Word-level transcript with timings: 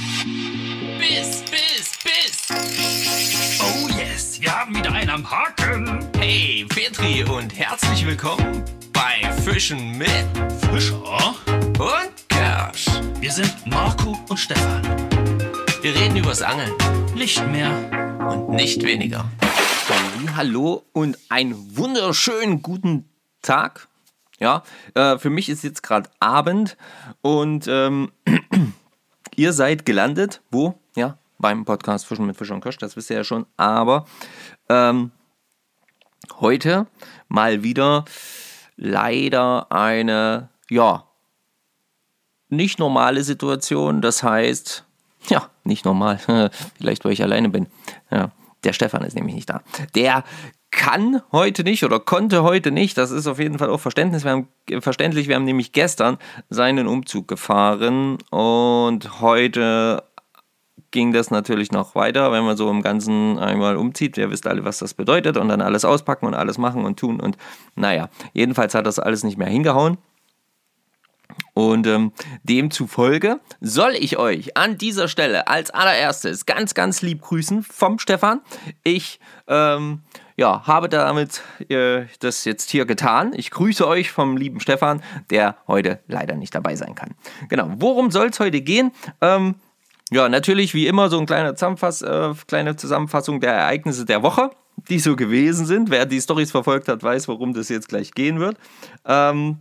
Biss, 0.00 1.44
Biss, 1.50 1.92
Biss. 2.02 3.58
Oh 3.60 3.88
yes, 3.98 4.40
wir 4.40 4.50
haben 4.58 4.74
wieder 4.74 4.90
einen 4.92 5.10
am 5.10 5.30
Haken. 5.30 6.08
Hey, 6.16 6.64
Petri 6.66 7.22
und 7.24 7.54
herzlich 7.58 8.06
willkommen 8.06 8.64
bei 8.94 9.30
Fischen 9.42 9.98
mit 9.98 10.08
Fischer. 10.72 11.34
und 11.78 12.28
Kersch. 12.30 12.86
Wir 13.20 13.30
sind 13.30 13.54
Marco 13.66 14.18
und 14.30 14.38
Stefan. 14.38 14.82
Wir 15.82 15.94
reden 15.94 16.16
übers 16.16 16.40
Angeln 16.40 16.72
Nicht 17.14 17.46
mehr. 17.48 17.70
und 18.26 18.48
nicht 18.56 18.82
weniger. 18.82 19.30
Hallo 20.34 20.82
und 20.92 21.18
einen 21.28 21.76
wunderschönen 21.76 22.62
guten 22.62 23.06
Tag. 23.42 23.86
Ja, 24.38 24.62
äh, 24.94 25.18
für 25.18 25.28
mich 25.28 25.50
ist 25.50 25.62
jetzt 25.62 25.82
gerade 25.82 26.08
Abend 26.20 26.78
und 27.20 27.66
ähm, 27.68 28.10
ihr 29.40 29.54
seid 29.54 29.86
gelandet. 29.86 30.42
Wo? 30.50 30.74
Ja, 30.94 31.16
beim 31.38 31.64
Podcast 31.64 32.06
Fischen 32.06 32.26
mit 32.26 32.36
Fischer 32.36 32.54
und 32.54 32.60
Kirsch, 32.60 32.76
das 32.76 32.94
wisst 32.94 33.08
ihr 33.08 33.16
ja 33.16 33.24
schon. 33.24 33.46
Aber 33.56 34.04
ähm, 34.68 35.12
heute 36.40 36.86
mal 37.28 37.62
wieder 37.62 38.04
leider 38.76 39.72
eine, 39.72 40.50
ja, 40.68 41.06
nicht 42.50 42.78
normale 42.78 43.24
Situation. 43.24 44.02
Das 44.02 44.22
heißt, 44.22 44.84
ja, 45.28 45.48
nicht 45.64 45.86
normal. 45.86 46.18
Vielleicht, 46.76 47.06
weil 47.06 47.12
ich 47.12 47.22
alleine 47.22 47.48
bin. 47.48 47.66
Ja, 48.10 48.32
der 48.62 48.74
Stefan 48.74 49.04
ist 49.04 49.14
nämlich 49.14 49.34
nicht 49.34 49.48
da. 49.48 49.62
Der 49.94 50.22
kann 50.70 51.22
heute 51.32 51.64
nicht 51.64 51.84
oder 51.84 52.00
konnte 52.00 52.42
heute 52.42 52.70
nicht. 52.70 52.96
Das 52.96 53.10
ist 53.10 53.26
auf 53.26 53.38
jeden 53.38 53.58
Fall 53.58 53.70
auch 53.70 53.80
Verständnis. 53.80 54.24
Wir 54.24 54.30
haben, 54.32 54.48
verständlich. 54.80 55.28
Wir 55.28 55.36
haben 55.36 55.44
nämlich 55.44 55.72
gestern 55.72 56.18
seinen 56.48 56.86
Umzug 56.86 57.28
gefahren 57.28 58.18
und 58.30 59.20
heute 59.20 60.04
ging 60.90 61.12
das 61.12 61.30
natürlich 61.30 61.70
noch 61.72 61.94
weiter, 61.94 62.32
wenn 62.32 62.44
man 62.44 62.56
so 62.56 62.70
im 62.70 62.82
Ganzen 62.82 63.38
einmal 63.38 63.76
umzieht. 63.76 64.16
Ihr 64.18 64.30
wisst 64.30 64.46
alle, 64.46 64.64
was 64.64 64.78
das 64.78 64.94
bedeutet 64.94 65.36
und 65.36 65.48
dann 65.48 65.60
alles 65.60 65.84
auspacken 65.84 66.26
und 66.26 66.34
alles 66.34 66.58
machen 66.58 66.84
und 66.84 66.98
tun 66.98 67.20
und 67.20 67.36
naja, 67.76 68.08
jedenfalls 68.32 68.74
hat 68.74 68.86
das 68.86 68.98
alles 68.98 69.22
nicht 69.24 69.38
mehr 69.38 69.48
hingehauen. 69.48 69.98
Und 71.54 71.86
ähm, 71.86 72.12
demzufolge 72.42 73.40
soll 73.60 73.92
ich 73.92 74.18
euch 74.18 74.56
an 74.56 74.78
dieser 74.78 75.08
Stelle 75.08 75.46
als 75.46 75.70
allererstes 75.70 76.46
ganz, 76.46 76.74
ganz 76.74 77.02
lieb 77.02 77.22
grüßen 77.22 77.62
vom 77.62 77.98
Stefan. 77.98 78.40
Ich 78.82 79.20
ähm, 79.46 80.00
ja, 80.40 80.66
habe 80.66 80.88
damit 80.88 81.42
äh, 81.68 82.06
das 82.20 82.46
jetzt 82.46 82.70
hier 82.70 82.86
getan. 82.86 83.34
Ich 83.36 83.50
grüße 83.50 83.86
euch 83.86 84.10
vom 84.10 84.38
lieben 84.38 84.58
Stefan, 84.58 85.02
der 85.28 85.56
heute 85.68 86.00
leider 86.08 86.34
nicht 86.34 86.54
dabei 86.54 86.76
sein 86.76 86.94
kann. 86.94 87.10
Genau, 87.50 87.70
worum 87.76 88.10
soll 88.10 88.28
es 88.28 88.40
heute 88.40 88.62
gehen? 88.62 88.90
Ähm, 89.20 89.56
ja, 90.10 90.30
natürlich 90.30 90.72
wie 90.72 90.86
immer 90.86 91.10
so 91.10 91.18
eine 91.18 91.26
kleine, 91.26 91.54
Zusammenfass 91.56 92.00
äh, 92.00 92.32
kleine 92.46 92.74
Zusammenfassung 92.74 93.40
der 93.40 93.52
Ereignisse 93.52 94.06
der 94.06 94.22
Woche, 94.22 94.48
die 94.88 94.98
so 94.98 95.14
gewesen 95.14 95.66
sind. 95.66 95.90
Wer 95.90 96.06
die 96.06 96.22
Stories 96.22 96.52
verfolgt 96.52 96.88
hat, 96.88 97.02
weiß, 97.02 97.28
worum 97.28 97.52
das 97.52 97.68
jetzt 97.68 97.90
gleich 97.90 98.12
gehen 98.12 98.40
wird. 98.40 98.56
Ähm, 99.04 99.58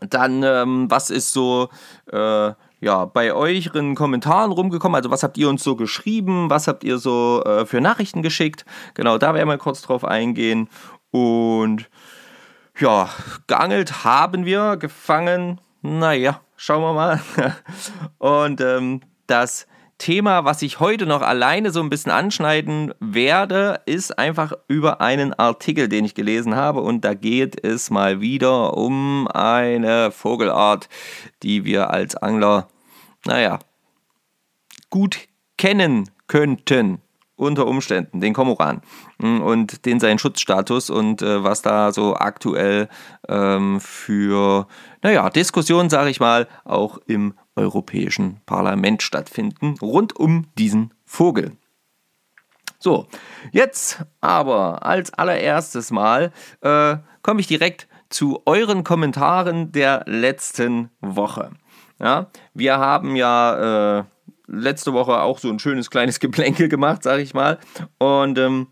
dann, 0.00 0.42
ähm, 0.42 0.90
was 0.90 1.08
ist 1.08 1.32
so 1.32 1.68
äh, 2.10 2.50
ja, 2.82 3.04
bei 3.04 3.32
euren 3.32 3.94
Kommentaren 3.94 4.50
rumgekommen? 4.50 4.96
Also, 4.96 5.10
was 5.10 5.22
habt 5.22 5.38
ihr 5.38 5.48
uns 5.48 5.62
so 5.62 5.76
geschrieben? 5.76 6.50
Was 6.50 6.66
habt 6.66 6.82
ihr 6.82 6.98
so 6.98 7.42
äh, 7.44 7.64
für 7.64 7.80
Nachrichten 7.80 8.22
geschickt? 8.22 8.66
Genau, 8.94 9.18
da 9.18 9.34
werden 9.34 9.48
wir 9.48 9.56
kurz 9.56 9.82
drauf 9.82 10.04
eingehen. 10.04 10.68
Und 11.12 11.88
ja, 12.78 13.08
geangelt 13.46 14.04
haben 14.04 14.44
wir, 14.44 14.76
gefangen, 14.76 15.60
naja, 15.80 16.40
schauen 16.56 16.82
wir 16.82 16.92
mal. 16.92 17.20
Und 18.18 18.60
ähm, 18.60 19.00
das 19.28 19.68
Thema, 19.98 20.44
was 20.44 20.62
ich 20.62 20.80
heute 20.80 21.06
noch 21.06 21.22
alleine 21.22 21.70
so 21.70 21.78
ein 21.80 21.88
bisschen 21.88 22.10
anschneiden 22.10 22.92
werde, 22.98 23.80
ist 23.86 24.18
einfach 24.18 24.52
über 24.66 25.00
einen 25.00 25.32
Artikel, 25.34 25.88
den 25.88 26.04
ich 26.04 26.16
gelesen 26.16 26.56
habe. 26.56 26.80
Und 26.80 27.04
da 27.04 27.14
geht 27.14 27.64
es 27.64 27.90
mal 27.90 28.20
wieder 28.20 28.76
um 28.76 29.28
eine 29.28 30.10
Vogelart, 30.10 30.88
die 31.44 31.64
wir 31.64 31.90
als 31.90 32.16
Angler, 32.16 32.66
naja, 33.26 33.58
gut 34.90 35.18
kennen 35.56 36.10
könnten. 36.26 37.00
Unter 37.34 37.66
Umständen, 37.66 38.20
den 38.20 38.34
Komoran 38.34 38.82
und 39.18 39.84
den 39.84 39.98
seinen 39.98 40.20
Schutzstatus 40.20 40.90
und 40.90 41.22
äh, 41.22 41.42
was 41.42 41.62
da 41.62 41.90
so 41.90 42.14
aktuell 42.14 42.88
ähm, 43.26 43.80
für, 43.80 44.68
naja, 45.02 45.28
Diskussionen, 45.28 45.90
sage 45.90 46.10
ich 46.10 46.20
mal, 46.20 46.46
auch 46.64 46.98
im 47.06 47.34
Europäischen 47.56 48.40
Parlament 48.46 49.02
stattfinden, 49.02 49.74
rund 49.80 50.14
um 50.14 50.46
diesen 50.56 50.94
Vogel. 51.04 51.56
So, 52.78 53.06
jetzt 53.50 54.04
aber 54.20 54.84
als 54.84 55.12
allererstes 55.12 55.90
Mal 55.90 56.32
äh, 56.60 56.96
komme 57.22 57.40
ich 57.40 57.46
direkt 57.46 57.88
zu 58.08 58.42
euren 58.44 58.84
Kommentaren 58.84 59.72
der 59.72 60.04
letzten 60.06 60.90
Woche. 61.00 61.50
Ja, 62.02 62.26
wir 62.52 62.78
haben 62.78 63.14
ja 63.14 64.00
äh, 64.00 64.04
letzte 64.48 64.92
Woche 64.92 65.20
auch 65.20 65.38
so 65.38 65.48
ein 65.48 65.60
schönes 65.60 65.88
kleines 65.88 66.18
Geplänkel 66.20 66.68
gemacht, 66.68 67.02
sage 67.02 67.22
ich 67.22 67.32
mal, 67.32 67.58
und 67.98 68.38
ähm, 68.38 68.66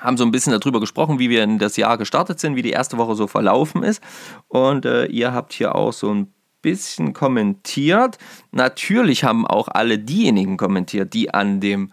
haben 0.00 0.16
so 0.16 0.24
ein 0.24 0.32
bisschen 0.32 0.58
darüber 0.58 0.80
gesprochen, 0.80 1.18
wie 1.18 1.30
wir 1.30 1.44
in 1.44 1.58
das 1.58 1.76
Jahr 1.76 1.98
gestartet 1.98 2.40
sind, 2.40 2.56
wie 2.56 2.62
die 2.62 2.70
erste 2.70 2.98
Woche 2.98 3.14
so 3.14 3.26
verlaufen 3.26 3.82
ist. 3.82 4.02
Und 4.48 4.84
äh, 4.84 5.06
ihr 5.06 5.32
habt 5.32 5.52
hier 5.52 5.74
auch 5.74 5.92
so 5.92 6.12
ein 6.12 6.32
bisschen 6.62 7.12
kommentiert. 7.12 8.18
Natürlich 8.50 9.22
haben 9.22 9.46
auch 9.46 9.68
alle 9.68 9.98
diejenigen 9.98 10.56
kommentiert, 10.56 11.12
die 11.12 11.32
an 11.32 11.60
dem 11.60 11.92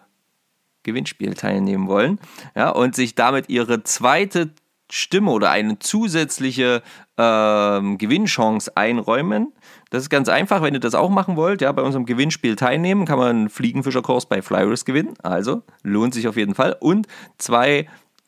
Gewinnspiel 0.83 1.33
teilnehmen 1.33 1.87
wollen 1.87 2.19
ja, 2.55 2.69
und 2.69 2.95
sich 2.95 3.13
damit 3.13 3.49
ihre 3.49 3.83
zweite 3.83 4.51
Stimme 4.91 5.31
oder 5.31 5.51
eine 5.51 5.79
zusätzliche 5.79 6.81
ähm, 7.17 7.97
Gewinnchance 7.97 8.75
einräumen. 8.75 9.53
Das 9.89 10.03
ist 10.03 10.09
ganz 10.09 10.29
einfach, 10.29 10.61
wenn 10.61 10.73
ihr 10.73 10.79
das 10.79 10.95
auch 10.95 11.09
machen 11.09 11.35
wollt, 11.35 11.61
ja, 11.61 11.71
bei 11.71 11.81
unserem 11.81 12.05
Gewinnspiel 12.05 12.55
teilnehmen, 12.55 13.05
kann 13.05 13.19
man 13.19 13.29
einen 13.29 13.49
Fliegenfischerkurs 13.49 14.27
bei 14.27 14.41
Flyrisk 14.41 14.85
gewinnen. 14.85 15.13
Also 15.21 15.63
lohnt 15.83 16.13
sich 16.13 16.27
auf 16.27 16.37
jeden 16.37 16.55
Fall. 16.55 16.75
Und 16.79 17.07
zwei 17.37 17.87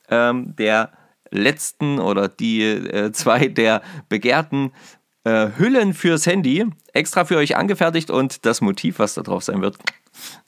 ähm, 0.09 0.55
der 0.55 0.91
letzten 1.31 1.99
oder 1.99 2.27
die 2.27 2.63
äh, 2.63 3.11
zwei 3.11 3.47
der 3.47 3.81
begehrten 4.09 4.71
äh, 5.23 5.49
Hüllen 5.57 5.93
fürs 5.93 6.25
Handy 6.25 6.65
extra 6.93 7.25
für 7.25 7.37
euch 7.37 7.55
angefertigt 7.55 8.09
und 8.09 8.45
das 8.45 8.61
Motiv, 8.61 8.99
was 8.99 9.13
da 9.13 9.21
drauf 9.21 9.43
sein 9.43 9.61
wird, 9.61 9.77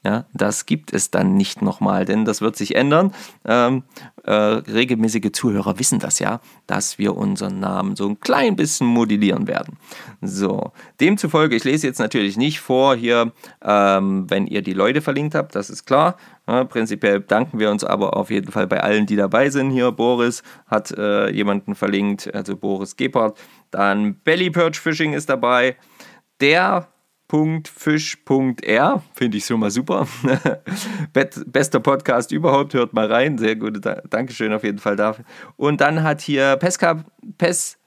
ja, 0.04 0.26
das 0.34 0.66
gibt 0.66 0.94
es 0.94 1.12
dann 1.12 1.36
nicht 1.36 1.62
nochmal, 1.62 2.06
denn 2.06 2.26
das 2.26 2.42
wird 2.42 2.56
sich 2.56 2.76
ändern. 2.76 3.14
Ähm, 3.46 3.84
äh, 4.24 4.34
regelmäßige 4.34 5.32
Zuhörer 5.32 5.80
wissen 5.80 6.00
das 6.00 6.20
ja, 6.20 6.42
dass 6.68 6.98
wir 6.98 7.16
unseren 7.16 7.60
Namen 7.60 7.96
so 7.96 8.08
ein 8.08 8.20
klein 8.20 8.56
bisschen 8.56 8.88
modellieren 8.88 9.48
werden. 9.48 9.78
So, 10.22 10.72
demzufolge, 11.00 11.56
ich 11.56 11.64
lese 11.64 11.88
jetzt 11.88 12.00
natürlich 12.00 12.38
nicht 12.38 12.60
vor 12.60 12.96
hier, 12.96 13.32
ähm, 13.64 14.30
wenn 14.30 14.48
ihr 14.48 14.62
die 14.62 14.74
Leute 14.74 15.02
verlinkt 15.02 15.36
habt, 15.36 15.56
das 15.56 15.70
ist 15.70 15.86
klar. 15.86 16.18
Ja, 16.48 16.66
prinzipiell 16.66 17.22
danken 17.22 17.60
wir 17.60 17.72
uns 17.72 17.86
aber 17.86 18.18
auf 18.18 18.30
jeden 18.30 18.52
Fall 18.52 18.68
bei 18.68 18.82
allen, 18.82 19.06
die 19.06 19.16
dabei 19.16 19.50
sind. 19.50 19.72
Hier, 19.72 19.94
Boris 19.94 20.44
hat 20.68 20.92
äh, 20.92 21.30
jemanden 21.30 21.76
verlinkt, 21.76 22.34
also 22.36 22.58
Boris 22.58 22.98
Gebhardt. 22.98 23.38
Dann 23.72 24.16
Belly 24.16 24.50
Perch 24.50 24.80
Fishing 24.80 25.14
ist 25.14 25.30
dabei. 25.30 25.78
Der 26.42 26.90
Fisch.r, 27.30 29.04
finde 29.16 29.38
ich 29.38 29.46
schon 29.46 29.60
mal 29.60 29.72
super. 29.72 30.08
Bester 31.48 31.80
Podcast 31.80 32.32
überhaupt, 32.32 32.74
hört 32.76 32.94
mal 32.94 33.12
rein. 33.12 33.38
Sehr 33.38 33.56
gut, 33.56 33.80
Dankeschön 34.10 34.54
auf 34.54 34.64
jeden 34.64 34.78
Fall 34.78 34.96
dafür. 34.96 35.26
Und 35.56 35.82
dann 35.82 36.04
hat 36.04 36.22
hier 36.22 36.58
Pesca, 36.58 37.04
Pes, 37.38 37.80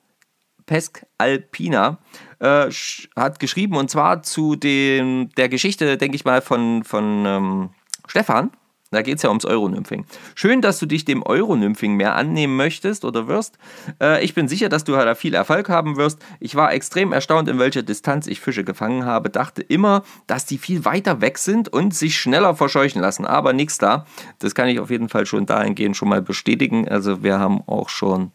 Pesk 0.67 1.07
Alpina 1.19 1.99
äh, 2.41 2.69
hat 3.15 3.39
geschrieben 3.39 3.77
und 3.77 3.91
zwar 3.91 4.23
zu 4.23 4.57
dem, 4.57 5.31
der 5.37 5.49
Geschichte, 5.49 5.97
denke 5.97 6.17
ich 6.17 6.25
mal, 6.25 6.43
von, 6.43 6.83
von 6.85 7.25
ähm, 7.25 7.71
Stefan. 8.09 8.51
Da 8.93 9.03
geht 9.03 9.17
es 9.17 9.23
ja 9.23 9.31
ums 9.31 9.45
Euronymphing. 9.45 10.07
Schön, 10.37 10.63
dass 10.63 10.79
du 10.79 10.87
dich 10.87 11.05
dem 11.05 11.27
Euronymphing 11.27 11.95
mehr 11.95 12.15
annehmen 12.15 12.57
möchtest 12.57 13.05
oder 13.05 13.27
wirst. 13.27 13.59
Äh, 14.01 14.25
ich 14.25 14.33
bin 14.33 14.47
sicher, 14.47 14.69
dass 14.69 14.85
du 14.85 14.93
da 14.93 15.15
viel 15.17 15.35
Erfolg 15.35 15.69
haben 15.69 15.97
wirst. 15.97 16.21
Ich 16.39 16.55
war 16.55 16.73
extrem 16.73 17.13
erstaunt, 17.13 17.49
in 17.49 17.59
welcher 17.59 17.83
Distanz 17.83 18.29
ich 18.29 18.41
Fische 18.41 18.63
gefangen 18.63 19.05
habe. 19.05 19.29
Dachte 19.29 19.63
immer, 19.63 20.05
dass 20.29 20.47
die 20.47 20.59
viel 20.59 20.85
weiter 20.85 21.21
weg 21.21 21.39
sind 21.39 21.69
und 21.69 21.95
sich 21.95 22.17
schneller 22.17 22.55
verscheuchen 22.55 23.01
lassen. 23.01 23.27
Aber 23.27 23.53
nichts 23.53 23.79
da. 23.79 24.07
Das 24.39 24.55
kann 24.55 24.69
ich 24.69 24.79
auf 24.79 24.91
jeden 24.91 25.09
Fall 25.09 25.27
schon 25.27 25.47
dahingehend 25.47 25.97
schon 25.97 26.09
mal 26.09 26.23
bestätigen. 26.23 26.89
Also 26.89 27.25
wir 27.25 27.41
haben 27.41 27.63
auch 27.67 27.89
schon 27.89 28.31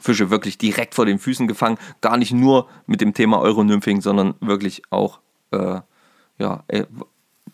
Fische 0.00 0.30
wirklich 0.30 0.56
direkt 0.56 0.94
vor 0.94 1.04
den 1.04 1.18
Füßen 1.18 1.46
gefangen. 1.46 1.76
Gar 2.00 2.16
nicht 2.16 2.32
nur 2.32 2.68
mit 2.86 3.02
dem 3.02 3.12
Thema 3.12 3.40
Euronymphing, 3.42 4.00
sondern 4.00 4.34
wirklich 4.40 4.82
auch 4.88 5.20
äh, 5.50 5.80
ja, 6.38 6.64
äh, 6.68 6.84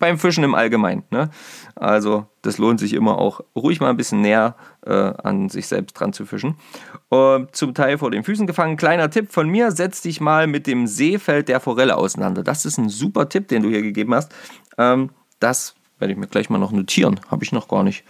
beim 0.03 0.19
Fischen 0.19 0.43
im 0.43 0.57
Allgemeinen. 0.57 1.05
Ne? 1.11 1.31
Also 1.77 2.27
das 2.43 2.59
lohnt 2.59 2.81
sich 2.81 2.93
immer 2.93 3.19
auch 3.19 3.41
ruhig 3.55 3.79
mal 3.79 3.89
ein 3.89 3.97
bisschen 3.97 4.21
näher 4.21 4.57
äh, 4.85 4.91
an 4.91 5.49
sich 5.49 5.69
selbst 5.69 5.93
dran 5.93 6.13
zu 6.13 6.27
fischen. 6.27 6.57
Uh, 7.15 7.47
zum 7.53 7.73
Teil 7.73 7.99
vor 7.99 8.11
den 8.11 8.25
Füßen 8.25 8.49
gefangen. 8.49 8.77
Kleiner 8.77 9.11
Tipp 9.11 9.31
von 9.31 9.49
mir, 9.49 9.71
setz 9.71 10.03
dich 10.03 10.21
mal 10.21 10.49
mit 10.49 10.67
dem 10.67 10.89
Seefeld 10.89 11.49
der 11.49 11.61
Forelle 11.61 11.97
auseinander. 11.97 12.43
Das 12.43 12.67
ist 12.67 12.79
ein 12.79 12.89
super 12.89 13.29
Tipp, 13.29 13.47
den 13.47 13.63
du 13.63 13.69
hier 13.69 13.83
gegeben 13.83 14.13
hast. 14.13 14.35
Ähm, 14.77 15.11
das 15.39 15.77
werde 16.01 16.15
ich 16.15 16.19
mir 16.19 16.27
gleich 16.27 16.51
mal 16.51 16.59
noch 16.59 16.73
notieren. 16.73 17.21
Habe 17.31 17.45
ich 17.45 17.53
noch 17.53 17.69
gar 17.69 17.85
nicht. 17.85 18.03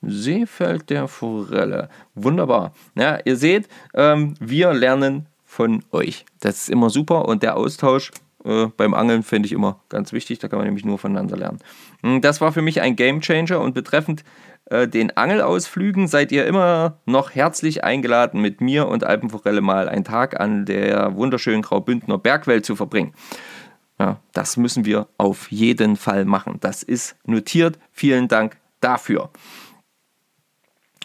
Seefeld 0.00 0.90
der 0.90 1.08
Forelle. 1.08 1.88
Wunderbar. 2.14 2.72
Ja, 2.94 3.18
ihr 3.24 3.36
seht, 3.36 3.68
ähm, 3.94 4.34
wir 4.38 4.72
lernen 4.74 5.26
von 5.44 5.82
euch. 5.90 6.24
Das 6.38 6.62
ist 6.62 6.70
immer 6.70 6.88
super 6.88 7.24
und 7.24 7.42
der 7.42 7.56
Austausch 7.56 8.12
äh, 8.44 8.66
beim 8.76 8.94
Angeln 8.94 9.22
finde 9.22 9.46
ich 9.46 9.52
immer 9.52 9.80
ganz 9.88 10.12
wichtig. 10.12 10.38
Da 10.38 10.48
kann 10.48 10.58
man 10.58 10.66
nämlich 10.66 10.84
nur 10.84 10.98
voneinander 10.98 11.36
lernen. 11.36 11.58
Hm, 12.02 12.20
das 12.20 12.40
war 12.40 12.52
für 12.52 12.62
mich 12.62 12.80
ein 12.80 12.96
Game 12.96 13.20
Changer 13.20 13.60
und 13.60 13.74
betreffend 13.74 14.24
äh, 14.66 14.88
den 14.88 15.16
Angelausflügen 15.16 16.08
seid 16.08 16.32
ihr 16.32 16.46
immer 16.46 16.98
noch 17.04 17.34
herzlich 17.34 17.84
eingeladen, 17.84 18.40
mit 18.40 18.60
mir 18.60 18.88
und 18.88 19.04
Alpenforelle 19.04 19.60
mal 19.60 19.88
einen 19.88 20.04
Tag 20.04 20.40
an 20.40 20.64
der 20.64 21.14
wunderschönen 21.16 21.62
Graubündner 21.62 22.18
Bergwelt 22.18 22.64
zu 22.64 22.76
verbringen. 22.76 23.12
Ja, 23.98 24.18
das 24.32 24.56
müssen 24.56 24.84
wir 24.84 25.08
auf 25.18 25.50
jeden 25.52 25.96
Fall 25.96 26.24
machen. 26.24 26.58
Das 26.60 26.82
ist 26.82 27.16
notiert. 27.24 27.78
Vielen 27.92 28.28
Dank 28.28 28.56
dafür. 28.80 29.30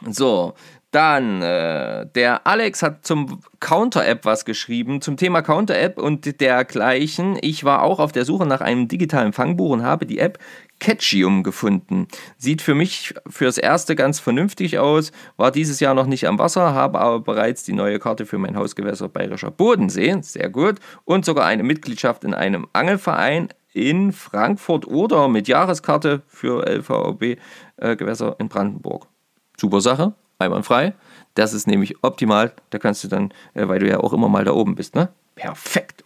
So, 0.06 0.54
dann, 0.98 1.44
äh, 1.44 2.08
der 2.16 2.48
Alex 2.48 2.82
hat 2.82 3.06
zum 3.06 3.42
Counter-App 3.60 4.26
was 4.26 4.46
geschrieben, 4.46 5.00
zum 5.00 5.16
Thema 5.16 5.44
Counter-App 5.44 6.00
und 6.00 6.42
dergleichen. 6.42 7.38
Ich 7.42 7.64
war 7.64 7.84
auch 7.84 8.00
auf 8.00 8.12
der 8.14 8.26
Suche 8.26 8.48
nach 8.48 8.62
einem 8.62 8.88
digitalen 8.88 9.32
Fangbuch 9.32 9.70
und 9.70 9.84
habe 9.84 10.08
die 10.08 10.18
App 10.18 10.40
Catchium 10.80 11.44
gefunden. 11.44 12.08
Sieht 12.40 12.64
für 12.64 12.74
mich 12.74 13.14
fürs 13.30 13.60
Erste 13.60 13.96
ganz 13.96 14.20
vernünftig 14.20 14.80
aus, 14.80 15.12
war 15.36 15.52
dieses 15.52 15.80
Jahr 15.80 15.94
noch 15.94 16.08
nicht 16.08 16.28
am 16.28 16.40
Wasser, 16.40 16.74
habe 16.74 17.00
aber 17.00 17.20
bereits 17.20 17.64
die 17.64 17.74
neue 17.74 18.00
Karte 18.00 18.26
für 18.26 18.40
mein 18.40 18.58
Hausgewässer 18.58 19.08
Bayerischer 19.08 19.52
Bodensee, 19.52 20.18
sehr 20.22 20.50
gut, 20.50 20.80
und 21.06 21.26
sogar 21.26 21.46
eine 21.46 21.62
Mitgliedschaft 21.62 22.24
in 22.24 22.34
einem 22.34 22.66
Angelverein 22.74 23.50
in 23.72 24.14
Frankfurt 24.14 24.88
oder 24.88 25.28
mit 25.28 25.48
Jahreskarte 25.48 26.24
für 26.26 26.66
LVOB-Gewässer 26.68 28.32
äh, 28.32 28.42
in 28.42 28.50
Brandenburg. 28.50 29.06
Super 29.60 29.82
Sache, 29.82 30.16
einwandfrei. 30.40 30.94
Das 31.36 31.54
ist 31.54 31.68
nämlich 31.68 32.04
optimal. 32.04 32.54
Da 32.70 32.80
kannst 32.80 33.04
du 33.04 33.08
dann, 33.08 33.32
äh, 33.54 33.68
weil 33.68 33.80
du 33.80 33.88
ja 33.88 34.00
auch 34.00 34.14
immer 34.14 34.30
mal 34.30 34.44
da 34.44 34.54
oben 34.54 34.76
bist, 34.76 34.96
ne? 34.96 35.10
Perfekt. 35.36 36.04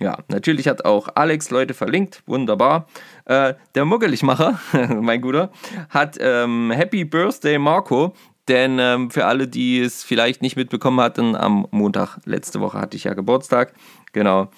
Ja, 0.00 0.18
natürlich 0.28 0.68
hat 0.68 0.84
auch 0.84 1.08
Alex 1.14 1.50
Leute 1.50 1.74
verlinkt. 1.74 2.22
Wunderbar. 2.26 2.86
Äh, 3.24 3.54
der 3.74 3.84
Muggeligmacher, 3.84 4.60
mein 5.00 5.20
Guter, 5.20 5.50
hat 5.90 6.16
ähm, 6.20 6.70
Happy 6.70 7.04
Birthday 7.04 7.58
Marco. 7.58 8.14
Denn 8.46 8.78
ähm, 8.78 9.10
für 9.10 9.26
alle, 9.26 9.46
die 9.46 9.80
es 9.80 10.04
vielleicht 10.04 10.40
nicht 10.40 10.56
mitbekommen 10.56 11.00
hatten, 11.00 11.36
am 11.36 11.66
Montag 11.70 12.18
letzte 12.24 12.60
Woche 12.60 12.80
hatte 12.80 12.96
ich 12.96 13.04
ja 13.04 13.12
Geburtstag. 13.12 13.74
Genau. 14.12 14.48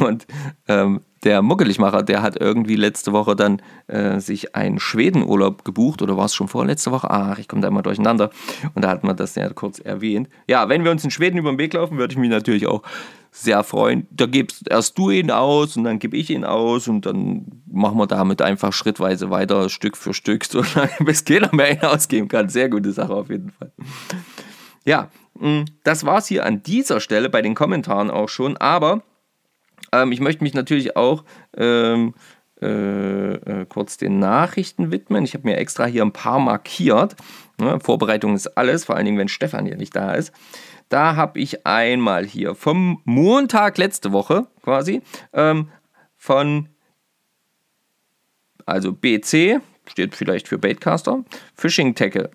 Und 0.00 0.26
ähm, 0.68 1.00
der 1.24 1.40
Muggeligmacher, 1.40 2.02
der 2.02 2.22
hat 2.22 2.36
irgendwie 2.40 2.76
letzte 2.76 3.12
Woche 3.12 3.36
dann 3.36 3.62
äh, 3.86 4.20
sich 4.20 4.54
einen 4.54 4.80
Schwedenurlaub 4.80 5.64
gebucht 5.64 6.02
oder 6.02 6.16
war 6.16 6.26
es 6.26 6.34
schon 6.34 6.48
vorletzte 6.48 6.90
Woche? 6.90 7.10
Ach, 7.10 7.38
ich 7.38 7.48
komme 7.48 7.62
da 7.62 7.68
immer 7.68 7.82
durcheinander. 7.82 8.30
Und 8.74 8.84
da 8.84 8.90
hat 8.90 9.04
man 9.04 9.16
das 9.16 9.34
ja 9.34 9.48
kurz 9.50 9.78
erwähnt. 9.78 10.28
Ja, 10.48 10.68
wenn 10.68 10.84
wir 10.84 10.90
uns 10.90 11.04
in 11.04 11.10
Schweden 11.10 11.38
über 11.38 11.50
den 11.50 11.58
Weg 11.58 11.74
laufen, 11.74 11.96
würde 11.96 12.12
ich 12.12 12.18
mich 12.18 12.30
natürlich 12.30 12.66
auch 12.66 12.82
sehr 13.30 13.64
freuen. 13.64 14.06
Da 14.10 14.26
gibst 14.26 14.68
erst 14.68 14.98
du 14.98 15.10
ihn 15.10 15.30
aus 15.30 15.76
und 15.76 15.84
dann 15.84 15.98
gebe 15.98 16.16
ich 16.16 16.28
ihn 16.28 16.44
aus 16.44 16.86
und 16.86 17.06
dann 17.06 17.62
machen 17.66 17.96
wir 17.98 18.06
damit 18.06 18.42
einfach 18.42 18.72
schrittweise 18.72 19.30
weiter, 19.30 19.70
Stück 19.70 19.96
für 19.96 20.12
Stück, 20.12 20.44
so 20.44 20.62
lange 20.74 20.92
bis 21.00 21.24
keiner 21.24 21.52
mehr 21.52 21.72
ihn 21.72 21.82
ausgeben 21.82 22.28
kann. 22.28 22.48
Sehr 22.48 22.68
gute 22.68 22.92
Sache 22.92 23.14
auf 23.14 23.30
jeden 23.30 23.50
Fall. 23.50 23.72
Ja, 24.84 25.08
mm, 25.38 25.62
das 25.82 26.04
war 26.04 26.18
es 26.18 26.26
hier 26.26 26.44
an 26.44 26.62
dieser 26.62 27.00
Stelle 27.00 27.30
bei 27.30 27.42
den 27.42 27.54
Kommentaren 27.54 28.10
auch 28.10 28.28
schon, 28.28 28.56
aber 28.56 29.02
ähm, 29.92 30.12
ich 30.12 30.20
möchte 30.20 30.42
mich 30.42 30.54
natürlich 30.54 30.96
auch 30.96 31.24
ähm, 31.56 32.14
äh, 32.60 33.34
äh, 33.34 33.66
kurz 33.68 33.96
den 33.96 34.18
Nachrichten 34.18 34.92
widmen. 34.92 35.24
Ich 35.24 35.34
habe 35.34 35.48
mir 35.48 35.56
extra 35.56 35.84
hier 35.84 36.02
ein 36.02 36.12
paar 36.12 36.38
markiert. 36.38 37.16
Ne, 37.58 37.80
Vorbereitung 37.80 38.34
ist 38.34 38.56
alles, 38.56 38.84
vor 38.84 38.96
allen 38.96 39.04
Dingen, 39.04 39.18
wenn 39.18 39.28
Stefan 39.28 39.66
hier 39.66 39.76
nicht 39.76 39.96
da 39.96 40.14
ist. 40.14 40.32
Da 40.88 41.16
habe 41.16 41.40
ich 41.40 41.66
einmal 41.66 42.24
hier 42.24 42.54
vom 42.54 43.00
Montag 43.04 43.78
letzte 43.78 44.12
Woche 44.12 44.46
quasi 44.62 45.02
ähm, 45.32 45.70
von 46.16 46.68
also 48.64 48.92
BC, 48.92 49.60
steht 49.86 50.14
vielleicht 50.14 50.46
für 50.46 50.58
Baitcaster, 50.58 51.24
Fishing 51.54 51.94
Tackle. 51.94 52.30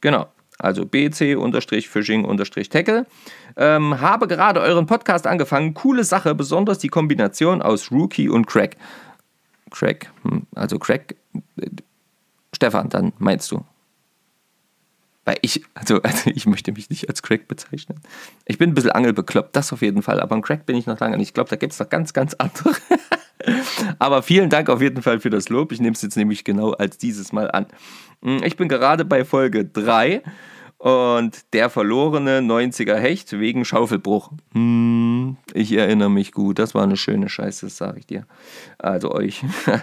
Genau, 0.00 0.26
also 0.64 0.84
BC-Fishing-Tackle. 0.84 3.06
Ähm, 3.56 4.00
habe 4.00 4.26
gerade 4.26 4.60
euren 4.60 4.86
Podcast 4.86 5.26
angefangen. 5.26 5.74
Coole 5.74 6.04
Sache, 6.04 6.34
besonders 6.34 6.78
die 6.78 6.88
Kombination 6.88 7.60
aus 7.62 7.92
Rookie 7.92 8.28
und 8.28 8.46
Crack. 8.46 8.76
Crack, 9.70 10.10
hm, 10.22 10.46
also 10.54 10.78
Crack. 10.78 11.16
Äh, 11.56 11.70
Stefan, 12.54 12.88
dann 12.88 13.12
meinst 13.18 13.50
du. 13.50 13.64
Weil 15.24 15.38
ich, 15.42 15.64
also, 15.74 15.96
also 16.02 16.30
ich 16.30 16.46
möchte 16.46 16.72
mich 16.72 16.90
nicht 16.90 17.08
als 17.08 17.22
Crack 17.22 17.48
bezeichnen. 17.48 18.00
Ich 18.46 18.58
bin 18.58 18.70
ein 18.70 18.74
bisschen 18.74 18.92
angelbekloppt, 18.92 19.56
das 19.56 19.72
auf 19.72 19.82
jeden 19.82 20.02
Fall. 20.02 20.20
Aber 20.20 20.36
ein 20.36 20.42
Crack 20.42 20.66
bin 20.66 20.76
ich 20.76 20.86
noch 20.86 21.00
lange 21.00 21.16
nicht. 21.16 21.28
Ich 21.28 21.34
glaube, 21.34 21.50
da 21.50 21.56
gibt 21.56 21.72
es 21.72 21.78
noch 21.78 21.88
ganz, 21.88 22.12
ganz 22.12 22.34
andere. 22.34 22.74
aber 23.98 24.22
vielen 24.22 24.50
Dank 24.50 24.70
auf 24.70 24.80
jeden 24.80 25.02
Fall 25.02 25.20
für 25.20 25.30
das 25.30 25.48
Lob. 25.48 25.72
Ich 25.72 25.80
nehme 25.80 25.94
es 25.94 26.02
jetzt 26.02 26.16
nämlich 26.16 26.44
genau 26.44 26.72
als 26.72 26.98
dieses 26.98 27.32
Mal 27.32 27.50
an. 27.50 27.66
Hm, 28.22 28.42
ich 28.44 28.56
bin 28.56 28.68
gerade 28.68 29.04
bei 29.04 29.24
Folge 29.24 29.64
3 29.64 30.22
und 30.84 31.54
der 31.54 31.70
verlorene 31.70 32.40
90er 32.40 32.96
Hecht 32.96 33.32
wegen 33.40 33.64
Schaufelbruch. 33.64 34.32
Hm, 34.52 35.38
ich 35.54 35.72
erinnere 35.72 36.10
mich 36.10 36.32
gut. 36.32 36.58
Das 36.58 36.74
war 36.74 36.82
eine 36.82 36.98
schöne 36.98 37.30
Scheiße, 37.30 37.70
sage 37.70 38.00
ich 38.00 38.06
dir. 38.06 38.26
Also 38.78 39.10
euch. 39.12 39.42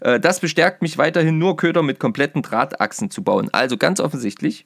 Äh, 0.00 0.18
das 0.18 0.40
bestärkt 0.40 0.80
mich 0.80 0.96
weiterhin 0.96 1.36
nur 1.36 1.58
Köder 1.58 1.82
mit 1.82 2.00
kompletten 2.00 2.40
Drahtachsen 2.40 3.10
zu 3.10 3.22
bauen. 3.22 3.50
Also 3.52 3.76
ganz 3.76 4.00
offensichtlich 4.00 4.64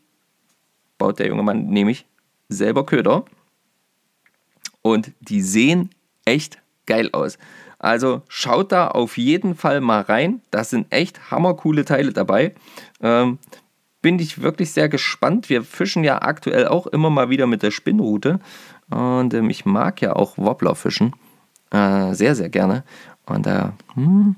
baut 0.96 1.18
der 1.18 1.26
junge 1.26 1.42
Mann 1.42 1.66
nämlich 1.66 2.06
selber 2.48 2.86
Köder. 2.86 3.24
Und 4.80 5.10
die 5.18 5.42
sehen 5.42 5.90
echt 6.24 6.62
geil 6.86 7.10
aus. 7.10 7.36
Also 7.80 8.22
schaut 8.28 8.70
da 8.70 8.86
auf 8.86 9.18
jeden 9.18 9.56
Fall 9.56 9.80
mal 9.80 10.02
rein. 10.02 10.40
Da 10.52 10.62
sind 10.62 10.86
echt 10.90 11.32
hammercoole 11.32 11.84
Teile 11.84 12.12
dabei. 12.12 12.54
Ähm, 13.02 13.40
bin 14.08 14.18
ich 14.20 14.40
wirklich 14.40 14.72
sehr 14.72 14.88
gespannt. 14.88 15.50
Wir 15.50 15.62
fischen 15.62 16.02
ja 16.02 16.22
aktuell 16.22 16.66
auch 16.66 16.86
immer 16.86 17.10
mal 17.10 17.28
wieder 17.28 17.46
mit 17.46 17.62
der 17.62 17.70
Spinnrute. 17.70 18.40
Und 18.88 19.34
ähm, 19.34 19.50
ich 19.50 19.66
mag 19.66 20.00
ja 20.00 20.16
auch 20.16 20.38
Wobbler 20.38 20.74
fischen. 20.74 21.12
Äh, 21.70 22.14
sehr, 22.14 22.34
sehr 22.34 22.48
gerne. 22.48 22.84
Und 23.26 23.44
da, 23.44 23.74
äh, 23.90 23.96
hm, 23.96 24.36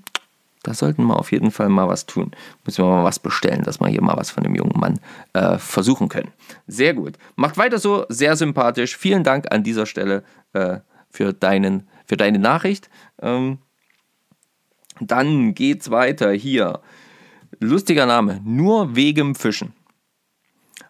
da 0.65 0.75
sollten 0.75 1.05
wir 1.05 1.17
auf 1.17 1.31
jeden 1.31 1.53
Fall 1.53 1.69
mal 1.69 1.87
was 1.87 2.07
tun. 2.07 2.33
Müssen 2.65 2.85
wir 2.85 2.91
mal 2.91 3.05
was 3.05 3.21
bestellen, 3.21 3.63
dass 3.63 3.79
wir 3.79 3.87
hier 3.87 4.03
mal 4.03 4.17
was 4.17 4.33
von 4.33 4.43
dem 4.43 4.57
jungen 4.57 4.77
Mann 4.77 4.99
äh, 5.35 5.57
versuchen 5.57 6.09
können. 6.09 6.33
Sehr 6.67 6.93
gut. 6.95 7.17
Macht 7.37 7.57
weiter 7.57 7.79
so, 7.79 8.07
sehr 8.09 8.35
sympathisch. 8.35 8.97
Vielen 8.97 9.23
Dank 9.23 9.53
an 9.53 9.63
dieser 9.63 9.87
Stelle 9.87 10.25
äh, 10.53 10.79
für, 11.11 11.33
deinen, 11.33 11.89
für 12.07 12.17
deine 12.17 12.41
Nachricht. 12.41 12.91
Ähm, 13.23 13.59
dann 14.99 15.55
geht's 15.55 15.93
weiter 15.93 16.33
hier. 16.33 16.81
Lustiger 17.63 18.07
Name, 18.07 18.41
nur 18.43 18.97
wegen 18.97 19.35
Fischen. 19.35 19.75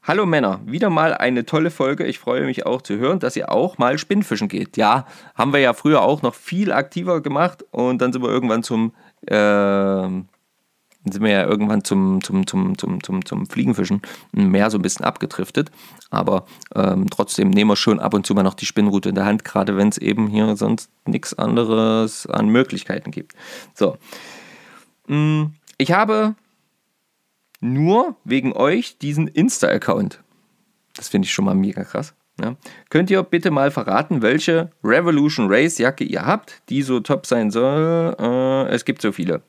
Hallo 0.04 0.24
Männer, 0.24 0.60
wieder 0.64 0.88
mal 0.88 1.12
eine 1.14 1.44
tolle 1.44 1.72
Folge. 1.72 2.06
Ich 2.06 2.20
freue 2.20 2.44
mich 2.44 2.64
auch 2.64 2.80
zu 2.80 2.96
hören, 2.96 3.18
dass 3.18 3.34
ihr 3.34 3.50
auch 3.50 3.76
mal 3.78 3.98
Spinnfischen 3.98 4.46
geht. 4.46 4.76
Ja, 4.76 5.04
haben 5.34 5.52
wir 5.52 5.58
ja 5.58 5.72
früher 5.72 6.00
auch 6.02 6.22
noch 6.22 6.36
viel 6.36 6.70
aktiver 6.70 7.22
gemacht 7.22 7.64
und 7.72 8.00
dann 8.00 8.12
sind 8.12 8.22
wir 8.22 8.30
irgendwann 8.30 8.62
zum 8.62 8.92
äh, 9.26 9.32
sind 9.32 11.24
wir 11.24 11.30
ja 11.30 11.44
irgendwann 11.44 11.82
zum, 11.82 12.22
zum, 12.22 12.46
zum, 12.46 12.78
zum, 12.78 13.02
zum, 13.02 13.24
zum 13.24 13.46
Fliegenfischen 13.46 14.00
mehr 14.30 14.70
so 14.70 14.78
ein 14.78 14.82
bisschen 14.82 15.04
abgedriftet. 15.04 15.72
Aber 16.10 16.46
ähm, 16.76 17.10
trotzdem 17.10 17.50
nehmen 17.50 17.70
wir 17.70 17.76
schon 17.76 17.98
ab 17.98 18.14
und 18.14 18.24
zu 18.24 18.34
mal 18.34 18.44
noch 18.44 18.54
die 18.54 18.66
Spinnrute 18.66 19.08
in 19.08 19.16
der 19.16 19.24
Hand, 19.24 19.44
gerade 19.44 19.76
wenn 19.76 19.88
es 19.88 19.98
eben 19.98 20.28
hier 20.28 20.54
sonst 20.54 20.88
nichts 21.04 21.36
anderes 21.36 22.28
an 22.28 22.48
Möglichkeiten 22.48 23.10
gibt. 23.10 23.34
So. 23.74 23.96
Mm, 25.08 25.46
ich 25.78 25.92
habe 25.92 26.36
nur 27.60 28.16
wegen 28.24 28.52
euch 28.52 28.98
diesen 28.98 29.28
Insta-Account. 29.28 30.22
Das 30.94 31.08
finde 31.08 31.26
ich 31.26 31.32
schon 31.32 31.44
mal 31.44 31.54
mega 31.54 31.84
krass. 31.84 32.14
Ja. 32.40 32.56
Könnt 32.88 33.10
ihr 33.10 33.22
bitte 33.22 33.50
mal 33.50 33.70
verraten, 33.70 34.22
welche 34.22 34.70
Revolution 34.82 35.48
Race 35.50 35.78
Jacke 35.78 36.04
ihr 36.04 36.24
habt, 36.24 36.62
die 36.70 36.82
so 36.82 37.00
top 37.00 37.26
sein 37.26 37.50
soll? 37.50 38.16
Äh, 38.18 38.68
es 38.68 38.84
gibt 38.84 39.02
so 39.02 39.12
viele. 39.12 39.42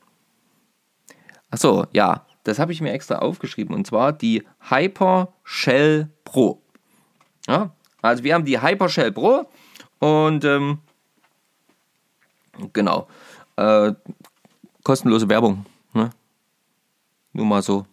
Achso, 1.50 1.86
ja, 1.92 2.26
das 2.44 2.58
habe 2.58 2.72
ich 2.72 2.80
mir 2.80 2.92
extra 2.92 3.16
aufgeschrieben 3.16 3.74
und 3.74 3.86
zwar 3.86 4.12
die 4.12 4.42
Hyper 4.68 5.32
Shell 5.44 6.10
Pro. 6.24 6.60
Ja, 7.46 7.74
also 8.02 8.24
wir 8.24 8.34
haben 8.34 8.44
die 8.44 8.60
Hyper 8.60 8.88
Shell 8.88 9.12
Pro 9.12 9.48
und 9.98 10.44
ähm, 10.44 10.78
genau. 12.72 13.08
Äh, 13.56 13.92
kostenlose 14.82 15.28
Werbung. 15.28 15.64
Ne? 15.92 16.10
Nur 17.32 17.46
mal 17.46 17.62
so. 17.62 17.86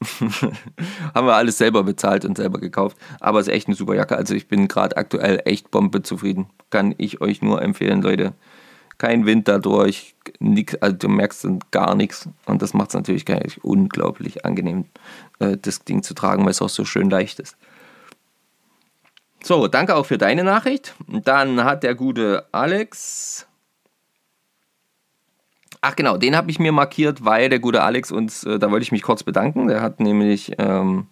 Haben 1.14 1.26
wir 1.26 1.34
alles 1.34 1.58
selber 1.58 1.82
bezahlt 1.82 2.24
und 2.24 2.36
selber 2.36 2.60
gekauft. 2.60 2.96
Aber 3.20 3.40
es 3.40 3.48
ist 3.48 3.54
echt 3.54 3.68
eine 3.68 3.76
super 3.76 3.94
Jacke. 3.94 4.16
Also 4.16 4.34
ich 4.34 4.48
bin 4.48 4.68
gerade 4.68 4.96
aktuell 4.96 5.42
echt 5.44 5.70
bombe 5.70 6.02
zufrieden. 6.02 6.46
Kann 6.70 6.94
ich 6.98 7.20
euch 7.20 7.42
nur 7.42 7.62
empfehlen, 7.62 8.02
Leute. 8.02 8.34
Kein 8.98 9.26
Wind 9.26 9.46
dadurch, 9.46 10.14
nix, 10.38 10.74
also 10.76 10.96
du 10.96 11.08
merkst 11.08 11.44
dann 11.44 11.58
gar 11.70 11.94
nichts. 11.94 12.28
Und 12.46 12.62
das 12.62 12.72
macht 12.72 12.88
es 12.88 12.94
natürlich 12.94 13.24
unglaublich 13.62 14.44
angenehm, 14.44 14.86
äh, 15.38 15.56
das 15.60 15.84
Ding 15.84 16.02
zu 16.02 16.14
tragen, 16.14 16.44
weil 16.44 16.50
es 16.50 16.62
auch 16.62 16.70
so 16.70 16.84
schön 16.84 17.10
leicht 17.10 17.38
ist. 17.38 17.56
So, 19.42 19.68
danke 19.68 19.94
auch 19.94 20.06
für 20.06 20.18
deine 20.18 20.44
Nachricht. 20.44 20.94
Dann 21.06 21.62
hat 21.62 21.82
der 21.82 21.94
gute 21.94 22.46
Alex 22.52 23.46
Ach 25.88 25.94
genau, 25.94 26.16
den 26.16 26.34
habe 26.34 26.50
ich 26.50 26.58
mir 26.58 26.72
markiert, 26.72 27.24
weil 27.24 27.48
der 27.48 27.60
gute 27.60 27.84
Alex 27.84 28.10
uns, 28.10 28.42
äh, 28.42 28.58
da 28.58 28.72
wollte 28.72 28.82
ich 28.82 28.90
mich 28.90 29.02
kurz 29.02 29.22
bedanken, 29.22 29.68
der 29.68 29.82
hat 29.82 30.00
nämlich 30.00 30.50
ähm, 30.58 31.06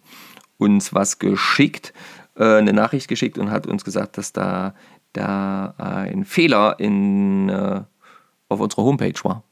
uns 0.57 0.93
was 0.93 1.17
geschickt, 1.17 1.93
äh, 2.35 2.57
eine 2.57 2.73
Nachricht 2.73 3.07
geschickt 3.07 3.37
und 3.37 3.51
hat 3.51 3.67
uns 3.67 3.85
gesagt, 3.85 4.17
dass 4.17 4.33
da, 4.33 4.73
da 5.13 5.75
ein 5.77 6.25
Fehler 6.25 6.75
in, 6.77 7.47
äh, 7.47 7.83
auf 8.49 8.59
unserer 8.59 8.83
Homepage 8.83 9.17
war. 9.23 9.43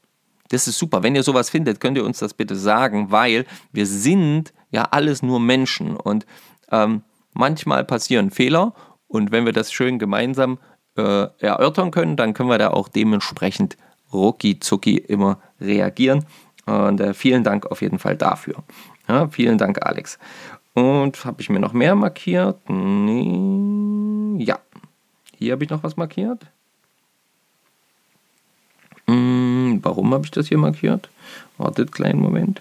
Das 0.50 0.68
ist 0.68 0.78
super. 0.78 1.02
Wenn 1.02 1.14
ihr 1.14 1.22
sowas 1.22 1.48
findet, 1.48 1.80
könnt 1.80 1.96
ihr 1.96 2.04
uns 2.04 2.18
das 2.18 2.34
bitte 2.34 2.54
sagen, 2.54 3.10
weil 3.10 3.46
wir 3.72 3.86
sind 3.86 4.52
ja 4.72 4.88
alles 4.90 5.22
nur 5.22 5.40
Menschen 5.40 5.96
und 5.96 6.26
ähm, 6.70 7.00
manchmal 7.32 7.82
passieren 7.86 8.30
Fehler 8.30 8.74
und 9.08 9.32
wenn 9.32 9.46
wir 9.46 9.54
das 9.54 9.72
schön 9.72 9.98
gemeinsam 9.98 10.58
äh, 10.98 11.28
erörtern 11.38 11.92
können, 11.92 12.18
dann 12.18 12.34
können 12.34 12.50
wir 12.50 12.58
da 12.58 12.72
auch 12.72 12.88
dementsprechend 12.88 13.78
rucki 14.14 14.60
zucki 14.60 14.96
immer 14.96 15.38
reagieren. 15.60 16.24
Und 16.66 17.00
äh, 17.00 17.12
vielen 17.14 17.44
Dank 17.44 17.66
auf 17.66 17.82
jeden 17.82 17.98
Fall 17.98 18.16
dafür. 18.16 18.62
Ja, 19.08 19.28
vielen 19.28 19.58
Dank, 19.58 19.84
Alex. 19.84 20.18
Und 20.72 21.24
habe 21.24 21.42
ich 21.42 21.50
mir 21.50 21.60
noch 21.60 21.72
mehr 21.72 21.94
markiert? 21.94 22.58
Nee. 22.68 24.42
Ja. 24.44 24.58
Hier 25.36 25.52
habe 25.52 25.64
ich 25.64 25.70
noch 25.70 25.82
was 25.82 25.96
markiert. 25.96 26.46
Hm, 29.06 29.80
warum 29.82 30.14
habe 30.14 30.24
ich 30.24 30.30
das 30.30 30.48
hier 30.48 30.58
markiert? 30.58 31.10
Wartet, 31.58 31.92
kleinen 31.92 32.20
Moment. 32.20 32.60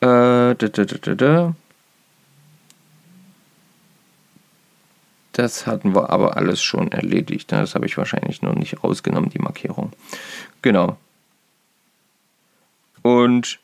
Äh, 0.00 0.54
da, 0.54 0.54
da, 0.54 0.84
da, 0.84 1.14
da. 1.14 1.54
Das 5.38 5.68
hatten 5.68 5.94
wir 5.94 6.10
aber 6.10 6.36
alles 6.36 6.60
schon 6.60 6.90
erledigt. 6.90 7.52
Das 7.52 7.76
habe 7.76 7.86
ich 7.86 7.96
wahrscheinlich 7.96 8.42
noch 8.42 8.56
nicht 8.56 8.82
rausgenommen, 8.82 9.30
die 9.30 9.38
Markierung. 9.38 9.92
Genau. 10.62 10.96
Und 13.02 13.60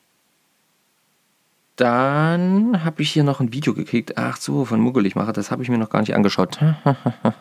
dann 1.75 2.85
habe 2.85 3.01
ich 3.01 3.11
hier 3.11 3.25
noch 3.25 3.41
ein 3.41 3.51
Video 3.51 3.73
gekriegt. 3.73 4.17
Ach 4.17 4.37
so, 4.37 4.63
von 4.63 4.79
Muggeligmacher. 4.79 5.33
Das 5.33 5.51
habe 5.51 5.63
ich 5.63 5.69
mir 5.69 5.77
noch 5.77 5.89
gar 5.89 5.99
nicht 5.99 6.15
angeschaut. 6.15 6.59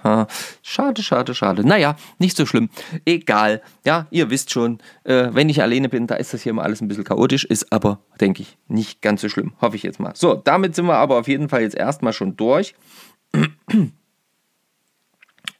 schade, 0.64 1.03
schade, 1.05 1.33
schade. 1.37 1.64
Naja, 1.64 1.95
nicht 2.19 2.37
so 2.37 2.45
schlimm. 2.45 2.71
Egal. 3.05 3.62
Ja, 3.87 4.09
ihr 4.11 4.31
wisst 4.31 4.50
schon, 4.50 4.81
äh, 5.05 5.29
wenn 5.31 5.49
ich 5.49 5.62
alleine 5.62 5.88
bin, 5.88 6.09
da 6.09 6.17
ist 6.17 6.35
das 6.35 6.43
hier 6.43 6.50
immer 6.50 6.64
alles 6.64 6.81
ein 6.81 6.88
bisschen 6.88 7.05
chaotisch. 7.05 7.45
Ist 7.45 7.73
aber, 7.73 8.00
denke 8.21 8.43
ich, 8.43 8.59
nicht 8.67 9.00
ganz 9.00 9.21
so 9.21 9.29
schlimm. 9.29 9.53
Hoffe 9.61 9.76
ich 9.76 9.85
jetzt 9.85 10.00
mal. 10.00 10.11
So, 10.17 10.35
damit 10.35 10.75
sind 10.75 10.87
wir 10.87 10.97
aber 10.97 11.21
auf 11.21 11.29
jeden 11.29 11.49
Fall 11.49 11.62
jetzt 11.62 11.76
erstmal 11.76 12.12
schon 12.12 12.37
durch. 12.37 12.75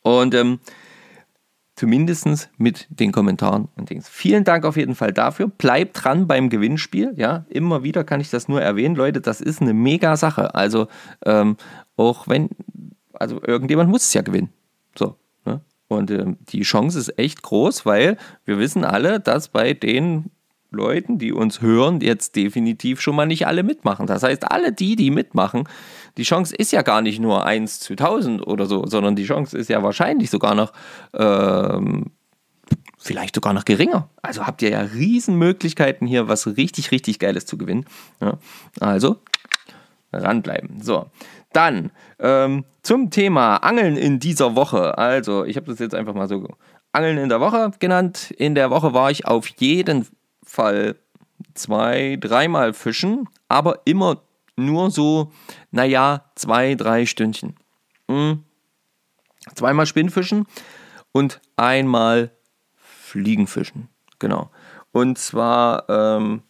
Und 0.05 0.35
ähm, 0.35 0.61
zumindest 1.77 2.51
mit 2.59 2.87
den 2.91 3.11
Kommentaren 3.11 3.69
und 3.77 3.91
Dings. 3.91 4.09
Vielen 4.09 4.45
Dank 4.45 4.65
auf 4.65 4.77
jeden 4.77 4.95
Fall 4.95 5.13
dafür. 5.13 5.49
Bleibt 5.49 6.05
dran 6.05 6.27
beim 6.27 6.51
Gewinnspiel. 6.51 7.15
Ja, 7.17 7.47
immer 7.49 7.83
wieder 7.83 8.05
kann 8.05 8.21
ich 8.21 8.31
das 8.31 8.47
nur 8.47 8.61
erwähnen, 8.61 8.95
Leute. 8.95 9.21
Das 9.21 9.41
ist 9.41 9.61
eine 9.61 9.75
mega 9.75 10.17
Sache. 10.17 10.55
Also, 10.55 10.89
ähm, 11.25 11.57
auch 11.97 12.29
wenn, 12.29 12.51
also 13.15 13.41
irgendjemand 13.43 13.91
muss 13.91 14.05
es 14.05 14.15
ja 14.15 14.23
gewinnen. 14.23 14.51
So. 14.97 15.17
Ne? 15.47 15.63
Und 15.89 16.11
ähm, 16.11 16.37
die 16.49 16.63
Chance 16.63 16.99
ist 16.99 17.19
echt 17.19 17.43
groß, 17.43 17.87
weil 17.87 18.19
wir 18.45 18.59
wissen 18.59 18.85
alle, 18.85 19.21
dass 19.21 19.49
bei 19.49 19.73
den 19.73 20.31
Leuten, 20.71 21.19
die 21.19 21.33
uns 21.33 21.63
hören, 21.63 22.01
jetzt 22.01 22.37
definitiv 22.37 23.01
schon 23.01 23.17
mal 23.17 23.27
nicht 23.27 23.47
alle 23.47 23.63
mitmachen. 23.63 24.07
Das 24.07 24.23
heißt, 24.23 24.51
alle 24.51 24.73
die, 24.73 24.97
die 24.97 25.11
mitmachen, 25.11 25.69
die 26.17 26.23
Chance 26.23 26.55
ist 26.55 26.73
ja 26.73 26.83
gar 26.83 27.03
nicht 27.03 27.21
nur 27.21 27.45
1 27.45 27.81
zu 27.81 27.95
1000 27.95 28.47
oder 28.47 28.67
so, 28.67 28.87
sondern 28.87 29.17
die 29.17 29.25
Chance 29.25 29.57
ist 29.57 29.69
ja 29.69 29.83
wahrscheinlich 29.83 30.31
sogar 30.31 30.55
noch, 30.55 30.73
ähm, 31.13 32.13
vielleicht 32.99 33.35
sogar 33.35 33.53
noch 33.53 33.65
geringer. 33.65 34.09
Also 34.23 34.47
habt 34.47 34.63
ihr 34.63 34.71
ja 34.71 34.81
Riesenmöglichkeiten 34.81 36.07
hier, 36.07 36.29
was 36.29 36.47
richtig, 36.47 36.91
richtig 36.91 37.19
Geiles 37.19 37.47
zu 37.47 37.59
gewinnen. 37.59 37.87
Ja, 38.21 38.39
also 38.81 39.17
ranbleiben. 40.13 40.81
So, 40.81 41.07
dann 41.53 41.91
ähm, 42.19 42.65
zum 42.83 43.11
Thema 43.11 43.57
Angeln 43.57 43.97
in 43.97 44.21
dieser 44.21 44.57
Woche. 44.57 44.99
Also, 44.99 45.45
ich 45.45 45.57
habe 45.57 45.67
das 45.67 45.79
jetzt 45.79 45.95
einfach 45.95 46.15
mal 46.15 46.29
so 46.29 46.49
Angeln 46.93 47.19
in 47.19 47.29
der 47.29 47.41
Woche 47.41 47.73
genannt. 47.79 48.33
In 48.37 48.55
der 48.55 48.71
Woche 48.71 48.95
war 48.95 49.11
ich 49.11 49.27
auf 49.27 49.49
jeden 49.59 50.07
Fall 50.45 50.97
zwei, 51.55 52.17
dreimal 52.21 52.73
fischen, 52.73 53.29
aber 53.49 53.81
immer 53.85 54.21
nur 54.57 54.91
so, 54.91 55.33
naja, 55.71 56.25
zwei, 56.35 56.75
drei 56.75 57.07
Stündchen. 57.07 57.57
Mhm. 58.09 58.45
Zweimal 59.55 59.87
Spinnfischen 59.87 60.47
und 61.13 61.41
einmal 61.57 62.31
Fliegenfischen. 62.77 63.89
Genau. 64.19 64.51
Und 64.93 65.19
zwar 65.19 65.89
ähm, 65.89 66.43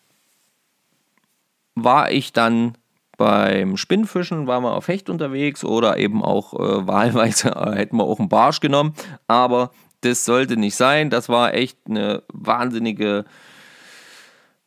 war 1.74 2.10
ich 2.10 2.32
dann 2.32 2.76
beim 3.16 3.76
Spinnfischen, 3.76 4.46
waren 4.46 4.62
wir 4.62 4.74
auf 4.74 4.88
Hecht 4.88 5.08
unterwegs 5.08 5.64
oder 5.64 5.98
eben 5.98 6.22
auch 6.22 6.54
äh, 6.54 6.86
wahlweise 6.86 7.50
äh, 7.50 7.76
hätten 7.76 7.96
wir 7.96 8.04
auch 8.04 8.18
einen 8.18 8.28
Barsch 8.28 8.60
genommen. 8.60 8.94
Aber 9.26 9.70
das 10.02 10.24
sollte 10.24 10.56
nicht 10.56 10.76
sein. 10.76 11.10
Das 11.10 11.28
war 11.28 11.54
echt 11.54 11.78
eine 11.88 12.22
wahnsinnige 12.32 13.24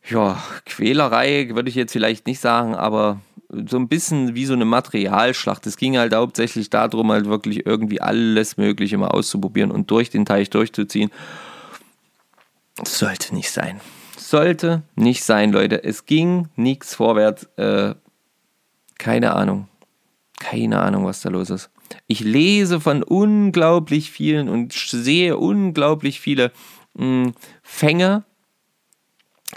ja, 0.09 0.41
Quälerei, 0.65 1.49
würde 1.53 1.69
ich 1.69 1.75
jetzt 1.75 1.91
vielleicht 1.91 2.27
nicht 2.27 2.39
sagen, 2.39 2.75
aber 2.75 3.19
so 3.49 3.77
ein 3.77 3.87
bisschen 3.87 4.35
wie 4.35 4.45
so 4.45 4.53
eine 4.53 4.65
Materialschlacht. 4.65 5.65
Es 5.67 5.77
ging 5.77 5.97
halt 5.97 6.13
hauptsächlich 6.13 6.69
darum, 6.69 7.11
halt 7.11 7.25
wirklich 7.25 7.65
irgendwie 7.65 8.01
alles 8.01 8.57
Mögliche 8.57 8.97
mal 8.97 9.07
auszuprobieren 9.07 9.71
und 9.71 9.89
durch 9.89 10.09
den 10.09 10.25
Teich 10.25 10.49
durchzuziehen. 10.49 11.11
Sollte 12.83 13.33
nicht 13.33 13.51
sein. 13.51 13.79
Sollte 14.17 14.83
nicht 14.95 15.23
sein, 15.23 15.51
Leute. 15.51 15.83
Es 15.83 16.05
ging 16.05 16.49
nichts 16.55 16.95
vorwärts. 16.95 17.43
Äh, 17.55 17.95
keine 18.97 19.33
Ahnung. 19.33 19.67
Keine 20.39 20.79
Ahnung, 20.79 21.05
was 21.05 21.21
da 21.21 21.29
los 21.29 21.49
ist. 21.49 21.69
Ich 22.07 22.19
lese 22.19 22.79
von 22.81 23.01
unglaublich 23.01 24.11
vielen 24.11 24.49
und 24.49 24.73
sehe 24.73 25.37
unglaublich 25.37 26.19
viele 26.19 26.51
mh, 26.93 27.03
hm, 27.05 27.33
Fänge 27.63 28.25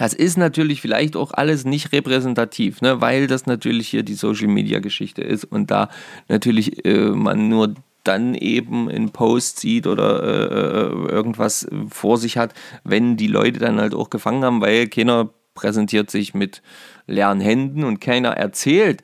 das 0.01 0.15
ist 0.15 0.39
natürlich 0.39 0.81
vielleicht 0.81 1.15
auch 1.15 1.33
alles 1.35 1.67
nicht 1.67 1.93
repräsentativ, 1.93 2.81
ne, 2.81 3.03
weil 3.03 3.27
das 3.27 3.45
natürlich 3.45 3.89
hier 3.89 4.03
die 4.03 4.15
Social 4.15 4.47
Media 4.47 4.79
Geschichte 4.79 5.21
ist 5.21 5.45
und 5.45 5.71
da 5.71 5.91
natürlich 6.27 6.87
äh, 6.87 7.11
man 7.11 7.51
nur 7.51 7.75
dann 8.03 8.35
eben 8.35 8.89
in 8.89 9.11
Post 9.11 9.61
sieht 9.61 9.87
oder 9.87 10.23
äh, 10.23 10.87
äh, 10.87 11.11
irgendwas 11.11 11.69
vor 11.91 12.17
sich 12.17 12.39
hat, 12.39 12.55
wenn 12.83 13.19
die 13.19 13.27
Leute 13.27 13.59
dann 13.59 13.79
halt 13.79 13.95
auch 13.95 14.09
gefangen 14.09 14.43
haben, 14.43 14.63
weil 14.63 14.89
keiner 14.89 15.29
präsentiert 15.53 16.11
sich 16.11 16.33
mit 16.33 16.63
leeren 17.07 17.41
Händen 17.43 17.85
und 17.85 18.01
keiner 18.01 18.31
erzählt, 18.31 19.03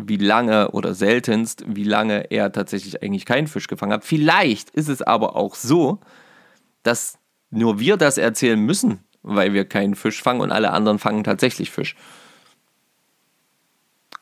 wie 0.00 0.18
lange 0.18 0.70
oder 0.70 0.94
seltenst, 0.94 1.64
wie 1.66 1.82
lange 1.82 2.30
er 2.30 2.52
tatsächlich 2.52 3.02
eigentlich 3.02 3.26
keinen 3.26 3.48
Fisch 3.48 3.66
gefangen 3.66 3.92
hat. 3.92 4.04
Vielleicht 4.04 4.70
ist 4.70 4.88
es 4.88 5.02
aber 5.02 5.34
auch 5.34 5.56
so, 5.56 5.98
dass 6.84 7.18
nur 7.50 7.80
wir 7.80 7.96
das 7.96 8.18
erzählen 8.18 8.60
müssen, 8.60 9.00
weil 9.28 9.52
wir 9.52 9.64
keinen 9.64 9.94
Fisch 9.94 10.22
fangen 10.22 10.40
und 10.40 10.50
alle 10.50 10.72
anderen 10.72 10.98
fangen 10.98 11.24
tatsächlich 11.24 11.70
Fisch. 11.70 11.94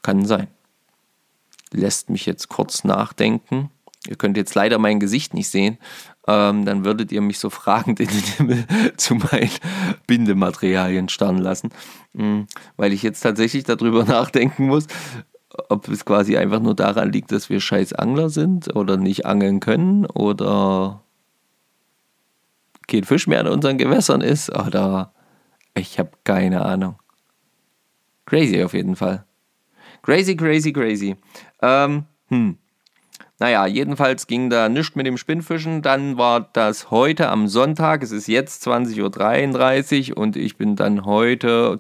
Kann 0.03 0.27
sein. 0.27 0.49
Lässt 1.73 2.11
mich 2.11 2.27
jetzt 2.27 2.49
kurz 2.49 2.85
nachdenken. 2.85 3.71
Ihr 4.09 4.17
könnt 4.17 4.37
jetzt 4.37 4.55
leider 4.55 4.79
mein 4.79 5.01
Gesicht 5.01 5.35
nicht 5.35 5.49
sehen. 5.49 5.79
Ähm, 6.29 6.65
dann 6.65 6.85
würdet 6.85 7.13
ihr 7.13 7.21
mich 7.21 7.39
so 7.39 7.51
fragend 7.51 8.01
in 8.01 8.09
den 8.09 8.23
Himmel 8.37 8.67
zu 8.97 9.15
meinen 9.15 9.51
Bindematerialien 10.07 11.09
starren 11.09 11.39
lassen. 11.39 11.71
Mhm. 12.13 12.47
Weil 12.77 12.93
ich 12.93 13.03
jetzt 13.03 13.21
tatsächlich 13.21 13.65
darüber 13.65 14.05
nachdenken 14.09 14.67
muss, 14.67 14.87
ob 15.69 15.89
es 15.89 16.05
quasi 16.05 16.37
einfach 16.37 16.61
nur 16.61 16.75
daran 16.75 17.13
liegt, 17.13 17.33
dass 17.33 17.49
wir 17.49 17.61
scheiß 17.61 17.93
Angler 17.95 18.29
sind 18.29 18.75
oder 18.75 18.97
nicht 18.97 19.25
angeln 19.25 19.61
können 19.61 20.07
oder 20.07 21.03
kein 22.89 23.05
Fisch 23.05 23.27
mehr 23.27 23.41
in 23.41 23.49
unseren 23.49 23.79
Gewässern 23.79 24.21
ist 24.21 24.51
oder 24.55 25.13
ich 25.75 25.99
habe 25.99 26.11
keine 26.25 26.65
Ahnung. 26.65 26.97
Crazy 28.27 28.63
auf 28.63 28.75
jeden 28.75 28.97
Fall. 28.97 29.25
Crazy, 30.03 30.37
crazy, 30.37 30.73
crazy. 30.73 31.17
Ähm, 31.63 32.05
hm. 32.29 32.59
Naja, 33.39 33.67
jedenfalls 33.67 34.27
ging 34.27 34.49
da 34.49 34.69
nichts 34.69 34.97
mit 34.97 35.07
dem 35.07 35.19
Spinnfischen. 35.19 35.83
Dann 35.83 36.17
war 36.17 36.49
das 36.53 36.91
heute 36.91 37.29
am 37.29 37.49
Sonntag. 37.49 38.03
Es 38.03 38.11
ist 38.11 38.29
jetzt 38.29 38.67
20.33 38.67 40.13
Uhr 40.13 40.17
und 40.17 40.37
ich 40.37 40.57
bin 40.57 40.75
dann 40.75 41.05
heute, 41.05 41.77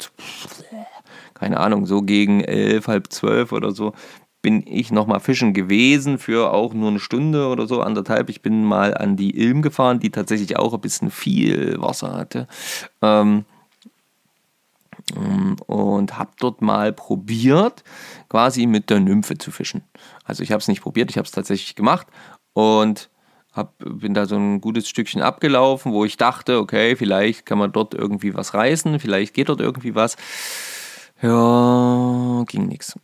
keine 1.35 1.59
Ahnung, 1.59 1.87
so 1.87 2.03
gegen 2.03 2.43
elf, 2.43 2.89
halb 2.89 3.11
zwölf 3.11 3.53
oder 3.53 3.73
so, 3.73 3.95
bin 4.43 4.65
ich 4.67 4.93
nochmal 4.93 5.21
fischen 5.21 5.55
gewesen 5.55 6.19
für 6.19 6.53
auch 6.53 6.73
nur 6.73 6.91
eine 6.91 7.01
Stunde 7.01 7.49
oder 7.49 7.67
so, 7.67 7.81
anderthalb. 7.81 8.29
Ich 8.31 8.43
bin 8.43 8.65
mal 8.65 8.97
an 8.97 9.17
die 9.17 9.37
Ilm 9.37 9.63
gefahren, 9.63 9.99
die 9.99 10.11
tatsächlich 10.11 10.57
auch 10.57 10.73
ein 10.73 10.81
bisschen 10.81 11.11
viel 11.11 11.81
Wasser 11.81 12.13
hatte. 12.13 12.47
Ähm, 13.03 13.45
und 15.15 16.19
habe 16.19 16.31
dort 16.39 16.63
mal 16.63 16.93
probiert, 16.93 17.85
quasi 18.29 18.67
mit 18.67 18.91
der 18.91 19.01
Nymphe 19.01 19.39
zu 19.39 19.51
fischen. 19.51 19.83
Also 20.25 20.43
ich 20.43 20.51
habe 20.51 20.61
es 20.61 20.69
nicht 20.69 20.83
probiert, 20.83 21.11
ich 21.11 21.17
habe 21.17 21.27
es 21.27 21.33
tatsächlich 21.33 21.77
gemacht 21.77 22.07
und 22.55 23.09
hab, 23.53 23.75
bin 23.79 24.15
da 24.15 24.27
so 24.27 24.37
ein 24.37 24.61
gutes 24.61 24.89
Stückchen 24.89 25.23
abgelaufen, 25.23 25.93
wo 25.93 26.05
ich 26.05 26.17
dachte, 26.17 26.59
okay, 26.59 26.97
vielleicht 26.97 27.47
kann 27.47 27.59
man 27.59 27.73
dort 27.73 27.95
irgendwie 27.95 28.35
was 28.35 28.53
reißen, 28.53 29.01
vielleicht 29.01 29.33
geht 29.35 29.49
dort 29.49 29.61
irgendwie 29.61 29.95
was. 29.95 30.17
Ja, 31.23 32.45
ging 32.47 32.67
nichts. 32.67 32.99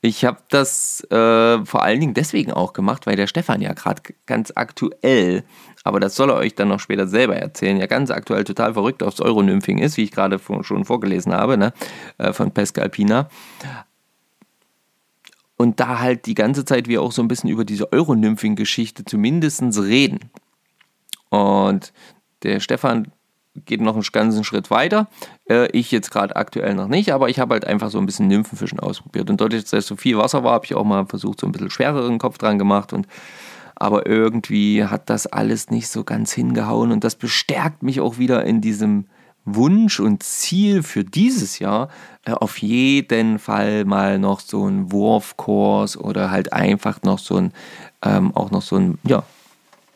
Ich 0.00 0.24
habe 0.24 0.38
das 0.48 1.04
äh, 1.10 1.64
vor 1.64 1.82
allen 1.82 2.00
Dingen 2.00 2.14
deswegen 2.14 2.52
auch 2.52 2.72
gemacht, 2.72 3.06
weil 3.06 3.16
der 3.16 3.26
Stefan 3.26 3.60
ja 3.60 3.72
gerade 3.72 4.02
ganz 4.26 4.52
aktuell, 4.54 5.44
aber 5.84 6.00
das 6.00 6.14
soll 6.14 6.30
er 6.30 6.36
euch 6.36 6.54
dann 6.54 6.68
noch 6.68 6.80
später 6.80 7.06
selber 7.06 7.36
erzählen, 7.36 7.78
ja 7.78 7.86
ganz 7.86 8.10
aktuell 8.10 8.44
total 8.44 8.74
verrückt 8.74 9.02
aufs 9.02 9.20
Euronymphing 9.20 9.78
ist, 9.78 9.96
wie 9.96 10.04
ich 10.04 10.12
gerade 10.12 10.40
schon 10.62 10.84
vorgelesen 10.84 11.32
habe, 11.32 11.56
ne, 11.56 11.72
äh, 12.18 12.32
von 12.32 12.52
Pascal 12.52 12.88
Pina. 12.88 13.28
Und 15.56 15.80
da 15.80 15.98
halt 15.98 16.26
die 16.26 16.34
ganze 16.34 16.64
Zeit 16.64 16.86
wir 16.86 17.02
auch 17.02 17.10
so 17.10 17.20
ein 17.20 17.28
bisschen 17.28 17.50
über 17.50 17.64
diese 17.64 17.92
Euronymphing-Geschichte 17.92 19.04
zumindest 19.04 19.62
reden. 19.76 20.30
Und 21.30 21.92
der 22.44 22.60
Stefan 22.60 23.10
geht 23.66 23.80
noch 23.80 23.94
einen 23.94 24.04
ganzen 24.12 24.44
Schritt 24.44 24.70
weiter. 24.70 25.08
Äh, 25.48 25.68
ich 25.72 25.90
jetzt 25.90 26.10
gerade 26.10 26.36
aktuell 26.36 26.74
noch 26.74 26.88
nicht, 26.88 27.12
aber 27.12 27.28
ich 27.28 27.38
habe 27.38 27.54
halt 27.54 27.66
einfach 27.66 27.90
so 27.90 27.98
ein 27.98 28.06
bisschen 28.06 28.28
Nymphenfischen 28.28 28.80
ausprobiert. 28.80 29.30
Und 29.30 29.40
dadurch, 29.40 29.64
dass 29.64 29.86
so 29.86 29.96
viel 29.96 30.18
Wasser 30.18 30.44
war, 30.44 30.52
habe 30.52 30.64
ich 30.64 30.74
auch 30.74 30.84
mal 30.84 31.06
versucht, 31.06 31.40
so 31.40 31.46
ein 31.46 31.52
bisschen 31.52 31.70
schwereren 31.70 32.18
Kopf 32.18 32.38
dran 32.38 32.58
gemacht. 32.58 32.92
Und 32.92 33.06
aber 33.80 34.06
irgendwie 34.06 34.84
hat 34.84 35.08
das 35.08 35.26
alles 35.26 35.70
nicht 35.70 35.88
so 35.88 36.02
ganz 36.02 36.32
hingehauen. 36.32 36.90
Und 36.90 37.04
das 37.04 37.14
bestärkt 37.14 37.82
mich 37.82 38.00
auch 38.00 38.18
wieder 38.18 38.44
in 38.44 38.60
diesem 38.60 39.06
Wunsch 39.44 40.00
und 40.00 40.22
Ziel 40.22 40.82
für 40.82 41.04
dieses 41.04 41.58
Jahr, 41.58 41.88
äh, 42.24 42.32
auf 42.32 42.58
jeden 42.58 43.38
Fall 43.38 43.84
mal 43.84 44.18
noch 44.18 44.40
so 44.40 44.64
einen 44.64 44.92
Wurfkurs 44.92 45.96
oder 45.96 46.30
halt 46.30 46.52
einfach 46.52 47.02
noch 47.02 47.18
so 47.18 47.36
ein, 47.36 47.52
ähm, 48.02 48.34
auch 48.34 48.50
noch 48.50 48.62
so 48.62 48.76
ein, 48.76 48.98
ja, 49.04 49.22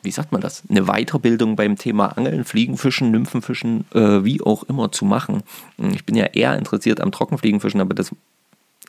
wie 0.03 0.11
sagt 0.11 0.31
man 0.31 0.41
das, 0.41 0.63
eine 0.69 0.85
Weiterbildung 0.85 1.55
beim 1.55 1.77
Thema 1.77 2.17
Angeln, 2.17 2.43
Fliegenfischen, 2.43 3.11
Nymphenfischen, 3.11 3.85
äh, 3.93 4.23
wie 4.23 4.41
auch 4.41 4.63
immer 4.63 4.91
zu 4.91 5.05
machen. 5.05 5.43
Ich 5.77 6.05
bin 6.05 6.15
ja 6.15 6.25
eher 6.25 6.55
interessiert 6.57 7.01
am 7.01 7.11
Trockenfliegenfischen, 7.11 7.81
aber 7.81 7.93
das 7.93 8.11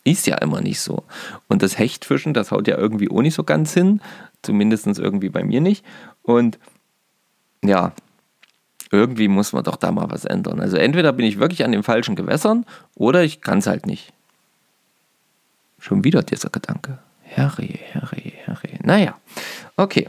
ist 0.02 0.26
ja 0.26 0.36
immer 0.38 0.60
nicht 0.60 0.80
so. 0.80 1.04
Und 1.48 1.62
das 1.62 1.78
Hechtfischen, 1.78 2.34
das 2.34 2.50
haut 2.50 2.68
ja 2.68 2.76
irgendwie 2.76 3.10
auch 3.10 3.22
nicht 3.22 3.34
so 3.34 3.44
ganz 3.44 3.72
hin, 3.72 4.00
zumindest 4.42 4.86
irgendwie 4.86 5.30
bei 5.30 5.44
mir 5.44 5.60
nicht. 5.60 5.84
Und 6.22 6.58
ja, 7.62 7.92
irgendwie 8.90 9.28
muss 9.28 9.52
man 9.52 9.64
doch 9.64 9.76
da 9.76 9.92
mal 9.92 10.10
was 10.10 10.24
ändern. 10.24 10.60
Also 10.60 10.76
entweder 10.76 11.12
bin 11.12 11.26
ich 11.26 11.38
wirklich 11.38 11.64
an 11.64 11.72
den 11.72 11.82
falschen 11.82 12.16
Gewässern 12.16 12.66
oder 12.94 13.24
ich 13.24 13.40
kann 13.40 13.58
es 13.58 13.66
halt 13.66 13.86
nicht. 13.86 14.12
Schon 15.78 16.04
wieder 16.04 16.22
dieser 16.22 16.50
Gedanke. 16.50 16.98
Herre, 17.22 17.62
herre, 17.62 18.16
herre. 18.16 18.68
Naja, 18.82 19.18
okay. 19.76 20.08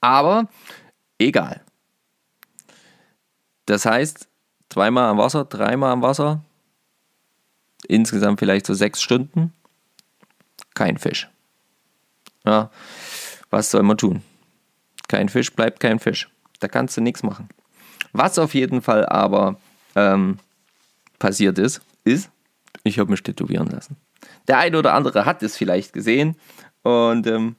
Aber 0.00 0.48
egal. 1.18 1.62
Das 3.66 3.86
heißt, 3.86 4.28
zweimal 4.68 5.08
am 5.08 5.18
Wasser, 5.18 5.44
dreimal 5.44 5.92
am 5.92 6.02
Wasser, 6.02 6.42
insgesamt 7.86 8.38
vielleicht 8.38 8.66
so 8.66 8.74
sechs 8.74 9.02
Stunden, 9.02 9.52
kein 10.74 10.98
Fisch. 10.98 11.28
Ja, 12.44 12.70
was 13.50 13.70
soll 13.70 13.82
man 13.82 13.98
tun? 13.98 14.22
Kein 15.08 15.28
Fisch 15.28 15.52
bleibt 15.52 15.80
kein 15.80 15.98
Fisch. 15.98 16.28
Da 16.60 16.68
kannst 16.68 16.96
du 16.96 17.00
nichts 17.00 17.22
machen. 17.22 17.48
Was 18.12 18.38
auf 18.38 18.54
jeden 18.54 18.82
Fall 18.82 19.06
aber 19.06 19.56
ähm, 19.94 20.38
passiert 21.18 21.58
ist, 21.58 21.80
ist, 22.04 22.30
ich 22.82 22.98
habe 22.98 23.10
mich 23.10 23.22
tätowieren 23.22 23.68
lassen. 23.68 23.96
Der 24.48 24.58
eine 24.58 24.78
oder 24.78 24.94
andere 24.94 25.24
hat 25.24 25.42
es 25.42 25.56
vielleicht 25.56 25.92
gesehen 25.92 26.36
und 26.82 27.26
ähm, 27.26 27.56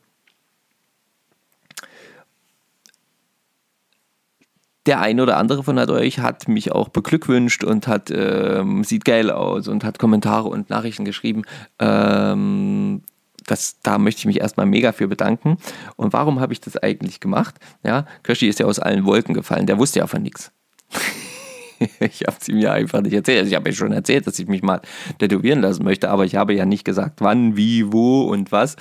der 4.86 5.00
eine 5.00 5.22
oder 5.24 5.38
andere 5.38 5.64
von 5.64 5.78
euch 5.78 6.20
hat 6.20 6.48
mich 6.48 6.72
auch 6.72 6.90
beglückwünscht 6.90 7.64
und 7.64 7.88
hat, 7.88 8.10
ähm, 8.12 8.84
sieht 8.84 9.06
geil 9.06 9.30
aus 9.30 9.68
und 9.68 9.84
hat 9.84 10.00
Kommentare 10.00 10.50
und 10.50 10.70
Nachrichten 10.70 11.06
geschrieben. 11.06 11.44
Ähm, 11.80 13.04
das, 13.46 13.80
da 13.82 13.98
möchte 13.98 14.20
ich 14.20 14.26
mich 14.26 14.40
erstmal 14.40 14.66
mega 14.66 14.92
für 14.92 15.08
bedanken. 15.08 15.58
Und 15.96 16.14
warum 16.14 16.40
habe 16.40 16.54
ich 16.54 16.62
das 16.62 16.78
eigentlich 16.78 17.20
gemacht? 17.20 17.56
Ja, 17.84 18.06
Kirschi 18.24 18.48
ist 18.48 18.60
ja 18.60 18.66
aus 18.66 18.80
allen 18.80 19.06
Wolken 19.06 19.34
gefallen. 19.34 19.68
Der 19.68 19.78
wusste 19.78 20.00
ja 20.00 20.08
von 20.08 20.22
nichts. 20.22 20.52
ich 22.00 22.22
habe 22.22 22.38
es 22.40 22.48
ihm 22.48 22.60
ja 22.60 22.74
einfach 22.74 23.02
nicht 23.02 23.14
erzählt. 23.14 23.48
Ich 23.48 23.56
habe 23.56 23.70
ja 23.70 23.76
schon 23.76 23.92
erzählt, 23.92 24.28
dass 24.28 24.40
ich 24.40 24.48
mich 24.48 24.62
mal 24.62 24.82
tätowieren 25.20 25.62
lassen 25.62 25.84
möchte, 25.84 26.10
aber 26.10 26.26
ich 26.26 26.36
habe 26.36 26.54
ja 26.54 26.66
nicht 26.66 26.86
gesagt, 26.86 27.22
wann, 27.22 27.58
wie, 27.58 27.92
wo 27.92 28.24
und 28.24 28.52
was, 28.52 28.76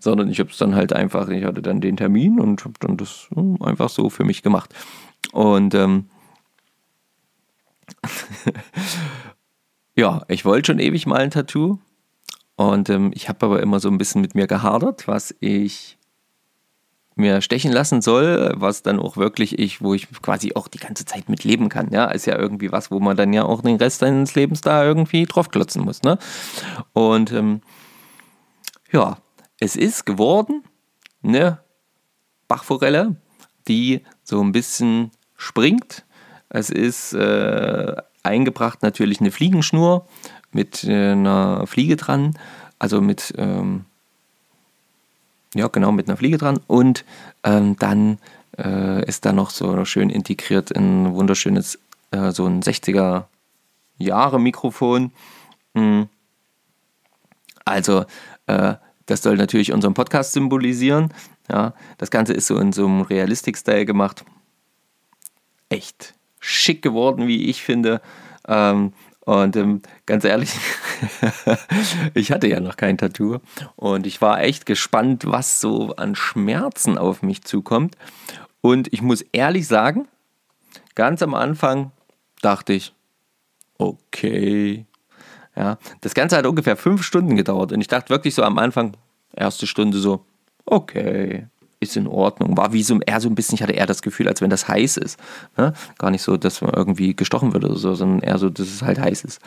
sondern 0.00 0.30
ich 0.30 0.38
habe 0.40 0.50
es 0.50 0.58
dann 0.58 0.74
halt 0.74 0.92
einfach, 0.92 1.28
ich 1.28 1.44
hatte 1.44 1.62
dann 1.62 1.80
den 1.80 1.96
Termin 1.96 2.40
und 2.40 2.64
habe 2.64 2.74
dann 2.80 2.96
das 2.96 3.28
hm, 3.34 3.60
einfach 3.62 3.88
so 3.88 4.10
für 4.10 4.24
mich 4.24 4.42
gemacht. 4.42 4.74
Und 5.32 5.74
ähm, 5.74 6.08
ja, 9.94 10.22
ich 10.28 10.44
wollte 10.44 10.72
schon 10.72 10.78
ewig 10.78 11.06
mal 11.06 11.20
ein 11.20 11.30
Tattoo. 11.30 11.78
Und 12.56 12.88
ähm, 12.88 13.10
ich 13.14 13.28
habe 13.28 13.46
aber 13.46 13.62
immer 13.62 13.80
so 13.80 13.88
ein 13.88 13.98
bisschen 13.98 14.20
mit 14.20 14.34
mir 14.34 14.46
gehadert, 14.46 15.08
was 15.08 15.34
ich 15.40 15.98
mir 17.16 17.40
stechen 17.42 17.72
lassen 17.72 18.02
soll, 18.02 18.52
was 18.56 18.82
dann 18.82 18.98
auch 18.98 19.16
wirklich 19.16 19.58
ich, 19.58 19.80
wo 19.80 19.94
ich 19.94 20.10
quasi 20.20 20.52
auch 20.54 20.68
die 20.68 20.78
ganze 20.78 21.04
Zeit 21.04 21.28
mit 21.28 21.44
leben 21.44 21.68
kann. 21.68 21.90
Ja, 21.92 22.06
ist 22.06 22.26
ja 22.26 22.36
irgendwie 22.36 22.72
was, 22.72 22.90
wo 22.90 22.98
man 22.98 23.16
dann 23.16 23.32
ja 23.32 23.44
auch 23.44 23.62
den 23.62 23.76
Rest 23.76 24.00
seines 24.00 24.34
Lebens 24.34 24.60
da 24.60 24.84
irgendwie 24.84 25.24
draufklotzen 25.24 25.84
muss. 25.84 26.02
Ne? 26.02 26.18
Und 26.92 27.32
ähm, 27.32 27.60
ja, 28.90 29.18
es 29.60 29.76
ist 29.76 30.06
geworden 30.06 30.64
eine 31.22 31.60
Bachforelle, 32.48 33.16
die 33.68 34.02
so 34.22 34.40
ein 34.42 34.52
bisschen 34.52 35.10
springt. 35.36 36.04
Es 36.48 36.70
ist 36.70 37.12
äh, 37.14 37.96
eingebracht 38.22 38.82
natürlich 38.82 39.20
eine 39.20 39.30
Fliegenschnur 39.30 40.06
mit 40.52 40.84
äh, 40.84 41.12
einer 41.12 41.66
Fliege 41.66 41.96
dran, 41.96 42.38
also 42.78 43.00
mit, 43.00 43.34
ähm, 43.36 43.84
ja 45.54 45.68
genau, 45.68 45.92
mit 45.92 46.08
einer 46.08 46.16
Fliege 46.16 46.38
dran 46.38 46.60
und 46.66 47.04
ähm, 47.42 47.76
dann 47.78 48.18
äh, 48.58 49.04
ist 49.06 49.24
da 49.24 49.32
noch 49.32 49.50
so 49.50 49.84
schön 49.84 50.10
integriert 50.10 50.74
ein 50.74 51.14
wunderschönes, 51.14 51.78
äh, 52.10 52.30
so 52.30 52.46
ein 52.46 52.62
60er 52.62 53.24
Jahre 53.98 54.40
Mikrofon. 54.40 55.12
Mhm. 55.74 56.08
Also 57.64 58.04
äh, 58.46 58.74
das 59.06 59.22
soll 59.22 59.36
natürlich 59.36 59.72
unseren 59.72 59.94
Podcast 59.94 60.32
symbolisieren. 60.32 61.12
Ja, 61.50 61.74
das 61.98 62.10
Ganze 62.10 62.32
ist 62.32 62.46
so 62.46 62.58
in 62.58 62.72
so 62.72 62.86
einem 62.86 63.02
Realistik-Style 63.02 63.84
gemacht 63.84 64.24
echt 65.68 66.14
schick 66.40 66.82
geworden, 66.82 67.26
wie 67.26 67.46
ich 67.46 67.62
finde. 67.62 68.00
Ähm, 68.46 68.92
und 69.20 69.56
ähm, 69.56 69.80
ganz 70.04 70.24
ehrlich, 70.24 70.54
ich 72.14 72.30
hatte 72.30 72.46
ja 72.46 72.60
noch 72.60 72.76
kein 72.76 72.98
Tattoo 72.98 73.38
und 73.74 74.06
ich 74.06 74.20
war 74.20 74.42
echt 74.42 74.66
gespannt, 74.66 75.24
was 75.26 75.62
so 75.62 75.96
an 75.96 76.14
Schmerzen 76.14 76.98
auf 76.98 77.22
mich 77.22 77.42
zukommt. 77.42 77.96
Und 78.60 78.92
ich 78.92 79.00
muss 79.00 79.22
ehrlich 79.32 79.66
sagen, 79.66 80.08
ganz 80.94 81.22
am 81.22 81.34
Anfang 81.34 81.90
dachte 82.42 82.74
ich, 82.74 82.94
okay. 83.78 84.86
Ja, 85.56 85.78
das 86.00 86.14
Ganze 86.14 86.36
hat 86.36 86.46
ungefähr 86.46 86.76
fünf 86.76 87.02
Stunden 87.02 87.36
gedauert 87.36 87.72
und 87.72 87.80
ich 87.80 87.86
dachte 87.86 88.10
wirklich 88.10 88.34
so 88.34 88.42
am 88.42 88.58
Anfang, 88.58 88.96
erste 89.34 89.66
Stunde 89.66 89.98
so, 89.98 90.24
okay, 90.66 91.46
ist 91.84 91.96
in 91.96 92.06
Ordnung. 92.06 92.56
War 92.56 92.72
wie 92.72 92.82
so 92.82 92.98
eher 93.00 93.20
so 93.20 93.28
ein 93.28 93.34
bisschen, 93.34 93.56
ich 93.56 93.62
hatte 93.62 93.72
eher 93.72 93.86
das 93.86 94.02
Gefühl, 94.02 94.28
als 94.28 94.40
wenn 94.40 94.50
das 94.50 94.68
heiß 94.68 94.96
ist. 94.96 95.18
Ne? 95.56 95.72
Gar 95.98 96.10
nicht 96.10 96.22
so, 96.22 96.36
dass 96.36 96.60
man 96.60 96.72
irgendwie 96.74 97.14
gestochen 97.14 97.52
wird 97.52 97.64
oder 97.64 97.76
so, 97.76 97.94
sondern 97.94 98.20
eher 98.20 98.38
so, 98.38 98.50
dass 98.50 98.66
es 98.66 98.82
halt 98.82 98.98
heiß 98.98 99.24
ist. 99.24 99.40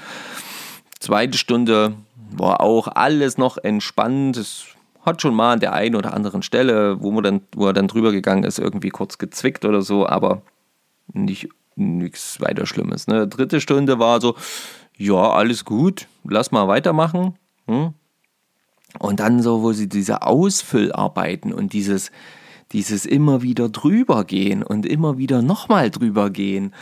Zweite 0.99 1.37
Stunde 1.37 1.93
war 2.31 2.61
auch 2.61 2.87
alles 2.87 3.37
noch 3.37 3.57
entspannt. 3.57 4.37
Es 4.37 4.65
hat 5.01 5.21
schon 5.21 5.35
mal 5.35 5.53
an 5.53 5.59
der 5.59 5.73
einen 5.73 5.95
oder 5.95 6.13
anderen 6.13 6.41
Stelle, 6.41 7.01
wo, 7.01 7.11
man 7.11 7.23
dann, 7.23 7.41
wo 7.55 7.67
er 7.67 7.73
dann 7.73 7.87
drüber 7.87 8.11
gegangen 8.11 8.43
ist, 8.43 8.59
irgendwie 8.59 8.89
kurz 8.89 9.17
gezwickt 9.17 9.65
oder 9.65 9.81
so, 9.81 10.07
aber 10.07 10.41
nicht 11.13 11.49
nichts 11.77 12.41
weiter 12.41 12.65
Schlimmes. 12.65 13.07
Ne? 13.07 13.27
Dritte 13.27 13.61
Stunde 13.61 13.99
war 13.99 14.19
so, 14.19 14.35
ja, 14.97 15.29
alles 15.31 15.63
gut, 15.63 16.07
lass 16.23 16.51
mal 16.51 16.67
weitermachen. 16.67 17.37
Hm? 17.67 17.93
Und 18.99 19.19
dann 19.19 19.41
so, 19.41 19.61
wo 19.61 19.73
sie 19.73 19.87
diese 19.87 20.23
Ausfüllarbeiten 20.23 21.53
und 21.53 21.73
dieses, 21.73 22.11
dieses 22.71 23.05
immer 23.05 23.41
wieder 23.41 23.69
drüber 23.69 24.23
gehen 24.23 24.63
und 24.63 24.85
immer 24.85 25.17
wieder 25.17 25.41
nochmal 25.41 25.89
drüber 25.91 26.29
gehen. 26.29 26.73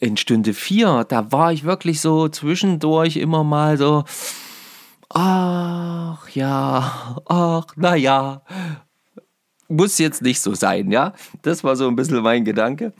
In 0.00 0.16
Stunde 0.16 0.54
4, 0.54 1.04
da 1.08 1.32
war 1.32 1.52
ich 1.52 1.64
wirklich 1.64 2.00
so 2.00 2.28
zwischendurch 2.28 3.16
immer 3.16 3.42
mal 3.42 3.76
so, 3.76 4.04
ach 5.08 6.28
ja, 6.30 7.20
ach, 7.26 7.66
naja, 7.76 8.42
muss 9.68 9.98
jetzt 9.98 10.22
nicht 10.22 10.40
so 10.40 10.54
sein, 10.54 10.90
ja. 10.90 11.12
Das 11.42 11.64
war 11.64 11.76
so 11.76 11.88
ein 11.88 11.96
bisschen 11.96 12.22
mein 12.22 12.44
Gedanke. 12.44 12.92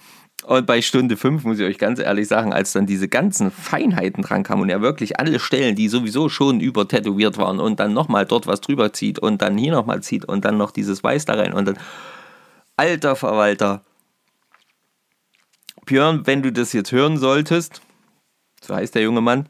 Und 0.44 0.66
bei 0.66 0.81
Stunde 0.81 1.16
5 1.16 1.44
muss 1.44 1.59
ich 1.59 1.66
euch 1.66 1.79
ganz 1.79 1.98
ehrlich 1.98 2.29
sagen, 2.29 2.53
als 2.53 2.72
dann 2.72 2.87
diese 2.87 3.09
ganzen 3.09 3.51
Feinheiten 3.51 4.22
dran 4.22 4.44
kamen 4.44 4.62
und 4.62 4.70
er 4.70 4.81
wirklich 4.81 5.18
alle 5.18 5.40
Stellen, 5.40 5.74
die 5.74 5.88
sowieso 5.88 6.29
schon 6.29 6.61
übertätowiert 6.61 7.37
waren 7.38 7.61
und 7.61 7.81
dann 7.81 7.92
nochmal 7.92 8.24
dort 8.24 8.46
was 8.46 8.61
drüber 8.61 8.92
zieht 8.92 9.18
und 9.18 9.42
dann 9.42 9.59
hier 9.59 9.72
nochmal 9.72 10.03
zieht 10.03 10.24
und 10.24 10.44
dann 10.44 10.57
noch 10.57 10.70
dieses 10.70 11.03
Weiß 11.03 11.24
da 11.24 11.35
rein 11.35 11.53
und 11.53 11.66
dann, 11.66 11.79
alter 12.77 13.16
Verwalter, 13.16 13.85
Björn, 15.85 16.27
wenn 16.27 16.42
du 16.42 16.53
das 16.53 16.72
jetzt 16.72 16.92
hören 16.92 17.16
solltest, 17.16 17.81
so 18.62 18.74
heißt 18.74 18.94
der 18.94 19.03
junge 19.03 19.20
Mann, 19.20 19.48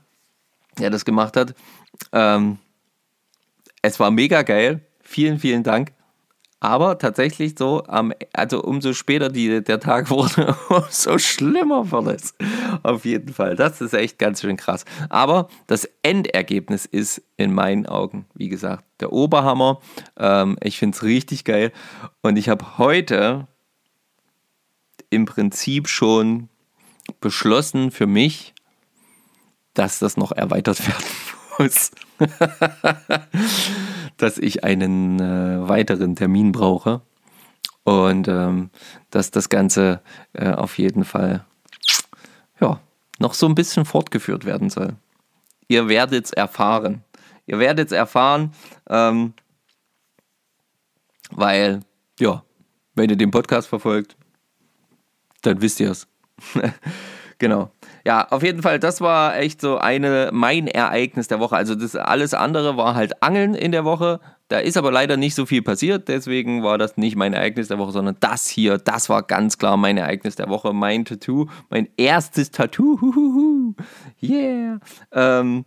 der 0.79 0.88
das 0.90 1.05
gemacht 1.05 1.37
hat, 1.37 1.55
ähm, 2.12 2.59
es 3.83 4.01
war 4.01 4.11
mega 4.11 4.42
geil, 4.42 4.81
vielen, 5.03 5.38
vielen 5.38 5.62
Dank. 5.62 5.92
Aber 6.61 6.99
tatsächlich 6.99 7.55
so, 7.57 7.85
also 8.33 8.62
umso 8.62 8.92
später 8.92 9.29
die, 9.29 9.62
der 9.62 9.79
Tag 9.79 10.11
wurde, 10.11 10.57
umso 10.68 11.18
schlimmer 11.18 11.90
wird 11.90 12.21
es. 12.21 12.35
Auf 12.83 13.05
jeden 13.05 13.33
Fall. 13.33 13.55
Das 13.55 13.81
ist 13.81 13.94
echt 13.94 14.18
ganz 14.18 14.40
schön 14.40 14.57
krass. 14.57 14.85
Aber 15.09 15.49
das 15.66 15.88
Endergebnis 16.03 16.85
ist 16.85 17.23
in 17.37 17.55
meinen 17.55 17.87
Augen, 17.87 18.27
wie 18.35 18.49
gesagt, 18.49 18.85
der 19.01 19.12
Oberhammer. 19.12 19.81
Ähm, 20.16 20.57
ich 20.62 20.79
finde 20.79 20.97
es 20.97 21.05
richtig 21.05 21.44
geil. 21.44 21.73
Und 22.23 22.37
ich 22.37 22.49
habe 22.49 22.79
heute 22.79 23.47
im 25.11 25.25
Prinzip 25.27 25.88
schon 25.88 26.49
beschlossen 27.21 27.90
für 27.90 28.07
mich, 28.07 28.55
dass 29.75 30.01
das 30.01 30.16
noch 30.16 30.33
erweitert 30.33 30.81
werden 30.87 31.05
muss. 31.59 31.92
Dass 34.18 34.38
ich 34.38 34.64
einen 34.64 35.20
äh, 35.20 35.68
weiteren 35.68 36.16
Termin 36.16 36.52
brauche 36.52 37.00
und 37.85 38.28
ähm, 38.28 38.70
dass 39.11 39.31
das 39.31 39.48
Ganze 39.48 40.02
äh, 40.35 40.50
auf 40.52 40.78
jeden 40.78 41.04
Fall 41.04 41.44
ja, 42.61 42.81
noch 43.18 43.35
so 43.35 43.46
ein 43.46 43.54
bisschen 43.54 43.85
fortgeführt 43.85 44.44
werden 44.44 44.70
soll. 44.70 44.96
Ihr 45.68 45.88
werdet 45.88 46.26
es 46.26 46.33
erfahren. 46.33 47.04
Ihr 47.46 47.59
werdet 47.59 47.87
es 47.87 47.92
erfahren, 47.92 48.52
ähm, 48.90 49.33
weil, 51.31 51.81
ja, 52.20 52.42
wenn 52.94 53.09
ihr 53.09 53.16
den 53.16 53.31
Podcast 53.31 53.68
verfolgt, 53.68 54.16
dann 55.42 55.62
wisst 55.62 55.81
ihr 55.81 55.90
es. 55.90 56.07
genau. 57.38 57.70
Ja, 58.05 58.29
auf 58.29 58.43
jeden 58.43 58.63
Fall, 58.63 58.79
das 58.79 59.01
war 59.01 59.37
echt 59.37 59.61
so 59.61 59.79
eine, 59.79 60.31
mein 60.33 60.67
Ereignis 60.67 61.29
der 61.29 61.41
Woche. 61.41 61.57
Also 61.57 61.75
das 61.75 61.97
alles 61.97 62.35
andere 62.35 62.77
war 62.77 62.95
halt 62.95 63.23
Angeln 63.23 63.55
in 63.55 63.73
der 63.73 63.85
Woche. 63.85 64.21
Da 64.49 64.59
ist 64.59 64.79
aber 64.79 64.91
leider 64.91 65.19
nicht 65.19 65.35
so 65.35 65.45
viel 65.45 65.61
passiert, 65.61 66.09
deswegen 66.09 66.63
war 66.63 66.79
das 66.79 66.97
nicht 66.97 67.17
mein 67.17 67.35
Ereignis 67.35 67.69
der 67.69 67.79
Woche, 67.79 67.93
sondern 67.93 68.17
das 68.21 68.49
hier, 68.49 68.79
das 68.79 69.11
war 69.11 69.23
ganz 69.23 69.59
klar 69.59 69.77
mein 69.77 69.99
Ereignis 69.99 70.37
der 70.37 70.49
Woche, 70.49 70.73
mein 70.73 71.05
Tattoo, 71.05 71.49
mein 71.69 71.89
erstes 71.99 72.51
Tattoo. 72.51 72.99
Huhuhu. 72.99 73.75
Yeah. 74.23 74.81
Ähm, 75.13 75.67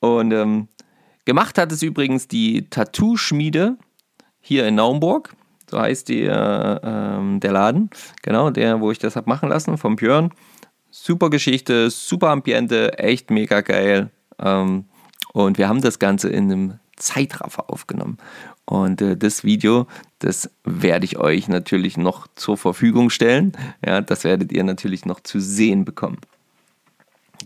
und 0.00 0.32
ähm, 0.32 0.68
gemacht 1.26 1.58
hat 1.58 1.72
es 1.72 1.82
übrigens 1.82 2.26
die 2.26 2.70
Tattoo-Schmiede 2.70 3.76
hier 4.40 4.66
in 4.66 4.76
Naumburg. 4.76 5.34
So 5.70 5.78
heißt 5.78 6.08
die, 6.08 6.22
äh, 6.22 6.30
äh, 6.30 7.38
der 7.38 7.52
Laden, 7.52 7.90
genau, 8.22 8.50
der, 8.50 8.80
wo 8.80 8.90
ich 8.92 8.98
das 8.98 9.16
habe 9.16 9.28
machen 9.28 9.50
lassen, 9.50 9.76
vom 9.76 9.96
Björn. 9.96 10.30
Super 10.98 11.28
Geschichte, 11.28 11.90
super 11.90 12.30
Ambiente, 12.30 12.98
echt 12.98 13.30
mega 13.30 13.60
geil. 13.60 14.10
Ähm, 14.40 14.86
und 15.34 15.58
wir 15.58 15.68
haben 15.68 15.82
das 15.82 15.98
Ganze 15.98 16.30
in 16.30 16.50
einem 16.50 16.78
Zeitraffer 16.96 17.70
aufgenommen. 17.70 18.16
Und 18.64 19.02
äh, 19.02 19.14
das 19.14 19.44
Video, 19.44 19.86
das 20.20 20.50
werde 20.64 21.04
ich 21.04 21.18
euch 21.18 21.48
natürlich 21.48 21.98
noch 21.98 22.26
zur 22.34 22.56
Verfügung 22.56 23.10
stellen. 23.10 23.52
Ja, 23.84 24.00
das 24.00 24.24
werdet 24.24 24.52
ihr 24.52 24.64
natürlich 24.64 25.04
noch 25.04 25.20
zu 25.20 25.38
sehen 25.38 25.84
bekommen. 25.84 26.18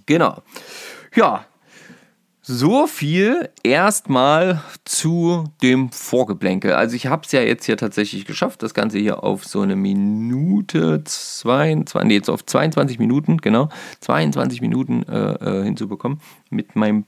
Genau. 0.06 0.42
Ja, 1.16 1.44
so 2.50 2.88
viel 2.88 3.48
erstmal 3.62 4.62
zu 4.84 5.44
dem 5.62 5.92
Vorgeplänkel. 5.92 6.72
Also 6.72 6.96
ich 6.96 7.06
habe 7.06 7.22
es 7.24 7.30
ja 7.30 7.42
jetzt 7.42 7.64
hier 7.64 7.76
tatsächlich 7.76 8.24
geschafft, 8.24 8.64
das 8.64 8.74
Ganze 8.74 8.98
hier 8.98 9.22
auf 9.22 9.44
so 9.44 9.60
eine 9.60 9.76
Minute, 9.76 11.04
22, 11.04 12.08
nee, 12.08 12.14
jetzt 12.14 12.28
auf 12.28 12.44
22 12.44 12.98
Minuten, 12.98 13.36
genau, 13.36 13.68
22 14.00 14.60
Minuten 14.60 15.04
äh, 15.04 15.60
äh, 15.60 15.64
hinzubekommen 15.64 16.20
mit 16.50 16.74
meinem 16.74 17.04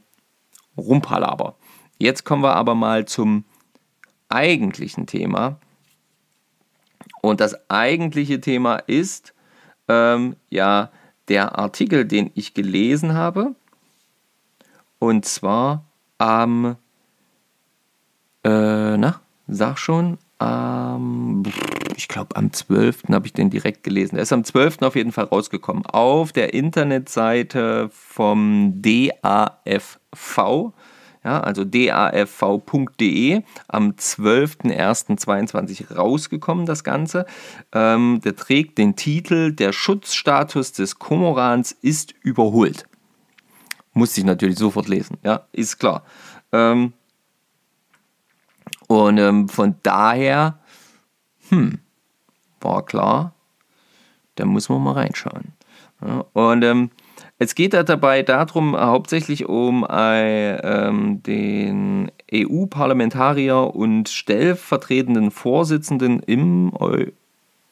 Rumpalaber. 0.76 1.56
Jetzt 1.98 2.24
kommen 2.24 2.44
wir 2.44 2.54
aber 2.54 2.76
mal 2.76 3.06
zum 3.06 3.44
eigentlichen 4.28 5.06
Thema. 5.06 5.58
Und 7.20 7.40
das 7.40 7.68
eigentliche 7.68 8.40
Thema 8.40 8.76
ist 8.76 9.34
ähm, 9.88 10.36
ja 10.50 10.92
der 11.26 11.58
Artikel, 11.58 12.04
den 12.04 12.30
ich 12.34 12.54
gelesen 12.54 13.14
habe 13.14 13.56
und 15.02 15.24
zwar 15.24 15.84
am, 16.18 16.76
äh, 18.44 18.96
na, 18.96 19.20
sag 19.48 19.78
schon, 19.78 20.18
am, 20.38 21.42
ich 21.96 22.06
glaube 22.06 22.36
am 22.36 22.52
12. 22.52 23.08
habe 23.10 23.26
ich 23.26 23.32
den 23.32 23.50
direkt 23.50 23.82
gelesen. 23.82 24.14
Er 24.14 24.22
ist 24.22 24.32
am 24.32 24.44
12. 24.44 24.82
auf 24.82 24.94
jeden 24.94 25.10
Fall 25.10 25.24
rausgekommen. 25.24 25.84
Auf 25.86 26.30
der 26.30 26.54
Internetseite 26.54 27.90
vom 27.92 28.80
DAFV, 28.80 30.72
ja, 31.24 31.40
also 31.40 31.64
dafv.de, 31.64 33.42
am 33.66 33.90
12.01.22 33.90 35.96
rausgekommen, 35.96 36.64
das 36.64 36.84
Ganze. 36.84 37.26
Ähm, 37.72 38.20
der 38.24 38.36
trägt 38.36 38.78
den 38.78 38.94
Titel 38.94 39.50
Der 39.50 39.72
Schutzstatus 39.72 40.70
des 40.70 41.00
Komorans 41.00 41.72
ist 41.72 42.14
überholt. 42.22 42.86
Musste 43.94 44.20
ich 44.20 44.26
natürlich 44.26 44.58
sofort 44.58 44.88
lesen, 44.88 45.18
ja, 45.22 45.46
ist 45.52 45.78
klar. 45.78 46.02
Ähm, 46.52 46.92
und 48.88 49.18
ähm, 49.18 49.48
von 49.48 49.74
daher, 49.82 50.58
hm, 51.48 51.78
war 52.60 52.84
klar, 52.84 53.34
da 54.36 54.44
muss 54.44 54.68
man 54.68 54.82
mal 54.82 54.92
reinschauen. 54.92 55.52
Ja, 56.04 56.24
und 56.32 56.62
ähm, 56.62 56.90
es 57.38 57.54
geht 57.54 57.74
da 57.74 57.82
dabei 57.82 58.22
darum, 58.22 58.76
hauptsächlich 58.76 59.46
um 59.48 59.84
äh, 59.88 60.56
ähm, 60.56 61.22
den 61.24 62.10
EU-Parlamentarier 62.32 63.74
und 63.74 64.08
stellvertretenden 64.08 65.30
Vorsitzenden 65.30 66.20
im 66.20 66.72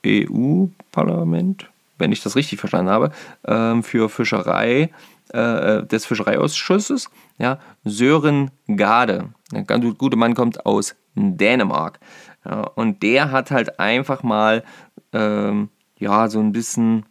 EU-Parlament, 0.04 1.70
wenn 2.00 2.12
ich 2.12 2.22
das 2.22 2.36
richtig 2.36 2.58
verstanden 2.58 2.90
habe, 2.90 3.12
äh, 3.42 3.82
für 3.82 4.08
Fischerei 4.08 4.90
äh, 5.32 5.82
des 5.84 6.06
Fischereiausschusses, 6.06 7.10
ja, 7.38 7.58
Sören 7.84 8.50
Gade. 8.66 9.30
Der 9.52 9.62
ganz 9.62 9.84
gute 9.98 10.16
Mann 10.16 10.34
kommt 10.34 10.66
aus 10.66 10.96
Dänemark. 11.14 12.00
Ja, 12.44 12.62
und 12.62 13.02
der 13.02 13.30
hat 13.30 13.50
halt 13.50 13.78
einfach 13.78 14.22
mal 14.22 14.64
ähm, 15.12 15.68
ja, 15.98 16.28
so 16.28 16.40
ein 16.40 16.52
bisschen 16.52 17.04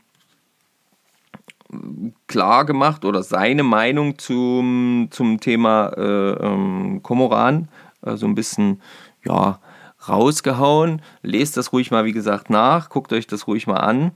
klar 2.28 2.66
gemacht 2.66 3.06
oder 3.06 3.22
seine 3.22 3.64
Meinung 3.64 4.18
zum, 4.18 5.08
zum 5.12 5.40
Thema 5.40 5.92
äh, 5.96 6.32
ähm, 6.46 7.02
Komoran 7.04 7.70
äh, 8.02 8.16
so 8.16 8.26
ein 8.26 8.36
bisschen 8.36 8.82
ja, 9.24 9.60
rausgehauen. 10.08 11.02
Lest 11.22 11.58
das 11.58 11.72
ruhig 11.74 11.92
mal, 11.92 12.06
wie 12.06 12.12
gesagt, 12.12 12.50
nach, 12.50 12.90
guckt 12.90 13.14
euch 13.14 13.28
das 13.28 13.48
ruhig 13.48 13.68
mal 13.68 13.78
an. 13.78 14.12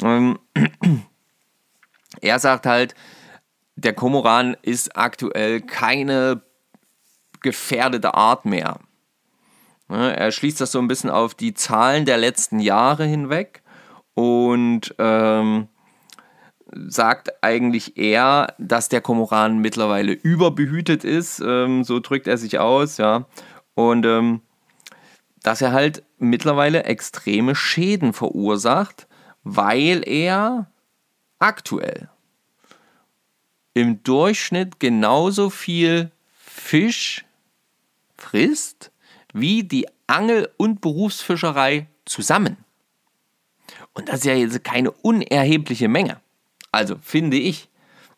Ähm, 0.00 0.38
er 2.20 2.38
sagt 2.38 2.66
halt, 2.66 2.94
der 3.76 3.94
Komoran 3.94 4.56
ist 4.62 4.96
aktuell 4.96 5.60
keine 5.60 6.42
gefährdete 7.40 8.14
Art 8.14 8.44
mehr. 8.44 8.78
Er 9.88 10.32
schließt 10.32 10.60
das 10.60 10.72
so 10.72 10.78
ein 10.78 10.88
bisschen 10.88 11.10
auf 11.10 11.34
die 11.34 11.52
Zahlen 11.52 12.06
der 12.06 12.16
letzten 12.16 12.60
Jahre 12.60 13.04
hinweg 13.04 13.62
und 14.14 14.94
ähm, 14.98 15.68
sagt 16.72 17.42
eigentlich 17.42 17.98
eher, 17.98 18.54
dass 18.58 18.88
der 18.88 19.02
Komoran 19.02 19.58
mittlerweile 19.58 20.12
überbehütet 20.12 21.04
ist, 21.04 21.42
ähm, 21.44 21.84
so 21.84 22.00
drückt 22.00 22.26
er 22.26 22.38
sich 22.38 22.58
aus, 22.58 22.96
ja, 22.96 23.26
und 23.74 24.06
ähm, 24.06 24.40
dass 25.42 25.60
er 25.60 25.72
halt 25.72 26.04
mittlerweile 26.18 26.84
extreme 26.84 27.54
Schäden 27.54 28.12
verursacht, 28.12 29.06
weil 29.44 30.02
er 30.06 30.70
aktuell 31.38 32.08
im 33.74 34.02
Durchschnitt 34.02 34.80
genauso 34.80 35.50
viel 35.50 36.10
Fisch 36.36 37.24
frisst 38.16 38.90
wie 39.32 39.64
die 39.64 39.86
Angel- 40.06 40.50
und 40.56 40.80
Berufsfischerei 40.80 41.86
zusammen. 42.04 42.58
Und 43.94 44.08
das 44.08 44.20
ist 44.20 44.24
ja 44.26 44.34
jetzt 44.34 44.62
keine 44.64 44.90
unerhebliche 44.90 45.88
Menge. 45.88 46.20
Also 46.70 46.96
finde 47.00 47.38
ich. 47.38 47.68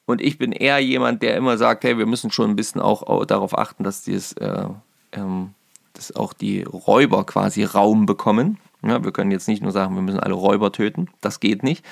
Und 0.06 0.20
ich 0.20 0.38
bin 0.38 0.52
eher 0.52 0.78
jemand, 0.80 1.22
der 1.22 1.36
immer 1.36 1.56
sagt, 1.56 1.84
hey, 1.84 1.96
wir 1.96 2.06
müssen 2.06 2.30
schon 2.30 2.50
ein 2.50 2.56
bisschen 2.56 2.80
auch 2.80 3.24
darauf 3.24 3.56
achten, 3.56 3.84
dass, 3.84 4.02
dieses, 4.02 4.32
äh, 4.34 4.66
ähm, 5.12 5.54
dass 5.94 6.14
auch 6.14 6.32
die 6.32 6.62
Räuber 6.62 7.24
quasi 7.24 7.64
Raum 7.64 8.06
bekommen. 8.06 8.58
Ja, 8.86 9.02
wir 9.02 9.12
können 9.12 9.30
jetzt 9.30 9.48
nicht 9.48 9.62
nur 9.62 9.72
sagen, 9.72 9.94
wir 9.94 10.02
müssen 10.02 10.20
alle 10.20 10.34
Räuber 10.34 10.72
töten. 10.72 11.08
Das 11.20 11.40
geht 11.40 11.62
nicht. 11.62 11.84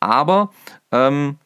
Aber 0.00 0.50
ähm, 0.90 1.38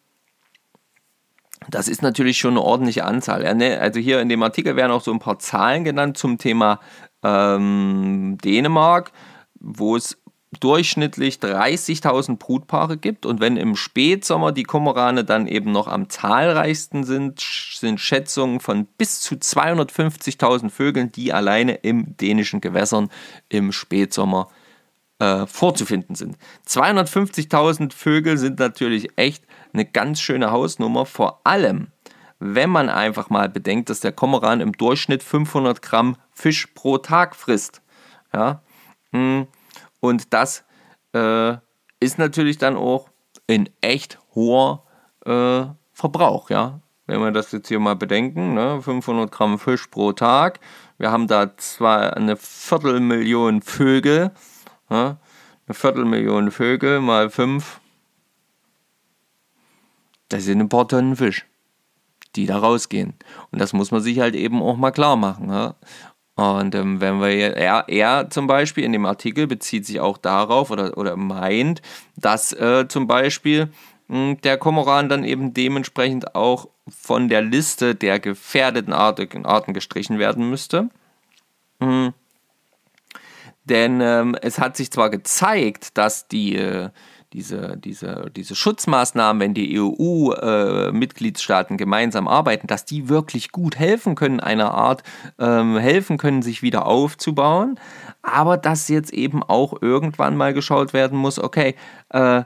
das 1.69 1.89
ist 1.89 2.03
natürlich 2.03 2.39
schon 2.39 2.53
eine 2.53 2.63
ordentliche 2.63 3.05
Anzahl. 3.05 3.55
Ne, 3.55 3.79
also 3.79 4.01
hier 4.01 4.21
in 4.21 4.29
dem 4.29 4.43
Artikel 4.43 4.77
werden 4.77 4.93
auch 4.93 5.03
so 5.03 5.13
ein 5.13 5.19
paar 5.19 5.39
Zahlen 5.39 5.85
genannt 5.85 6.17
zum 6.17 6.39
Thema 6.39 6.81
ähm, 7.23 8.39
Dänemark, 8.43 9.13
wo 9.59 9.97
es 9.97 10.19
durchschnittlich 10.61 11.37
30.000 11.37 12.37
Brutpaare 12.37 12.97
gibt 12.97 13.27
und 13.27 13.41
wenn 13.41 13.57
im 13.57 13.77
Spätsommer 13.77 14.53
die 14.53 14.63
Kormorane 14.63 15.25
dann 15.25 15.47
eben 15.47 15.73
noch 15.73 15.89
am 15.89 16.09
zahlreichsten 16.09 17.05
sind, 17.05 17.41
sind 17.41 18.01
Schätzungen 18.01 18.61
von 18.61 18.87
bis 18.87 19.21
zu 19.21 19.35
250.000 19.35 20.71
Vögeln, 20.71 21.13
die 21.13 21.33
alleine 21.33 21.75
im 21.75 22.17
dänischen 22.17 22.61
Gewässern 22.61 23.11
im 23.49 23.73
Spätsommer 23.73 24.49
äh, 25.19 25.47
vorzufinden 25.47 26.15
sind. 26.15 26.37
250.000 26.69 27.93
Vögel 27.93 28.39
sind 28.39 28.59
natürlich 28.59 29.09
echt 29.17 29.45
eine 29.73 29.85
ganz 29.85 30.21
schöne 30.21 30.51
Hausnummer, 30.51 31.07
vor 31.07 31.41
allem 31.45 31.89
wenn 32.39 32.71
man 32.71 32.89
einfach 32.89 33.31
mal 33.31 33.49
bedenkt, 33.49 33.89
dass 33.89 34.01
der 34.01 34.13
Kormoran 34.13 34.61
im 34.61 34.73
Durchschnitt 34.73 35.23
500 35.23 35.81
Gramm 35.81 36.17
Fisch 36.33 36.67
pro 36.75 36.99
Tag 36.99 37.35
frisst. 37.35 37.81
Ja, 38.35 38.63
hm. 39.13 39.47
und 40.01 40.35
das 40.35 40.65
äh, 41.15 41.57
ist 42.01 42.19
natürlich 42.19 42.59
dann 42.59 42.77
auch 42.77 43.09
ein 43.49 43.71
echt 43.81 44.19
hoher 44.35 44.83
äh, 45.25 45.65
Verbrauch. 45.93 46.51
Ja, 46.51 46.81
wenn 47.07 47.21
wir 47.21 47.31
das 47.31 47.53
jetzt 47.53 47.69
hier 47.69 47.81
mal 47.81 47.97
bedenken, 47.97 48.55
ne? 48.55 48.83
500 48.83 49.31
Gramm 49.31 49.59
Fisch 49.59 49.87
pro 49.87 50.13
Tag. 50.13 50.61
Wir 50.99 51.11
haben 51.11 51.29
da 51.29 51.57
zwar 51.57 52.17
eine 52.17 52.37
Viertelmillion 52.37 53.63
Vögel. 53.63 54.33
Ja? 54.91 55.19
Eine 55.67 55.75
Viertelmillion 55.75 56.51
Vögel 56.51 57.01
mal 57.01 57.31
5. 57.31 57.81
Das 60.29 60.45
sind 60.45 60.61
ein 60.61 60.69
paar 60.69 60.89
Tonnen 60.89 61.17
Fisch 61.17 61.47
die 62.37 62.47
da 62.47 62.59
rausgehen. 62.59 63.15
Und 63.51 63.61
das 63.61 63.73
muss 63.73 63.91
man 63.91 64.01
sich 64.01 64.21
halt 64.21 64.35
eben 64.35 64.63
auch 64.63 64.77
mal 64.77 64.91
klar 64.91 65.17
machen. 65.17 65.51
Ja? 65.51 65.75
Und 66.37 66.75
ähm, 66.75 67.01
wenn 67.01 67.21
wir, 67.21 67.57
er, 67.57 67.89
er 67.89 68.31
zum 68.31 68.47
Beispiel 68.47 68.85
in 68.85 68.93
dem 68.93 69.07
Artikel 69.07 69.47
bezieht 69.47 69.87
sich 69.87 70.01
auch 70.01 70.19
darauf 70.19 70.71
oder, 70.71 70.97
oder 70.97 71.17
meint, 71.17 71.83
dass 72.17 72.53
äh, 72.53 72.87
zum 72.89 73.07
Beispiel 73.07 73.71
mh, 74.09 74.17
hm, 74.17 74.41
der 74.43 74.59
Komoran 74.59 75.09
dann 75.09 75.25
eben 75.25 75.55
dementsprechend 75.55 76.35
auch 76.35 76.69
von 76.89 77.29
der 77.29 77.43
Liste 77.43 77.95
der 77.95 78.21
gefährdeten 78.21 78.93
Arten, 78.93 79.47
Arten 79.47 79.73
gestrichen 79.73 80.19
werden 80.19 80.49
müsste. 80.49 80.91
Mhm. 81.81 82.13
Denn 83.67 84.01
ähm, 84.01 84.37
es 84.41 84.59
hat 84.59 84.77
sich 84.77 84.91
zwar 84.91 85.11
gezeigt, 85.11 85.99
dass 85.99 86.29
die, 86.29 86.57
äh, 86.57 86.91
diese, 87.33 87.77
diese, 87.77 88.31
diese 88.35 88.55
Schutzmaßnahmen, 88.55 89.41
wenn 89.41 89.55
die 89.55 89.79
EU-Mitgliedstaaten 89.79 91.75
äh, 91.75 91.77
gemeinsam 91.77 92.29
arbeiten, 92.29 92.69
dass 92.69 92.85
die 92.85 93.09
wirklich 93.09 93.51
gut 93.53 93.77
helfen 93.77 94.15
können, 94.15 94.41
einer 94.41 94.73
Art 94.73 95.03
ähm, 95.39 95.77
helfen 95.77 96.17
können, 96.17 96.43
sich 96.43 96.63
wieder 96.63 96.87
aufzubauen. 96.87 97.79
Aber 98.23 98.57
dass 98.57 98.89
jetzt 98.89 99.13
eben 99.13 99.43
auch 99.43 99.83
irgendwann 99.83 100.37
mal 100.37 100.55
geschaut 100.55 100.93
werden 100.93 101.19
muss, 101.19 101.39
okay, 101.39 101.75
äh, 102.11 102.45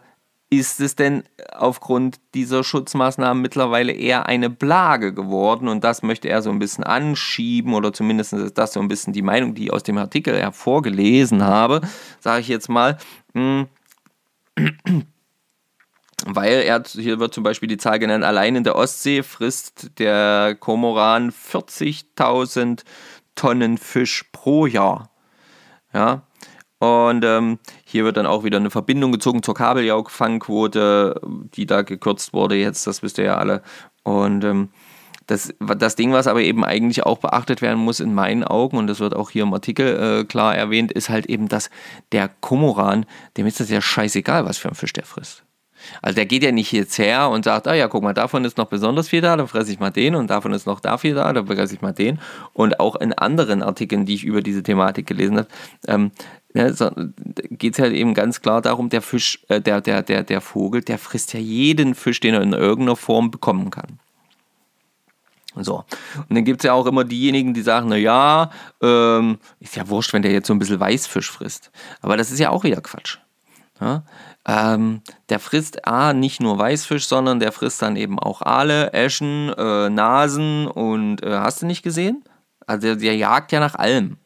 ist 0.51 0.81
es 0.81 0.97
denn 0.97 1.23
aufgrund 1.53 2.21
dieser 2.35 2.65
Schutzmaßnahmen 2.65 3.41
mittlerweile 3.41 3.93
eher 3.93 4.27
eine 4.27 4.51
Plage 4.51 5.15
geworden? 5.15 5.69
Und 5.69 5.85
das 5.85 6.03
möchte 6.03 6.29
er 6.29 6.43
so 6.43 6.51
ein 6.51 6.59
bisschen 6.59 6.83
anschieben 6.83 7.73
oder 7.73 7.93
zumindest 7.93 8.33
ist 8.33 8.59
das 8.59 8.73
so 8.73 8.81
ein 8.81 8.89
bisschen 8.89 9.13
die 9.13 9.23
Meinung, 9.23 9.55
die 9.55 9.67
ich 9.67 9.73
aus 9.73 9.85
dem 9.85 9.97
Artikel 9.97 10.37
hervorgelesen 10.37 11.45
habe, 11.45 11.81
sage 12.19 12.41
ich 12.41 12.49
jetzt 12.49 12.69
mal. 12.69 12.99
Hm, 13.35 13.69
weil 16.27 16.63
er, 16.63 16.83
hier 16.85 17.21
wird 17.21 17.33
zum 17.33 17.45
Beispiel 17.45 17.69
die 17.69 17.79
Zahl 17.79 18.01
genannt, 18.01 18.25
allein 18.25 18.57
in 18.57 18.65
der 18.65 18.77
Ostsee 18.77 19.23
frisst 19.23 19.99
der 19.99 20.57
Komoran 20.59 21.31
40.000 21.31 22.83
Tonnen 23.37 23.79
Fisch 23.79 24.25
pro 24.33 24.67
Jahr. 24.67 25.11
Ja, 25.95 26.23
und 26.81 27.27
ähm, 27.27 27.59
hier 27.85 28.05
wird 28.05 28.17
dann 28.17 28.25
auch 28.25 28.43
wieder 28.43 28.57
eine 28.57 28.71
Verbindung 28.71 29.13
gezogen 29.13 29.43
zur 29.43 29.55
Kabeljau-Fangquote, 29.55 31.21
die 31.55 31.67
da 31.67 31.83
gekürzt 31.83 32.33
wurde 32.33 32.55
jetzt, 32.55 32.87
das 32.87 33.03
wisst 33.03 33.19
ihr 33.19 33.25
ja 33.25 33.37
alle. 33.37 33.63
Und 34.03 34.45
ähm, 34.45 34.71
das, 35.27 35.55
das 35.61 35.95
Ding, 35.95 36.13
was 36.13 36.27
aber 36.27 36.41
eben 36.41 36.65
eigentlich 36.65 37.05
auch 37.05 37.19
beachtet 37.19 37.61
werden 37.61 37.79
muss 37.79 38.01
in 38.01 38.15
meinen 38.15 38.45
Augen, 38.45 38.79
und 38.79 38.87
das 38.87 38.99
wird 38.99 39.15
auch 39.15 39.29
hier 39.29 39.43
im 39.43 39.53
Artikel 39.53 40.21
äh, 40.21 40.25
klar 40.25 40.57
erwähnt, 40.57 40.91
ist 40.91 41.11
halt 41.11 41.27
eben, 41.27 41.49
dass 41.49 41.69
der 42.13 42.31
Komoran, 42.41 43.05
dem 43.37 43.47
ist 43.47 43.61
das 43.61 43.69
ja 43.69 43.83
scheißegal, 43.83 44.47
was 44.47 44.57
für 44.57 44.71
ein 44.71 44.75
Fisch 44.75 44.95
der 44.95 45.05
frisst. 45.05 45.45
Also 46.03 46.17
der 46.17 46.27
geht 46.27 46.43
ja 46.43 46.53
nicht 46.53 46.73
jetzt 46.73 46.99
her 46.99 47.31
und 47.31 47.45
sagt, 47.45 47.69
ah 47.69 47.75
ja, 47.75 47.89
guck 47.89 48.03
mal, 48.03 48.15
davon 48.15 48.45
ist 48.45 48.59
noch 48.59 48.67
besonders 48.67 49.09
viel 49.09 49.21
da, 49.21 49.37
dann 49.37 49.49
fresse 49.49 49.73
ich 49.73 49.81
mal 49.81 49.91
den 49.91 50.15
und 50.15 50.29
davon 50.31 50.53
ist 50.53 50.67
noch 50.67 50.81
da 50.81 50.99
viel 50.99 51.15
da, 51.15 51.33
dann 51.33 51.47
fresse 51.47 51.75
ich 51.75 51.81
mal 51.81 51.93
den. 51.93 52.19
Und 52.53 52.81
auch 52.81 52.97
in 52.97 53.13
anderen 53.13 53.63
Artikeln, 53.63 54.07
die 54.07 54.15
ich 54.15 54.25
über 54.25 54.43
diese 54.43 54.63
Thematik 54.63 55.07
gelesen 55.07 55.39
habe, 55.39 55.49
ähm, 55.87 56.11
ja, 56.53 56.73
so, 56.73 56.91
geht 57.51 57.75
es 57.75 57.79
halt 57.79 57.93
eben 57.93 58.15
ganz 58.15 58.41
klar 58.41 58.61
darum, 58.61 58.89
der 58.89 59.03
Fisch, 59.03 59.41
äh, 59.49 59.61
der, 59.61 59.81
der, 59.81 60.03
der, 60.03 60.25
der 60.25 60.41
Vogel, 60.41 60.83
der 60.83 60.99
frisst 60.99 61.33
ja 61.33 61.41
jeden 61.41 61.95
Fisch, 61.95 62.21
den 62.21 62.35
er 62.35 62.43
in 62.43 62.53
irgendeiner 62.53 62.97
Form 62.97 63.31
bekommen 63.31 63.71
kann. 63.71 64.01
So. 65.57 65.85
Und 66.17 66.35
dann 66.35 66.45
gibt 66.45 66.61
es 66.61 66.65
ja 66.67 66.73
auch 66.73 66.87
immer 66.87 67.05
diejenigen, 67.05 67.55
die 67.55 67.63
sagen, 67.63 67.89
naja, 67.89 68.51
ähm, 68.81 69.39
ist 69.59 69.77
ja 69.77 69.89
wurscht, 69.89 70.13
wenn 70.13 70.23
der 70.23 70.33
jetzt 70.33 70.47
so 70.47 70.55
ein 70.55 70.59
bisschen 70.59 70.81
Weißfisch 70.81 71.31
frisst. 71.31 71.71
Aber 72.01 72.17
das 72.17 72.31
ist 72.31 72.39
ja 72.39 72.51
auch 72.51 72.65
wieder 72.65 72.81
Quatsch. 72.81 73.19
Ja? 73.81 74.05
Ähm, 74.53 75.03
der 75.29 75.39
frisst 75.39 75.87
A, 75.87 76.13
nicht 76.13 76.41
nur 76.41 76.59
Weißfisch, 76.59 77.07
sondern 77.07 77.39
der 77.39 77.53
frisst 77.53 77.83
dann 77.83 77.95
eben 77.95 78.19
auch 78.19 78.43
Aale, 78.43 78.93
Eschen, 78.93 79.53
äh, 79.57 79.89
Nasen 79.89 80.67
und 80.67 81.23
äh, 81.23 81.39
hast 81.39 81.63
du 81.63 81.67
nicht 81.67 81.85
gesehen? 81.85 82.25
Also 82.67 82.89
der, 82.89 82.97
der 82.97 83.17
jagt 83.17 83.53
ja 83.53 83.61
nach 83.61 83.77
allem. 83.77 84.17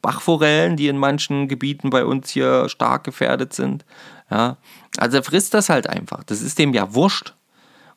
Bachforellen, 0.00 0.76
die 0.76 0.86
in 0.86 0.98
manchen 0.98 1.48
Gebieten 1.48 1.90
bei 1.90 2.04
uns 2.04 2.30
hier 2.30 2.68
stark 2.68 3.02
gefährdet 3.02 3.54
sind. 3.54 3.84
Ja? 4.30 4.56
Also 4.98 5.16
er 5.16 5.24
frisst 5.24 5.52
das 5.52 5.68
halt 5.68 5.88
einfach. 5.88 6.22
Das 6.22 6.42
ist 6.42 6.60
dem 6.60 6.74
ja 6.74 6.94
wurscht. 6.94 7.34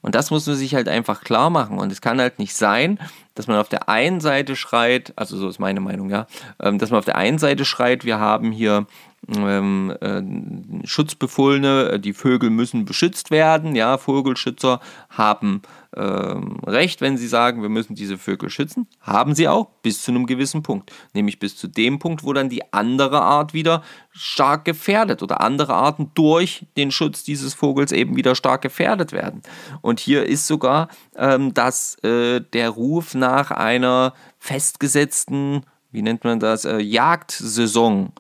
Und 0.02 0.16
das 0.16 0.32
muss 0.32 0.48
man 0.48 0.56
sich 0.56 0.74
halt 0.74 0.88
einfach 0.88 1.22
klar 1.22 1.52
machen. 1.52 1.78
Und 1.78 1.92
es 1.92 2.02
kann 2.02 2.20
halt 2.20 2.40
nicht 2.40 2.56
sein, 2.56 2.98
dass 3.36 3.48
man 3.48 3.58
auf 3.58 3.70
der 3.70 3.90
einen 3.90 4.20
Seite 4.20 4.56
schreit, 4.56 5.14
also 5.16 5.38
so 5.38 5.48
ist 5.48 5.60
meine 5.60 5.82
Meinung, 5.82 6.10
ja, 6.10 6.28
ähm, 6.62 6.80
dass 6.80 6.90
man 6.90 7.00
auf 7.00 7.06
der 7.06 7.18
einen 7.18 7.38
Seite 7.38 7.66
schreit, 7.66 8.06
wir 8.06 8.20
haben 8.20 8.52
hier 8.52 8.88
ähm, 9.28 9.94
äh, 10.02 10.88
Schutzbefohlene, 10.88 11.90
äh, 11.94 12.00
die 12.00 12.14
Vögel 12.14 12.50
müssen 12.50 12.86
beschützt 12.86 13.32
werden. 13.32 13.76
Ja, 13.76 13.98
Vogelschützer 13.98 14.80
haben 15.10 15.62
ähm, 15.96 16.58
recht, 16.66 17.02
wenn 17.02 17.18
sie 17.18 17.28
sagen, 17.28 17.62
wir 17.62 17.70
müssen 17.70 17.96
diese 17.96 18.18
Vögel 18.18 18.50
schützen. 18.50 18.88
Haben 19.02 19.34
sie 19.34 19.48
auch 19.48 19.70
bis 19.82 20.04
zu 20.04 20.12
einem 20.12 20.26
gewissen 20.26 20.62
Punkt. 20.62 20.92
Nämlich 21.14 21.40
bis 21.40 21.56
zu 21.56 21.68
dem 21.68 22.00
Punkt, 22.00 22.24
wo 22.24 22.34
dann 22.34 22.50
die 22.50 22.74
andere 22.74 23.22
Art 23.22 23.54
wieder 23.54 23.82
stark 24.12 24.66
gefährdet 24.66 25.24
oder 25.24 25.42
andere 25.42 25.74
Arten 25.74 26.12
durch 26.14 26.66
den 26.78 26.92
Schutz 26.92 27.24
dieses 27.24 27.54
Vogels 27.54 27.92
eben 27.92 28.16
wieder 28.16 28.36
stark 28.36 28.62
gefährdet 28.62 29.12
werden. 29.12 29.42
Und 29.82 30.00
hier 30.00 30.26
ist 30.26 30.48
sogar, 30.48 30.90
ähm, 31.16 31.54
dass 31.54 31.96
äh, 32.04 32.42
der 32.42 32.70
Ruf 32.70 33.14
nach 33.16 33.25
einer 33.52 34.14
festgesetzten, 34.40 35.66
wie 35.92 36.02
nennt 36.02 36.24
man 36.24 36.40
das, 36.40 36.66
äh, 36.66 36.80
Jagdsaison 36.80 38.12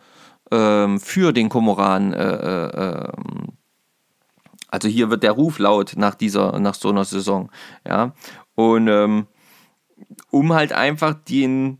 ähm, 0.52 1.00
für 1.00 1.34
den 1.34 1.50
Komoran. 1.50 2.14
Äh, 2.14 2.24
äh, 2.24 2.70
ähm, 2.76 3.54
also 4.70 4.88
hier 4.88 5.10
wird 5.10 5.24
der 5.24 5.32
Ruf 5.32 5.60
laut 5.60 5.94
nach 5.96 6.16
dieser, 6.16 6.60
nach 6.60 6.76
so 6.76 6.90
einer 6.90 7.06
Saison. 7.06 7.50
Ja. 7.88 8.14
Und 8.56 8.88
ähm, 8.88 9.28
um 10.32 10.54
halt 10.54 10.74
einfach 10.74 11.14
den 11.14 11.80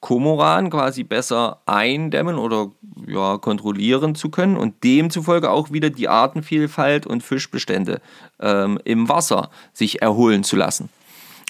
Komoran 0.00 0.70
quasi 0.70 1.02
besser 1.02 1.60
eindämmen 1.66 2.36
oder 2.36 2.70
ja, 3.06 3.38
kontrollieren 3.38 4.14
zu 4.14 4.30
können 4.30 4.56
und 4.56 4.84
demzufolge 4.84 5.50
auch 5.50 5.72
wieder 5.72 5.90
die 5.90 6.08
Artenvielfalt 6.08 7.06
und 7.06 7.22
Fischbestände 7.22 8.00
ähm, 8.38 8.78
im 8.84 9.08
Wasser 9.08 9.50
sich 9.72 10.00
erholen 10.00 10.44
zu 10.44 10.54
lassen. 10.54 10.88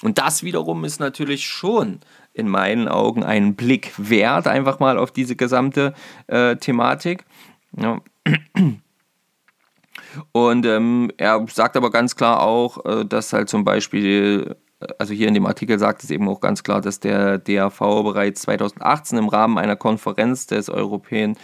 Und 0.01 0.17
das 0.17 0.43
wiederum 0.43 0.85
ist 0.85 0.99
natürlich 0.99 1.45
schon 1.45 1.99
in 2.33 2.47
meinen 2.47 2.87
Augen 2.87 3.23
einen 3.23 3.55
Blick 3.55 3.91
wert, 3.97 4.47
einfach 4.47 4.79
mal 4.79 4.97
auf 4.97 5.11
diese 5.11 5.35
gesamte 5.35 5.93
äh, 6.27 6.55
Thematik. 6.55 7.25
Ja. 7.75 7.99
Und 10.31 10.65
ähm, 10.65 11.11
er 11.17 11.45
sagt 11.49 11.75
aber 11.75 11.91
ganz 11.91 12.15
klar 12.15 12.41
auch, 12.41 12.85
äh, 12.85 13.05
dass 13.05 13.33
halt 13.33 13.49
zum 13.49 13.63
Beispiel 13.65 14.55
also 14.97 15.13
hier 15.13 15.27
in 15.27 15.33
dem 15.33 15.45
Artikel 15.45 15.77
sagt 15.77 16.03
es 16.03 16.09
eben 16.09 16.27
auch 16.29 16.39
ganz 16.39 16.63
klar, 16.63 16.81
dass 16.81 16.99
der 16.99 17.37
DAV 17.37 17.79
bereits 17.79 18.43
2018 18.43 19.17
im 19.17 19.27
Rahmen 19.27 19.57
einer 19.57 19.75
Konferenz 19.75 20.47
des 20.47 20.69
Europäischen 20.69 21.37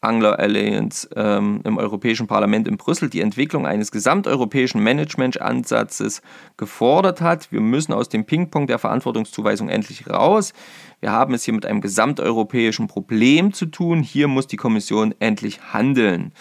Angler 0.00 0.38
Alliance 0.38 1.08
ähm, 1.16 1.60
im 1.64 1.76
Europäischen 1.76 2.26
Parlament 2.28 2.68
in 2.68 2.76
Brüssel 2.76 3.10
die 3.10 3.20
Entwicklung 3.20 3.66
eines 3.66 3.90
gesamteuropäischen 3.90 4.82
Managementansatzes 4.82 6.22
gefordert 6.56 7.20
hat. 7.20 7.50
Wir 7.50 7.60
müssen 7.60 7.92
aus 7.92 8.08
dem 8.08 8.24
Ping-Pong 8.24 8.68
der 8.68 8.78
Verantwortungszuweisung 8.78 9.68
endlich 9.68 10.08
raus. 10.08 10.52
Wir 11.00 11.10
haben 11.10 11.34
es 11.34 11.44
hier 11.44 11.54
mit 11.54 11.66
einem 11.66 11.80
gesamteuropäischen 11.80 12.86
Problem 12.86 13.52
zu 13.52 13.66
tun. 13.66 14.02
Hier 14.02 14.28
muss 14.28 14.46
die 14.46 14.56
Kommission 14.56 15.14
endlich 15.18 15.60
handeln. 15.72 16.32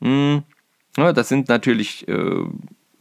Hm, 0.00 0.42
ja, 0.96 1.12
das 1.12 1.28
sind 1.28 1.48
natürlich 1.48 2.08
äh, 2.08 2.44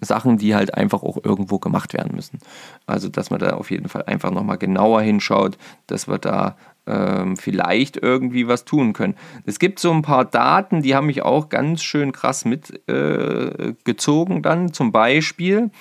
Sachen, 0.02 0.38
die 0.38 0.56
halt 0.56 0.74
einfach 0.76 1.04
auch 1.04 1.18
irgendwo 1.24 1.60
gemacht 1.60 1.94
werden 1.94 2.16
müssen. 2.16 2.40
Also, 2.86 3.10
dass 3.10 3.30
man 3.30 3.40
da 3.40 3.52
auf 3.52 3.72
jeden 3.72 3.90
Fall 3.90 4.04
einfach 4.04 4.32
nochmal 4.32 4.58
genauer 4.58 5.02
hinschaut, 5.02 5.58
dass 5.88 6.08
wir 6.08 6.18
da 6.18 6.56
ähm, 6.88 7.38
vielleicht 7.38 7.98
irgendwie 7.98 8.48
was 8.48 8.66
tun 8.66 8.94
können. 8.94 9.16
Es 9.46 9.60
gibt 9.60 9.80
so 9.80 9.92
ein 9.92 10.02
paar 10.02 10.26
Daten, 10.26 10.82
die 10.82 10.96
haben 10.96 11.08
mich 11.08 11.22
auch 11.22 11.50
ganz 11.50 11.84
schön 11.84 12.12
krass 12.12 12.46
mitgezogen 12.46 14.38
äh, 14.38 14.42
dann. 14.42 14.74
Zum 14.74 14.92
Beispiel, 14.92 15.72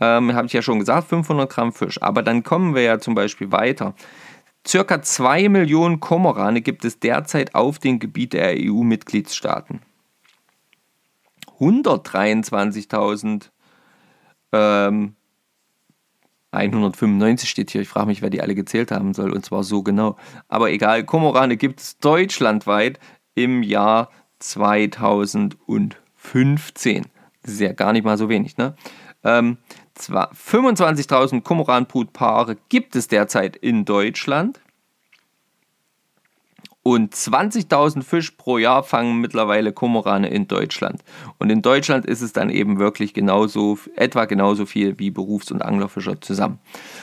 ähm, 0.00 0.34
habe 0.34 0.46
ich 0.46 0.52
ja 0.52 0.62
schon 0.62 0.78
gesagt, 0.78 1.08
500 1.08 1.50
Gramm 1.50 1.72
Fisch. 1.72 2.00
Aber 2.02 2.22
dann 2.22 2.42
kommen 2.42 2.74
wir 2.74 2.82
ja 2.82 2.98
zum 2.98 3.14
Beispiel 3.14 3.50
weiter. 3.52 3.94
Circa 4.66 5.00
2 5.00 5.48
Millionen 5.48 6.00
Kormorane 6.00 6.60
gibt 6.60 6.84
es 6.84 6.98
derzeit 6.98 7.54
auf 7.54 7.78
dem 7.78 7.98
Gebiet 7.98 8.32
der 8.32 8.54
EU-Mitgliedstaaten. 8.56 9.80
123.000 11.58 13.50
ähm, 14.52 15.16
195 16.52 17.48
steht 17.48 17.70
hier. 17.70 17.82
Ich 17.82 17.88
frage 17.88 18.06
mich, 18.06 18.22
wer 18.22 18.30
die 18.30 18.40
alle 18.40 18.54
gezählt 18.54 18.90
haben 18.90 19.14
soll. 19.14 19.32
Und 19.32 19.44
zwar 19.44 19.64
so 19.64 19.82
genau. 19.82 20.16
Aber 20.48 20.70
egal, 20.70 21.04
Komorane 21.04 21.56
gibt 21.56 21.80
es 21.80 21.98
deutschlandweit 21.98 22.98
im 23.34 23.62
Jahr 23.62 24.10
2015. 24.38 27.06
Das 27.42 27.52
ist 27.52 27.60
ja 27.60 27.72
gar 27.72 27.92
nicht 27.92 28.04
mal 28.04 28.18
so 28.18 28.28
wenig, 28.28 28.56
ne? 28.56 28.74
Ähm, 29.22 29.58
25.000 29.98 31.42
Komoranbrutpaare 31.42 32.56
gibt 32.68 32.96
es 32.96 33.08
derzeit 33.08 33.56
in 33.56 33.86
Deutschland 33.86 34.60
und 36.86 37.16
20.000 37.16 38.04
Fisch 38.04 38.30
pro 38.30 38.58
Jahr 38.58 38.84
fangen 38.84 39.20
mittlerweile 39.20 39.72
Kormorane 39.72 40.28
in 40.28 40.46
Deutschland. 40.46 41.02
Und 41.36 41.50
in 41.50 41.60
Deutschland 41.60 42.06
ist 42.06 42.20
es 42.20 42.32
dann 42.32 42.48
eben 42.48 42.78
wirklich 42.78 43.12
genauso, 43.12 43.76
etwa 43.96 44.24
genauso 44.26 44.66
viel 44.66 44.96
wie 45.00 45.10
Berufs- 45.10 45.50
und 45.50 45.62
Anglerfischer 45.62 46.20
zusammen. 46.20 46.60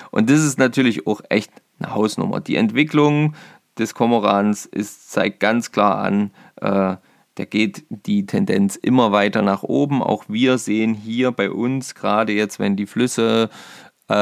Und 0.10 0.30
das 0.30 0.42
ist 0.42 0.58
natürlich 0.58 1.06
auch 1.06 1.20
echt 1.28 1.52
eine 1.80 1.94
Hausnummer. 1.94 2.40
Die 2.40 2.56
Entwicklung 2.56 3.36
des 3.78 3.94
Kormorans 3.94 4.66
ist, 4.66 5.12
zeigt 5.12 5.42
ganz 5.42 5.74
klar 5.74 5.98
an, 5.98 6.32
äh, 6.62 6.96
da 7.36 7.46
geht 7.46 7.84
die 7.90 8.26
Tendenz 8.26 8.78
immer 8.78 9.12
weiter 9.12 9.42
nach 9.42 9.64
oben. 9.64 10.02
Auch 10.02 10.24
wir 10.30 10.60
sehen 10.60 10.94
hier 10.94 11.32
bei 11.32 11.50
uns, 11.52 11.94
gerade 11.94 12.32
jetzt, 12.32 12.58
wenn 12.58 12.78
die 12.78 12.86
Flüsse 12.86 13.50
äh, 14.10 14.14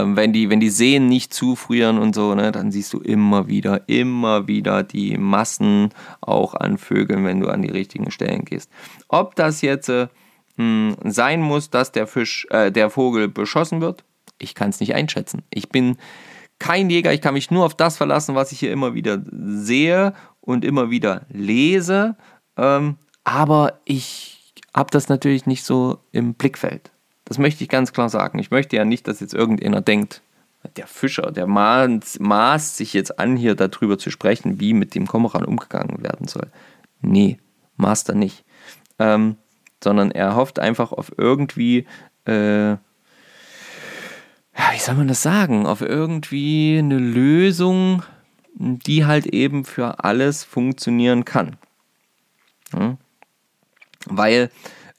ähm, 0.00 0.16
wenn, 0.16 0.32
die, 0.32 0.50
wenn 0.50 0.60
die 0.60 0.70
Seen 0.70 1.06
nicht 1.06 1.32
zufrieren 1.32 1.98
und 1.98 2.14
so, 2.14 2.34
ne, 2.34 2.50
dann 2.52 2.72
siehst 2.72 2.92
du 2.92 2.98
immer 2.98 3.48
wieder, 3.48 3.88
immer 3.88 4.48
wieder 4.48 4.82
die 4.82 5.16
Massen 5.16 5.90
auch 6.20 6.54
an 6.54 6.78
Vögeln, 6.78 7.24
wenn 7.24 7.40
du 7.40 7.48
an 7.48 7.62
die 7.62 7.70
richtigen 7.70 8.10
Stellen 8.10 8.44
gehst. 8.44 8.70
Ob 9.08 9.36
das 9.36 9.62
jetzt 9.62 9.88
äh, 9.88 10.08
hm, 10.56 10.96
sein 11.04 11.42
muss, 11.42 11.70
dass 11.70 11.92
der 11.92 12.06
Fisch, 12.06 12.46
äh, 12.50 12.72
der 12.72 12.90
Vogel 12.90 13.28
beschossen 13.28 13.80
wird, 13.80 14.04
ich 14.38 14.54
kann 14.54 14.70
es 14.70 14.80
nicht 14.80 14.94
einschätzen. 14.94 15.42
Ich 15.50 15.68
bin 15.68 15.96
kein 16.58 16.90
Jäger, 16.90 17.12
ich 17.12 17.20
kann 17.20 17.34
mich 17.34 17.50
nur 17.50 17.64
auf 17.64 17.74
das 17.74 17.96
verlassen, 17.96 18.34
was 18.34 18.52
ich 18.52 18.58
hier 18.58 18.72
immer 18.72 18.94
wieder 18.94 19.22
sehe 19.30 20.12
und 20.40 20.64
immer 20.64 20.90
wieder 20.90 21.26
lese. 21.30 22.16
Ähm, 22.56 22.96
aber 23.22 23.80
ich 23.84 24.54
habe 24.74 24.90
das 24.90 25.08
natürlich 25.08 25.46
nicht 25.46 25.64
so 25.64 25.98
im 26.12 26.34
Blickfeld. 26.34 26.90
Das 27.30 27.38
möchte 27.38 27.62
ich 27.62 27.70
ganz 27.70 27.92
klar 27.92 28.08
sagen. 28.08 28.40
Ich 28.40 28.50
möchte 28.50 28.74
ja 28.74 28.84
nicht, 28.84 29.06
dass 29.06 29.20
jetzt 29.20 29.34
irgendeiner 29.34 29.80
denkt, 29.80 30.20
der 30.74 30.88
Fischer, 30.88 31.30
der 31.30 31.46
maßt, 31.46 32.18
maßt 32.18 32.76
sich 32.76 32.92
jetzt 32.92 33.20
an, 33.20 33.36
hier 33.36 33.54
darüber 33.54 33.98
zu 33.98 34.10
sprechen, 34.10 34.58
wie 34.58 34.74
mit 34.74 34.96
dem 34.96 35.06
Kormoran 35.06 35.44
umgegangen 35.44 36.02
werden 36.02 36.26
soll. 36.26 36.48
Nee, 37.02 37.38
maßt 37.76 38.08
er 38.08 38.16
nicht. 38.16 38.44
Ähm, 38.98 39.36
sondern 39.82 40.10
er 40.10 40.34
hofft 40.34 40.58
einfach 40.58 40.90
auf 40.90 41.12
irgendwie, 41.16 41.86
äh, 42.24 42.72
wie 44.72 44.78
soll 44.80 44.96
man 44.96 45.06
das 45.06 45.22
sagen, 45.22 45.66
auf 45.66 45.82
irgendwie 45.82 46.78
eine 46.80 46.98
Lösung, 46.98 48.02
die 48.54 49.06
halt 49.06 49.26
eben 49.26 49.64
für 49.64 50.02
alles 50.02 50.42
funktionieren 50.42 51.24
kann. 51.24 51.56
Ja? 52.72 52.96
Weil 54.06 54.50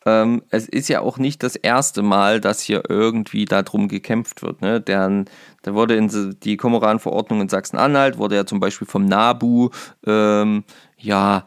ähm, 0.05 0.41
es 0.49 0.67
ist 0.67 0.89
ja 0.89 1.01
auch 1.01 1.17
nicht 1.17 1.43
das 1.43 1.55
erste 1.55 2.01
Mal, 2.01 2.41
dass 2.41 2.61
hier 2.61 2.83
irgendwie 2.89 3.45
darum 3.45 3.87
gekämpft 3.87 4.41
wird. 4.41 4.61
Ne? 4.61 4.81
Der, 4.81 5.25
da 5.61 5.73
wurde 5.73 5.95
in 5.95 6.37
die 6.43 6.57
Komoran-Verordnung 6.57 7.41
in 7.41 7.49
Sachsen-Anhalt, 7.49 8.17
wurde 8.17 8.35
ja 8.35 8.45
zum 8.45 8.59
Beispiel 8.59 8.87
vom 8.87 9.05
NABU 9.05 9.69
ähm, 10.05 10.63
ja 10.97 11.45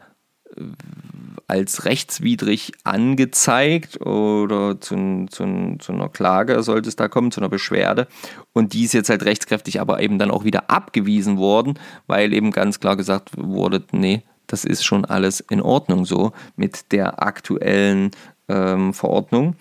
als 1.47 1.85
rechtswidrig 1.85 2.71
angezeigt 2.83 4.01
oder 4.01 4.79
zu, 4.79 5.25
zu, 5.29 5.75
zu, 5.79 5.91
einer 5.91 6.09
Klage 6.09 6.61
sollte 6.63 6.89
es 6.89 6.95
da 6.95 7.07
kommen, 7.07 7.31
zu 7.31 7.39
einer 7.39 7.49
Beschwerde. 7.49 8.07
Und 8.53 8.73
die 8.73 8.85
ist 8.85 8.93
jetzt 8.93 9.09
halt 9.09 9.23
rechtskräftig 9.23 9.79
aber 9.79 10.01
eben 10.01 10.17
dann 10.17 10.31
auch 10.31 10.43
wieder 10.43 10.69
abgewiesen 10.69 11.37
worden, 11.37 11.77
weil 12.07 12.33
eben 12.33 12.51
ganz 12.51 12.79
klar 12.79 12.95
gesagt 12.95 13.31
wurde, 13.37 13.83
nee, 13.91 14.23
das 14.47 14.65
ist 14.65 14.83
schon 14.83 15.05
alles 15.05 15.39
in 15.39 15.61
Ordnung 15.61 16.05
so 16.05 16.31
mit 16.55 16.91
der 16.91 17.21
aktuellen 17.21 18.11
ähm, 18.47 18.93
Verordnung. 18.93 19.55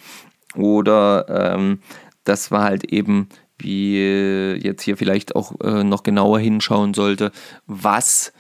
Oder 0.55 1.55
ähm, 1.55 1.81
das 2.25 2.51
war 2.51 2.65
halt 2.65 2.85
eben, 2.85 3.29
wie 3.59 4.59
jetzt 4.63 4.83
hier 4.83 4.97
vielleicht 4.97 5.37
auch 5.37 5.53
äh, 5.61 5.85
noch 5.85 6.03
genauer 6.03 6.39
hinschauen 6.39 6.95
sollte, 6.95 7.33
was 7.67 8.33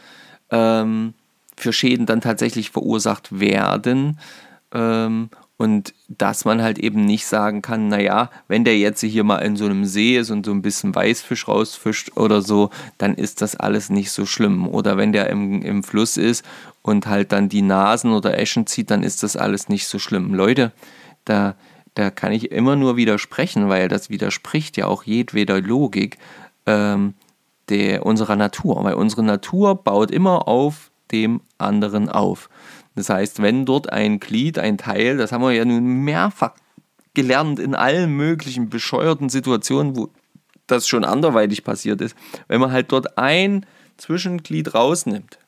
ähm, 0.50 1.14
für 1.56 1.72
Schäden 1.72 2.06
dann 2.06 2.20
tatsächlich 2.20 2.70
verursacht 2.70 3.38
werden. 3.40 4.18
Und 5.56 5.94
dass 6.08 6.44
man 6.44 6.62
halt 6.62 6.78
eben 6.78 7.04
nicht 7.04 7.26
sagen 7.26 7.62
kann, 7.62 7.86
naja, 7.86 8.30
wenn 8.48 8.64
der 8.64 8.76
jetzt 8.76 9.00
hier 9.02 9.22
mal 9.22 9.38
in 9.38 9.54
so 9.56 9.66
einem 9.66 9.84
See 9.84 10.16
ist 10.16 10.30
und 10.30 10.44
so 10.44 10.52
ein 10.52 10.62
bisschen 10.62 10.94
Weißfisch 10.94 11.46
rausfischt 11.46 12.16
oder 12.16 12.42
so, 12.42 12.70
dann 12.98 13.14
ist 13.14 13.40
das 13.40 13.54
alles 13.54 13.88
nicht 13.88 14.10
so 14.10 14.26
schlimm. 14.26 14.66
Oder 14.66 14.96
wenn 14.96 15.12
der 15.12 15.30
im, 15.30 15.62
im 15.62 15.84
Fluss 15.84 16.16
ist 16.16 16.44
und 16.82 17.06
halt 17.06 17.30
dann 17.30 17.48
die 17.48 17.62
Nasen 17.62 18.12
oder 18.12 18.36
Eschen 18.36 18.66
zieht, 18.66 18.90
dann 18.90 19.04
ist 19.04 19.22
das 19.22 19.36
alles 19.36 19.68
nicht 19.68 19.86
so 19.86 20.00
schlimm. 20.00 20.34
Leute, 20.34 20.72
da, 21.24 21.54
da 21.94 22.10
kann 22.10 22.32
ich 22.32 22.50
immer 22.50 22.74
nur 22.74 22.96
widersprechen, 22.96 23.68
weil 23.68 23.86
das 23.86 24.10
widerspricht 24.10 24.76
ja 24.76 24.86
auch 24.86 25.04
jedweder 25.04 25.60
Logik 25.60 26.18
ähm, 26.66 27.14
der, 27.68 28.04
unserer 28.04 28.34
Natur. 28.34 28.82
Weil 28.82 28.94
unsere 28.94 29.22
Natur 29.22 29.76
baut 29.76 30.10
immer 30.10 30.48
auf 30.48 30.90
dem 31.12 31.42
anderen 31.58 32.08
auf. 32.08 32.48
Das 32.94 33.08
heißt, 33.08 33.42
wenn 33.42 33.66
dort 33.66 33.92
ein 33.92 34.20
Glied, 34.20 34.58
ein 34.58 34.78
Teil, 34.78 35.16
das 35.16 35.32
haben 35.32 35.42
wir 35.42 35.52
ja 35.52 35.64
nun 35.64 36.04
mehrfach 36.04 36.52
gelernt 37.14 37.58
in 37.58 37.74
allen 37.74 38.10
möglichen 38.16 38.68
bescheuerten 38.68 39.28
Situationen, 39.28 39.96
wo 39.96 40.10
das 40.66 40.88
schon 40.88 41.04
anderweitig 41.04 41.64
passiert 41.64 42.00
ist, 42.00 42.16
wenn 42.48 42.60
man 42.60 42.72
halt 42.72 42.90
dort 42.90 43.18
ein 43.18 43.66
Zwischenglied 43.96 44.74
rausnimmt, 44.74 45.38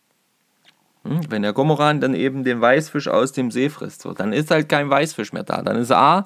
hm, 1.05 1.31
wenn 1.31 1.43
der 1.43 1.53
Gomoran 1.53 2.01
dann 2.01 2.15
eben 2.15 2.45
den 2.45 2.61
Weißfisch 2.61 3.09
aus 3.09 3.33
dem 3.33 3.51
See 3.51 3.69
frisst, 3.69 4.03
so, 4.03 4.13
dann 4.13 4.33
ist 4.33 4.51
halt 4.51 4.69
kein 4.69 4.91
Weißfisch 4.91 5.33
mehr 5.33 5.45
da. 5.45 5.63
Dann 5.63 5.77
ist 5.77 5.93
A, 5.93 6.25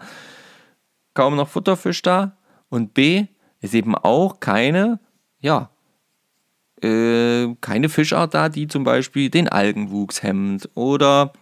kaum 1.15 1.37
noch 1.37 1.49
Futterfisch 1.49 2.03
da 2.03 2.37
und 2.69 2.95
B, 2.95 3.27
ist 3.61 3.75
eben 3.75 3.95
auch 3.95 4.41
keine, 4.41 5.01
ja, 5.39 5.71
äh, 6.83 7.55
keine 7.61 7.89
Fischart 7.89 8.35
da, 8.35 8.49
die 8.49 8.69
zum 8.69 8.85
Beispiel 8.85 9.31
den 9.31 9.49
Algenwuchs 9.49 10.23
hemmt 10.23 10.69
oder 10.75 11.33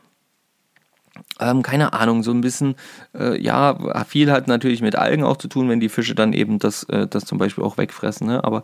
ähm, 1.40 1.62
keine 1.62 1.92
Ahnung, 1.92 2.22
so 2.22 2.30
ein 2.30 2.40
bisschen, 2.40 2.74
äh, 3.14 3.40
ja, 3.40 4.04
viel 4.04 4.30
hat 4.30 4.48
natürlich 4.48 4.82
mit 4.82 4.96
Algen 4.96 5.24
auch 5.24 5.36
zu 5.36 5.48
tun, 5.48 5.68
wenn 5.68 5.80
die 5.80 5.88
Fische 5.88 6.14
dann 6.14 6.32
eben 6.32 6.58
das, 6.58 6.84
äh, 6.84 7.06
das 7.06 7.24
zum 7.24 7.38
Beispiel 7.38 7.64
auch 7.64 7.78
wegfressen, 7.78 8.26
ne? 8.26 8.44
aber 8.44 8.62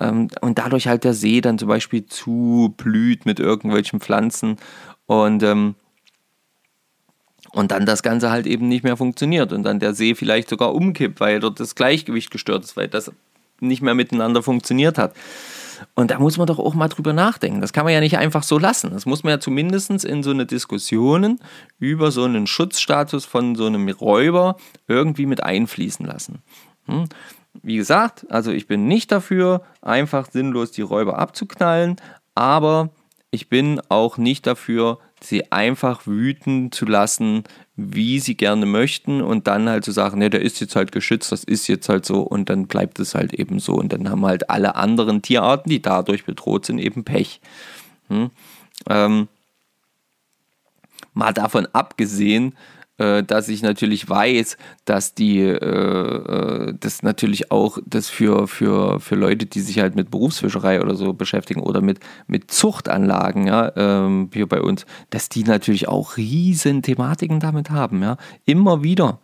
ähm, 0.00 0.28
und 0.40 0.58
dadurch 0.58 0.88
halt 0.88 1.04
der 1.04 1.14
See 1.14 1.40
dann 1.40 1.58
zum 1.58 1.68
Beispiel 1.68 2.06
zublüht 2.06 3.26
mit 3.26 3.38
irgendwelchen 3.40 4.00
Pflanzen 4.00 4.56
und 5.06 5.42
ähm, 5.42 5.74
und 7.52 7.70
dann 7.70 7.86
das 7.86 8.02
Ganze 8.02 8.30
halt 8.30 8.46
eben 8.46 8.66
nicht 8.66 8.82
mehr 8.82 8.96
funktioniert 8.96 9.52
und 9.52 9.62
dann 9.62 9.78
der 9.78 9.94
See 9.94 10.16
vielleicht 10.16 10.48
sogar 10.48 10.74
umkippt, 10.74 11.20
weil 11.20 11.38
dort 11.38 11.60
das 11.60 11.76
Gleichgewicht 11.76 12.32
gestört 12.32 12.64
ist, 12.64 12.76
weil 12.76 12.88
das 12.88 13.12
nicht 13.60 13.80
mehr 13.80 13.94
miteinander 13.94 14.42
funktioniert 14.42 14.98
hat. 14.98 15.14
Und 15.94 16.10
da 16.10 16.18
muss 16.18 16.36
man 16.36 16.46
doch 16.46 16.58
auch 16.58 16.74
mal 16.74 16.88
drüber 16.88 17.12
nachdenken. 17.12 17.60
Das 17.60 17.72
kann 17.72 17.84
man 17.84 17.92
ja 17.92 18.00
nicht 18.00 18.18
einfach 18.18 18.42
so 18.42 18.58
lassen. 18.58 18.90
Das 18.90 19.06
muss 19.06 19.22
man 19.22 19.32
ja 19.32 19.40
zumindest 19.40 20.04
in 20.04 20.22
so 20.22 20.30
eine 20.30 20.46
Diskussionen 20.46 21.40
über 21.78 22.10
so 22.10 22.24
einen 22.24 22.46
Schutzstatus 22.46 23.24
von 23.24 23.54
so 23.54 23.66
einem 23.66 23.88
Räuber 23.88 24.56
irgendwie 24.88 25.26
mit 25.26 25.42
einfließen 25.42 26.06
lassen. 26.06 26.42
Hm? 26.86 27.08
wie 27.62 27.76
gesagt, 27.76 28.26
also 28.30 28.50
ich 28.50 28.66
bin 28.66 28.86
nicht 28.88 29.12
dafür, 29.12 29.62
einfach 29.80 30.30
sinnlos 30.30 30.72
die 30.72 30.82
Räuber 30.82 31.18
abzuknallen, 31.18 31.96
aber 32.34 32.90
ich 33.30 33.48
bin 33.48 33.80
auch 33.88 34.16
nicht 34.18 34.46
dafür, 34.46 34.98
sie 35.20 35.50
einfach 35.52 36.06
wüten 36.06 36.72
zu 36.72 36.84
lassen, 36.84 37.44
wie 37.76 38.20
sie 38.20 38.36
gerne 38.36 38.66
möchten 38.66 39.20
und 39.20 39.48
dann 39.48 39.68
halt 39.68 39.84
zu 39.84 39.90
sagen, 39.90 40.18
ne, 40.18 40.30
der 40.30 40.42
ist 40.42 40.60
jetzt 40.60 40.76
halt 40.76 40.92
geschützt, 40.92 41.32
das 41.32 41.42
ist 41.42 41.66
jetzt 41.66 41.88
halt 41.88 42.06
so 42.06 42.20
und 42.20 42.48
dann 42.48 42.66
bleibt 42.68 43.00
es 43.00 43.14
halt 43.14 43.34
eben 43.34 43.58
so 43.58 43.74
und 43.74 43.92
dann 43.92 44.08
haben 44.08 44.24
halt 44.24 44.48
alle 44.48 44.76
anderen 44.76 45.22
Tierarten, 45.22 45.70
die 45.70 45.82
dadurch 45.82 46.24
bedroht 46.24 46.66
sind, 46.66 46.78
eben 46.78 47.04
Pech. 47.04 47.40
Hm? 48.08 48.30
Ähm, 48.88 49.28
mal 51.14 51.32
davon 51.32 51.66
abgesehen, 51.72 52.54
dass 52.96 53.48
ich 53.48 53.62
natürlich 53.62 54.08
weiß, 54.08 54.56
dass 54.84 55.14
die, 55.14 55.40
äh, 55.40 55.56
äh, 55.56 56.74
das 56.78 57.02
natürlich 57.02 57.50
auch 57.50 57.78
das 57.84 58.08
für, 58.08 58.46
für, 58.46 59.00
für 59.00 59.16
Leute, 59.16 59.46
die 59.46 59.60
sich 59.60 59.80
halt 59.80 59.96
mit 59.96 60.10
Berufsfischerei 60.10 60.80
oder 60.80 60.94
so 60.94 61.12
beschäftigen 61.12 61.60
oder 61.60 61.80
mit, 61.80 61.98
mit 62.28 62.52
Zuchtanlagen, 62.52 63.48
ja, 63.48 63.72
ähm, 63.76 64.30
hier 64.32 64.48
bei 64.48 64.60
uns, 64.60 64.86
dass 65.10 65.28
die 65.28 65.42
natürlich 65.42 65.88
auch 65.88 66.16
riesen 66.16 66.82
Thematiken 66.82 67.40
damit 67.40 67.70
haben, 67.70 68.02
ja, 68.02 68.16
immer 68.44 68.84
wieder. 68.84 69.18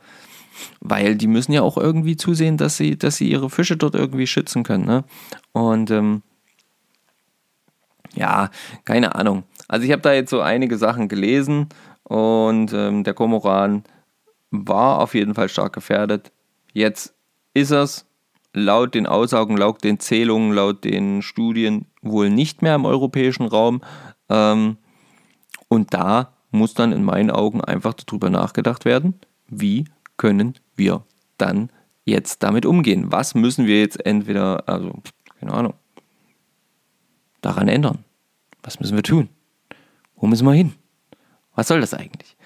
Weil 0.81 1.15
die 1.15 1.29
müssen 1.29 1.53
ja 1.53 1.63
auch 1.63 1.77
irgendwie 1.79 2.17
zusehen, 2.17 2.57
dass 2.57 2.77
sie, 2.77 2.99
dass 2.99 3.17
sie 3.17 3.31
ihre 3.31 3.51
Fische 3.51 3.77
dort 3.77 3.95
irgendwie 3.95 4.27
schützen 4.27 4.63
können. 4.63 4.85
Ne? 4.85 5.05
Und 5.53 5.91
ähm, 5.91 6.23
ja, 8.15 8.51
keine 8.85 9.15
Ahnung. 9.15 9.45
Also 9.69 9.87
ich 9.87 9.93
habe 9.93 10.03
da 10.03 10.13
jetzt 10.13 10.31
so 10.31 10.41
einige 10.41 10.77
Sachen 10.77 11.09
gelesen 11.09 11.69
und 12.11 12.73
ähm, 12.73 13.05
der 13.05 13.15
Komoran 13.15 13.85
war 14.51 14.99
auf 14.99 15.15
jeden 15.15 15.35
Fall 15.35 15.49
stark 15.49 15.73
gefährdet. 15.73 16.33
Jetzt 16.73 17.15
ist 17.55 17.71
es 17.71 18.05
laut 18.53 18.97
den 18.97 19.07
Aussagen, 19.07 19.57
laut 19.57 19.85
den 19.85 20.01
Zählungen, 20.01 20.53
laut 20.53 20.83
den 20.83 21.23
Studien 21.23 21.87
wohl 22.03 22.29
nicht 22.29 22.63
mehr 22.63 22.75
im 22.75 22.85
europäischen 22.85 23.47
Raum. 23.47 23.81
Ähm, 24.29 24.77
und 25.69 25.95
da 25.95 26.33
muss 26.51 26.75
dann 26.75 26.91
in 26.91 27.05
meinen 27.05 27.31
Augen 27.31 27.61
einfach 27.61 27.95
darüber 27.95 28.29
nachgedacht 28.29 28.85
werden, 28.85 29.15
wie 29.47 29.85
können 30.17 30.55
wir 30.75 31.05
dann 31.39 31.71
jetzt 32.05 32.43
damit 32.43 32.67
umgehen? 32.67 33.13
Was 33.13 33.37
müssen 33.37 33.67
wir 33.67 33.79
jetzt 33.79 34.05
entweder, 34.05 34.69
also 34.69 35.01
keine 35.39 35.53
Ahnung, 35.53 35.75
daran 37.41 37.69
ändern? 37.69 38.05
Was 38.65 38.81
müssen 38.81 38.97
wir 38.97 39.05
tun? 39.05 39.29
Wo 40.17 40.27
müssen 40.27 40.45
wir 40.45 40.55
hin? 40.55 40.75
Was 41.55 41.69
soll 41.69 41.81
das 41.81 41.95
eigentlich? 41.95 42.37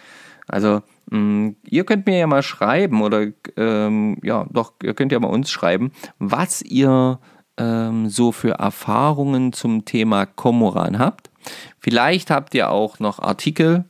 Also, 0.47 0.83
mh, 1.11 1.19
mm, 1.19 1.57
ihr 1.69 1.85
könnt 1.85 2.07
mir 2.07 2.19
ja 2.19 2.27
mal 2.27 2.43
schreiben 2.43 3.03
oder 3.03 3.27
ähm, 3.57 4.19
ja, 4.23 4.47
doch, 4.51 4.75
ihr 4.83 4.95
könnt 4.95 5.13
ja 5.13 5.21
mal 5.21 5.29
uns 5.29 5.51
schreiben, 5.51 5.93
was 6.19 6.63
ihr 6.63 7.19
ähm, 7.57 8.09
so 8.09 8.33
für 8.33 8.53
Erfahrungen 8.53 9.53
zum 9.53 9.85
Thema 9.85 10.27
Komoran 10.27 10.99
habt. 10.99 11.31
Vielleicht 11.79 12.31
habt 12.31 12.55
ihr 12.55 12.71
auch 12.71 12.99
noch 12.99 13.19
Artikel 13.19 13.85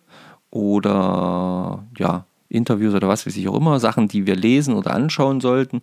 oder 0.50 1.84
ja, 1.98 2.26
Interviews 2.48 2.94
oder 2.94 3.08
was 3.08 3.26
weiß 3.26 3.36
ich 3.36 3.48
auch 3.48 3.56
immer, 3.56 3.80
Sachen, 3.80 4.08
die 4.08 4.26
wir 4.26 4.36
lesen 4.36 4.74
oder 4.74 4.92
anschauen 4.92 5.40
sollten, 5.40 5.80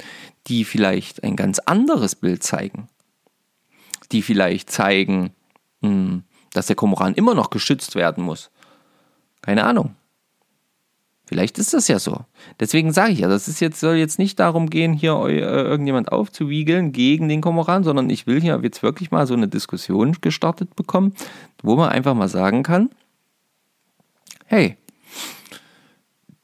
die 0.48 0.64
vielleicht 0.64 1.24
ein 1.24 1.36
ganz 1.36 1.60
anderes 1.60 2.16
Bild 2.16 2.44
zeigen. 2.44 2.88
Die 4.12 4.22
vielleicht 4.22 4.70
zeigen, 4.70 5.32
mh, 5.82 5.90
hm, 5.90 6.24
dass 6.54 6.68
der 6.68 6.76
Komoran 6.76 7.14
immer 7.14 7.34
noch 7.34 7.50
geschützt 7.50 7.96
werden 7.96 8.24
muss 8.24 8.52
keine 9.42 9.64
Ahnung. 9.64 9.96
Vielleicht 11.26 11.58
ist 11.60 11.74
das 11.74 11.88
ja 11.88 11.98
so. 11.98 12.26
Deswegen 12.60 12.92
sage 12.92 13.14
ich 13.14 13.20
ja, 13.20 13.30
das 13.30 13.48
ist 13.48 13.62
jetzt, 13.62 13.80
soll 13.80 13.96
jetzt 13.96 14.20
nicht 14.20 14.38
darum 14.40 14.70
gehen, 14.70 14.92
hier 14.92 15.14
äh, 15.28 15.40
irgendjemand 15.40 16.12
aufzuwiegeln 16.12 16.92
gegen 16.92 17.30
den 17.30 17.40
Komoran, 17.40 17.86
sondern 17.86 18.10
ich 18.10 18.28
will 18.28 18.42
hier 18.42 18.60
jetzt 18.62 18.84
wirklich 18.84 19.12
mal 19.12 19.26
so 19.26 19.34
eine 19.34 19.48
Diskussion 19.48 20.18
gestartet 20.20 20.76
bekommen, 20.76 21.14
wo 21.64 21.78
man 21.78 21.88
einfach 21.88 22.16
mal 22.16 22.28
sagen 22.28 22.64
kann, 22.64 22.90
hey, 24.46 24.76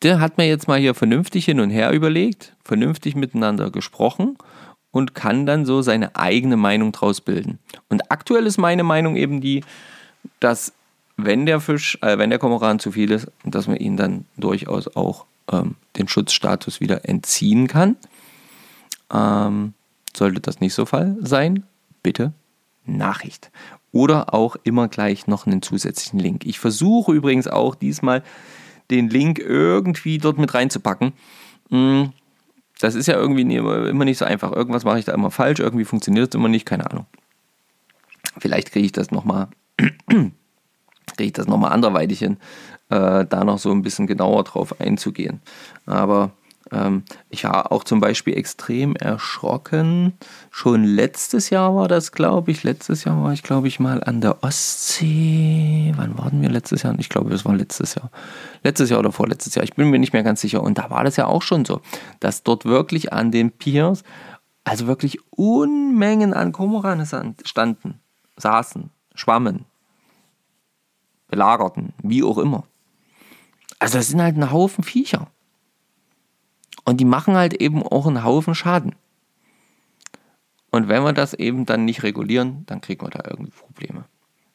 der 0.03 0.21
hat 0.21 0.37
mir 0.37 0.47
jetzt 0.47 0.69
mal 0.69 0.79
hier 0.79 0.93
vernünftig 0.93 1.43
hin 1.43 1.59
und 1.59 1.69
her 1.69 1.91
überlegt, 1.91 2.55
vernünftig 2.63 3.13
miteinander 3.15 3.71
gesprochen 3.71 4.37
und 4.91 5.15
kann 5.15 5.45
dann 5.45 5.65
so 5.65 5.81
seine 5.81 6.15
eigene 6.15 6.55
Meinung 6.55 6.93
draus 6.93 7.19
bilden. 7.19 7.59
Und 7.89 8.09
aktuell 8.09 8.45
ist 8.45 8.57
meine 8.57 8.83
Meinung 8.83 9.17
eben 9.17 9.41
die, 9.41 9.65
dass 10.39 10.71
wenn 11.17 11.45
der 11.45 11.59
Fisch, 11.59 11.97
äh, 12.01 12.17
wenn 12.17 12.29
der 12.29 12.39
Komoran 12.39 12.79
zu 12.79 12.91
viel 12.91 13.11
ist, 13.11 13.27
dass 13.43 13.67
man 13.67 13.77
ihn 13.77 13.97
dann 13.97 14.25
durchaus 14.37 14.95
auch 14.95 15.25
ähm, 15.51 15.75
den 15.97 16.07
Schutzstatus 16.07 16.79
wieder 16.79 17.09
entziehen 17.09 17.67
kann. 17.67 17.97
Ähm, 19.11 19.73
sollte 20.15 20.39
das 20.39 20.59
nicht 20.59 20.73
so 20.73 20.85
Fall 20.85 21.17
sein, 21.21 21.63
bitte 22.03 22.33
Nachricht. 22.85 23.51
Oder 23.91 24.33
auch 24.33 24.55
immer 24.63 24.87
gleich 24.87 25.27
noch 25.27 25.47
einen 25.47 25.61
zusätzlichen 25.61 26.19
Link. 26.19 26.45
Ich 26.45 26.59
versuche 26.59 27.13
übrigens 27.13 27.47
auch 27.47 27.75
diesmal 27.75 28.23
den 28.91 29.09
Link 29.09 29.39
irgendwie 29.39 30.17
dort 30.19 30.37
mit 30.37 30.53
reinzupacken. 30.53 31.13
Hm, 31.69 32.13
das 32.79 32.95
ist 32.95 33.07
ja 33.07 33.15
irgendwie 33.15 33.41
immer 33.41 34.05
nicht 34.05 34.19
so 34.19 34.25
einfach. 34.25 34.51
Irgendwas 34.51 34.83
mache 34.83 34.99
ich 34.99 35.05
da 35.05 35.13
immer 35.13 35.31
falsch, 35.31 35.59
irgendwie 35.59 35.85
funktioniert 35.85 36.29
es 36.29 36.35
immer 36.35 36.47
nicht, 36.47 36.65
keine 36.65 36.89
Ahnung. 36.91 37.07
Vielleicht 38.39 38.71
kriege 38.71 38.85
ich 38.85 38.91
das 38.91 39.09
nochmal 39.09 39.47
kriege 41.17 41.27
ich 41.27 41.33
das 41.33 41.47
nochmal 41.47 41.73
anderweitig 41.73 42.19
hin, 42.19 42.37
äh, 42.89 43.25
da 43.25 43.43
noch 43.43 43.59
so 43.59 43.71
ein 43.71 43.81
bisschen 43.81 44.07
genauer 44.07 44.43
drauf 44.45 44.79
einzugehen. 44.79 45.41
Aber 45.85 46.31
ähm, 46.71 47.03
ich 47.29 47.43
war 47.43 47.71
auch 47.71 47.83
zum 47.83 47.99
Beispiel 47.99 48.37
extrem 48.37 48.95
erschrocken. 48.95 50.13
Schon 50.51 50.83
letztes 50.83 51.49
Jahr 51.49 51.75
war 51.75 51.87
das, 51.87 52.11
glaube 52.11 52.51
ich. 52.51 52.63
Letztes 52.63 53.03
Jahr 53.03 53.21
war 53.23 53.33
ich, 53.33 53.43
glaube 53.43 53.67
ich, 53.67 53.79
mal 53.79 54.03
an 54.03 54.21
der 54.21 54.43
Ostsee. 54.43 55.93
Wann 55.95 56.17
waren 56.17 56.41
wir 56.41 56.49
letztes 56.49 56.83
Jahr? 56.83 56.95
Ich 56.99 57.09
glaube, 57.09 57.29
das 57.29 57.45
war 57.45 57.55
letztes 57.55 57.95
Jahr. 57.95 58.09
Letztes 58.63 58.89
Jahr 58.89 58.99
oder 58.99 59.11
vorletztes 59.11 59.55
Jahr. 59.55 59.63
Ich 59.63 59.75
bin 59.75 59.89
mir 59.89 59.99
nicht 59.99 60.13
mehr 60.13 60.23
ganz 60.23 60.41
sicher. 60.41 60.61
Und 60.61 60.77
da 60.77 60.89
war 60.89 61.03
das 61.03 61.15
ja 61.15 61.25
auch 61.25 61.41
schon 61.41 61.65
so, 61.65 61.81
dass 62.19 62.43
dort 62.43 62.65
wirklich 62.65 63.13
an 63.13 63.31
den 63.31 63.51
Piers, 63.51 64.03
also 64.63 64.87
wirklich 64.87 65.19
Unmengen 65.31 66.33
an 66.33 66.51
Kormoranen 66.51 67.07
standen, 67.45 67.99
saßen, 68.35 68.89
schwammen, 69.15 69.65
belagerten, 71.27 71.93
wie 72.03 72.23
auch 72.23 72.37
immer. 72.37 72.63
Also 73.79 73.97
das 73.97 74.07
sind 74.07 74.21
halt 74.21 74.37
ein 74.37 74.51
Haufen 74.51 74.83
Viecher. 74.83 75.27
Und 76.83 76.97
die 76.97 77.05
machen 77.05 77.35
halt 77.35 77.53
eben 77.53 77.83
auch 77.83 78.07
einen 78.07 78.23
Haufen 78.23 78.55
Schaden. 78.55 78.95
Und 80.71 80.87
wenn 80.87 81.03
wir 81.03 81.13
das 81.13 81.33
eben 81.33 81.65
dann 81.65 81.85
nicht 81.85 82.03
regulieren, 82.03 82.63
dann 82.65 82.81
kriegen 82.81 83.05
wir 83.05 83.09
da 83.09 83.29
irgendwie 83.29 83.51
Probleme. 83.51 84.05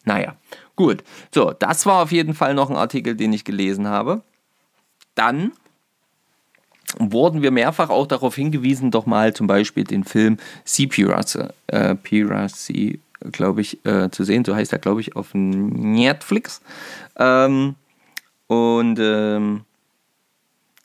Naja, 0.05 0.37
gut. 0.77 1.05
So, 1.33 1.53
das 1.53 1.87
war 1.87 2.03
auf 2.03 2.13
jeden 2.13 2.35
Fall 2.35 2.55
noch 2.55 2.71
ein 2.71 2.77
Artikel, 2.77 3.17
den 3.17 3.33
ich 3.33 3.45
gelesen 3.45 3.87
habe. 3.87 4.23
Dann 5.15 5.53
wurden 6.99 7.43
wir 7.43 7.51
mehrfach 7.51 7.91
auch 7.91 8.07
darauf 8.07 8.35
hingewiesen, 8.35 8.91
doch 8.91 9.07
mal 9.07 9.35
zum 9.35 9.47
Beispiel 9.47 9.85
den 9.85 10.05
Film 10.05 10.39
Sea 10.65 10.89
Piracy, 10.89 11.45
äh, 11.69 11.95
Piracy 11.95 13.01
glaube 13.31 13.61
ich, 13.61 13.85
äh, 13.85 14.11
zu 14.11 14.25
sehen. 14.25 14.45
So 14.45 14.55
heißt 14.55 14.73
er, 14.73 14.79
glaube 14.79 15.01
ich, 15.01 15.17
auf 15.17 15.31
Netflix. 15.35 16.61
Ähm, 17.17 17.77
und 18.47 18.99
ähm, 19.01 19.65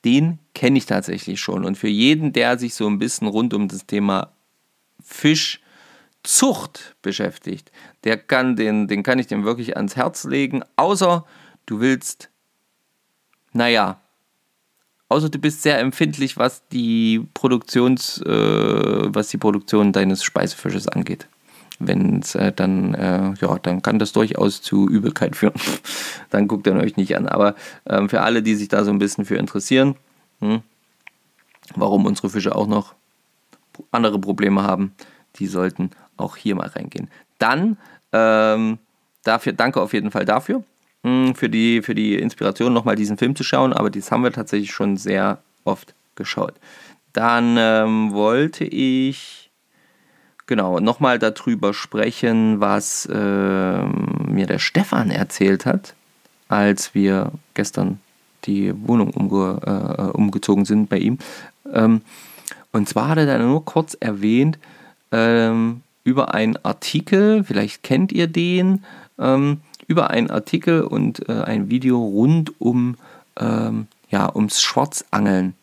den 0.04 0.38
kenne 0.54 0.78
ich 0.78 0.86
tatsächlich 0.86 1.40
schon. 1.40 1.64
Und 1.64 1.76
für 1.76 1.88
jeden, 1.88 2.32
der 2.32 2.58
sich 2.58 2.74
so 2.74 2.86
ein 2.86 2.98
bisschen 2.98 3.26
rund 3.26 3.54
um 3.54 3.68
das 3.68 3.86
Thema 3.86 4.32
Fischzucht 5.02 6.96
beschäftigt, 7.02 7.70
der 8.04 8.16
kann 8.16 8.56
den, 8.56 8.88
den 8.88 9.02
kann 9.02 9.18
ich 9.18 9.26
dem 9.26 9.44
wirklich 9.44 9.76
ans 9.76 9.96
Herz 9.96 10.24
legen. 10.24 10.62
Außer 10.76 11.24
du 11.66 11.80
willst, 11.80 12.30
naja, 13.52 14.00
außer 15.08 15.28
du 15.28 15.38
bist 15.38 15.62
sehr 15.62 15.78
empfindlich, 15.80 16.36
was 16.36 16.66
die 16.68 17.26
Produktions, 17.34 18.22
äh, 18.22 19.14
was 19.14 19.28
die 19.28 19.38
Produktion 19.38 19.92
deines 19.92 20.22
Speisefisches 20.22 20.88
angeht 20.88 21.28
wenn 21.78 22.20
es 22.20 22.34
äh, 22.34 22.52
dann, 22.52 22.94
äh, 22.94 23.34
ja, 23.40 23.58
dann 23.62 23.82
kann 23.82 23.98
das 23.98 24.12
durchaus 24.12 24.62
zu 24.62 24.88
Übelkeit 24.88 25.36
führen. 25.36 25.54
dann 26.30 26.48
guckt 26.48 26.66
er 26.66 26.76
euch 26.76 26.96
nicht 26.96 27.16
an. 27.16 27.28
Aber 27.28 27.54
ähm, 27.86 28.08
für 28.08 28.22
alle, 28.22 28.42
die 28.42 28.54
sich 28.54 28.68
da 28.68 28.84
so 28.84 28.90
ein 28.90 28.98
bisschen 28.98 29.24
für 29.24 29.36
interessieren, 29.36 29.96
hm, 30.40 30.62
warum 31.76 32.06
unsere 32.06 32.30
Fische 32.30 32.54
auch 32.54 32.66
noch 32.66 32.94
andere 33.92 34.18
Probleme 34.18 34.62
haben, 34.62 34.92
die 35.36 35.46
sollten 35.46 35.90
auch 36.16 36.36
hier 36.36 36.56
mal 36.56 36.68
reingehen. 36.68 37.08
Dann 37.38 37.76
ähm, 38.12 38.78
dafür, 39.22 39.52
danke 39.52 39.80
auf 39.80 39.92
jeden 39.92 40.10
Fall 40.10 40.24
dafür, 40.24 40.64
hm, 41.04 41.34
für, 41.34 41.48
die, 41.48 41.82
für 41.82 41.94
die 41.94 42.16
Inspiration, 42.16 42.72
nochmal 42.72 42.96
diesen 42.96 43.18
Film 43.18 43.36
zu 43.36 43.44
schauen. 43.44 43.72
Aber 43.72 43.90
dies 43.90 44.10
haben 44.10 44.24
wir 44.24 44.32
tatsächlich 44.32 44.72
schon 44.72 44.96
sehr 44.96 45.38
oft 45.64 45.94
geschaut. 46.16 46.54
Dann 47.12 47.56
ähm, 47.58 48.12
wollte 48.12 48.64
ich 48.64 49.47
genau, 50.48 50.80
nochmal 50.80 51.20
darüber 51.20 51.72
sprechen, 51.72 52.58
was 52.60 53.06
äh, 53.06 53.82
mir 53.84 54.46
der 54.48 54.58
Stefan 54.58 55.12
erzählt 55.12 55.64
hat, 55.64 55.94
als 56.48 56.96
wir 56.96 57.30
gestern 57.54 58.00
die 58.46 58.74
Wohnung 58.86 59.10
umge 59.10 59.60
äh, 59.64 60.16
umgezogen 60.16 60.64
sind 60.64 60.88
bei 60.88 60.98
ihm. 60.98 61.18
Ähm, 61.72 62.00
Und 62.72 62.88
zwar 62.88 63.08
hat 63.08 63.18
er 63.18 63.26
dann 63.26 63.46
nur 63.46 63.64
kurz 63.64 63.96
erwähnt 63.98 64.58
ähm, 65.10 65.82
über 66.04 66.34
einen 66.34 66.56
Artikel, 66.64 67.42
vielleicht 67.44 67.82
kennt 67.82 68.12
ihr 68.12 68.26
den, 68.26 68.84
ähm, 69.18 69.60
über 69.86 70.10
einen 70.10 70.30
Artikel 70.30 70.82
und 70.82 71.28
äh, 71.28 71.42
ein 71.44 71.70
Video 71.70 71.98
rund 71.98 72.52
um 72.60 72.96
ähm, 73.40 73.86
ja, 74.10 74.34
ums 74.34 74.60
Schwarzangeln. 74.60 75.54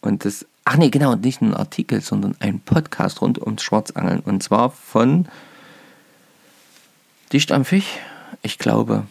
Und 0.00 0.24
das, 0.24 0.46
ach 0.64 0.76
nee, 0.76 0.90
genau, 0.90 1.14
nicht 1.14 1.40
ein 1.40 1.54
Artikel, 1.54 2.00
sondern 2.00 2.36
ein 2.40 2.60
Podcast 2.60 3.20
rund 3.20 3.40
ums 3.40 3.62
Schwarzangeln. 3.62 4.20
Und 4.20 4.42
zwar 4.42 4.70
von 4.70 5.28
Dicht 7.32 7.52
am 7.52 7.64
Fisch, 7.64 7.98
ich 8.42 8.58
glaube. 8.58 9.06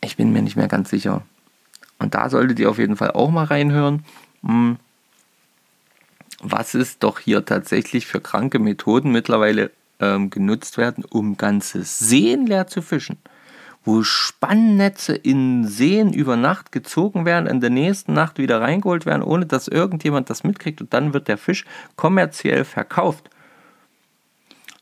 Ich 0.00 0.16
bin 0.16 0.32
mir 0.32 0.42
nicht 0.42 0.56
mehr 0.56 0.68
ganz 0.68 0.90
sicher. 0.90 1.22
Und 1.98 2.14
da 2.14 2.28
solltet 2.28 2.58
ihr 2.58 2.68
auf 2.68 2.78
jeden 2.78 2.96
Fall 2.96 3.12
auch 3.12 3.30
mal 3.30 3.44
reinhören. 3.44 4.04
Hm, 4.42 4.78
was 6.40 6.74
es 6.74 6.98
doch 6.98 7.20
hier 7.20 7.44
tatsächlich 7.44 8.06
für 8.06 8.20
kranke 8.20 8.58
Methoden 8.58 9.12
mittlerweile 9.12 9.70
ähm, 10.00 10.28
genutzt 10.28 10.76
werden, 10.76 11.04
um 11.04 11.36
ganze 11.36 11.84
Seen 11.84 12.46
leer 12.46 12.66
zu 12.66 12.82
fischen. 12.82 13.18
Wo 13.84 14.02
Spannnetze 14.02 15.14
in 15.14 15.66
Seen 15.66 16.12
über 16.12 16.36
Nacht 16.36 16.70
gezogen 16.70 17.24
werden, 17.24 17.46
in 17.46 17.60
der 17.60 17.70
nächsten 17.70 18.12
Nacht 18.12 18.38
wieder 18.38 18.60
reingeholt 18.60 19.06
werden, 19.06 19.22
ohne 19.22 19.46
dass 19.46 19.66
irgendjemand 19.66 20.30
das 20.30 20.44
mitkriegt 20.44 20.80
und 20.80 20.94
dann 20.94 21.12
wird 21.14 21.28
der 21.28 21.38
Fisch 21.38 21.64
kommerziell 21.96 22.64
verkauft. 22.64 23.28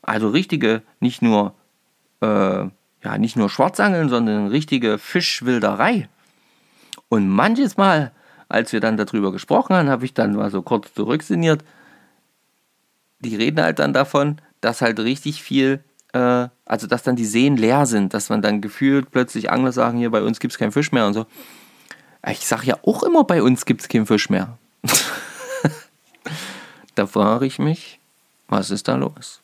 Also 0.01 0.29
richtige, 0.29 0.81
nicht 0.99 1.21
nur, 1.21 1.53
äh, 2.21 2.65
ja, 3.03 3.17
nicht 3.17 3.35
nur 3.35 3.49
Schwarzangeln, 3.49 4.09
sondern 4.09 4.47
richtige 4.47 4.97
Fischwilderei. 4.97 6.07
Und 7.09 7.27
manches 7.27 7.77
Mal, 7.77 8.11
als 8.49 8.73
wir 8.73 8.79
dann 8.79 8.97
darüber 8.97 9.31
gesprochen 9.31 9.75
haben, 9.75 9.89
habe 9.89 10.05
ich 10.05 10.13
dann 10.13 10.35
mal 10.35 10.51
so 10.51 10.61
kurz 10.61 10.93
zurücksinniert. 10.93 11.63
Die 13.19 13.35
reden 13.35 13.61
halt 13.61 13.79
dann 13.79 13.93
davon, 13.93 14.37
dass 14.61 14.81
halt 14.81 14.99
richtig 14.99 15.43
viel, 15.43 15.83
äh, 16.13 16.47
also 16.65 16.87
dass 16.87 17.03
dann 17.03 17.15
die 17.15 17.25
Seen 17.25 17.57
leer 17.57 17.85
sind, 17.85 18.13
dass 18.13 18.29
man 18.29 18.41
dann 18.41 18.61
gefühlt 18.61 19.11
plötzlich 19.11 19.51
Angler 19.51 19.71
sagen, 19.71 19.97
hier 19.97 20.11
bei 20.11 20.21
uns 20.21 20.39
gibt 20.39 20.53
es 20.53 20.57
keinen 20.57 20.71
Fisch 20.71 20.91
mehr 20.91 21.07
und 21.07 21.13
so. 21.13 21.25
Ich 22.29 22.45
sage 22.45 22.67
ja 22.67 22.77
auch 22.85 23.03
immer, 23.03 23.23
bei 23.23 23.41
uns 23.41 23.65
gibt 23.65 23.81
es 23.81 23.89
keinen 23.89 24.05
Fisch 24.05 24.29
mehr. 24.29 24.57
da 26.95 27.07
frage 27.07 27.45
ich 27.45 27.59
mich, 27.59 27.99
was 28.47 28.69
ist 28.69 28.87
da 28.87 28.95
los? 28.95 29.41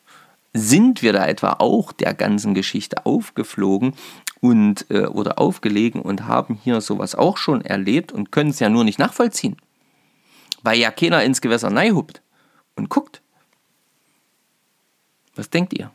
Sind 0.53 1.01
wir 1.01 1.13
da 1.13 1.25
etwa 1.25 1.53
auch 1.59 1.91
der 1.91 2.13
ganzen 2.13 2.53
Geschichte 2.53 3.05
aufgeflogen 3.05 3.93
und 4.41 4.85
äh, 4.89 5.05
oder 5.05 5.39
aufgelegen 5.39 6.01
und 6.01 6.27
haben 6.27 6.59
hier 6.63 6.81
sowas 6.81 7.15
auch 7.15 7.37
schon 7.37 7.61
erlebt 7.61 8.11
und 8.11 8.31
können 8.31 8.51
es 8.51 8.59
ja 8.59 8.69
nur 8.69 8.83
nicht 8.83 8.99
nachvollziehen? 8.99 9.57
Weil 10.63 10.79
ja 10.79 10.91
keiner 10.91 11.23
ins 11.23 11.41
Gewässer 11.41 11.69
neihupt 11.69 12.21
und 12.75 12.89
guckt. 12.89 13.21
Was 15.35 15.49
denkt 15.49 15.73
ihr? 15.73 15.91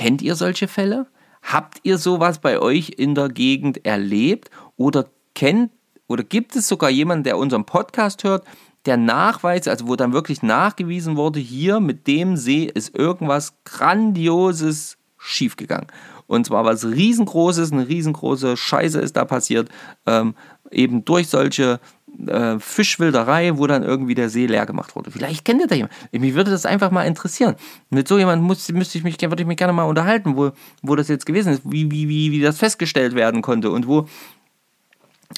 Kennt 0.00 0.22
ihr 0.22 0.34
solche 0.34 0.66
Fälle? 0.66 1.08
Habt 1.42 1.80
ihr 1.82 1.98
sowas 1.98 2.38
bei 2.38 2.58
euch 2.58 2.94
in 2.96 3.14
der 3.14 3.28
Gegend 3.28 3.84
erlebt? 3.84 4.50
Oder 4.78 5.10
kennt 5.34 5.72
oder 6.06 6.24
gibt 6.24 6.56
es 6.56 6.68
sogar 6.68 6.88
jemanden, 6.88 7.24
der 7.24 7.36
unseren 7.36 7.66
Podcast 7.66 8.24
hört, 8.24 8.46
der 8.86 8.96
Nachweis, 8.96 9.68
also 9.68 9.88
wo 9.88 9.96
dann 9.96 10.14
wirklich 10.14 10.42
nachgewiesen 10.42 11.18
wurde, 11.18 11.38
hier 11.38 11.80
mit 11.80 12.06
dem 12.06 12.38
See 12.38 12.64
ist 12.64 12.96
irgendwas 12.96 13.52
Grandioses 13.64 14.96
schiefgegangen. 15.18 15.88
Und 16.26 16.46
zwar 16.46 16.64
was 16.64 16.86
riesengroßes, 16.86 17.70
eine 17.70 17.86
riesengroße 17.86 18.56
Scheiße 18.56 19.00
ist 19.00 19.18
da 19.18 19.26
passiert, 19.26 19.68
ähm, 20.06 20.34
eben 20.70 21.04
durch 21.04 21.28
solche 21.28 21.78
äh, 22.26 22.58
Fischwilderei, 22.58 23.56
wo 23.56 23.66
dann 23.66 23.82
irgendwie 23.82 24.14
der 24.14 24.28
See 24.28 24.46
leer 24.46 24.66
gemacht 24.66 24.96
wurde. 24.96 25.10
Vielleicht 25.10 25.44
kennt 25.44 25.60
ihr 25.60 25.66
da 25.66 25.74
jemanden. 25.74 25.96
Mich 26.12 26.34
würde 26.34 26.50
das 26.50 26.66
einfach 26.66 26.90
mal 26.90 27.04
interessieren. 27.04 27.56
Mit 27.90 28.08
so 28.08 28.18
jemandem 28.18 28.46
muss, 28.46 28.68
müsste 28.70 28.98
ich 28.98 29.04
mich, 29.04 29.20
würde 29.20 29.42
ich 29.42 29.46
mich 29.46 29.56
gerne 29.56 29.72
mal 29.72 29.84
unterhalten, 29.84 30.36
wo, 30.36 30.52
wo 30.82 30.96
das 30.96 31.08
jetzt 31.08 31.26
gewesen 31.26 31.52
ist, 31.52 31.62
wie, 31.64 31.90
wie, 31.90 32.08
wie, 32.08 32.32
wie 32.32 32.40
das 32.40 32.58
festgestellt 32.58 33.14
werden 33.14 33.42
konnte 33.42 33.70
und 33.70 33.86
wo, 33.86 34.08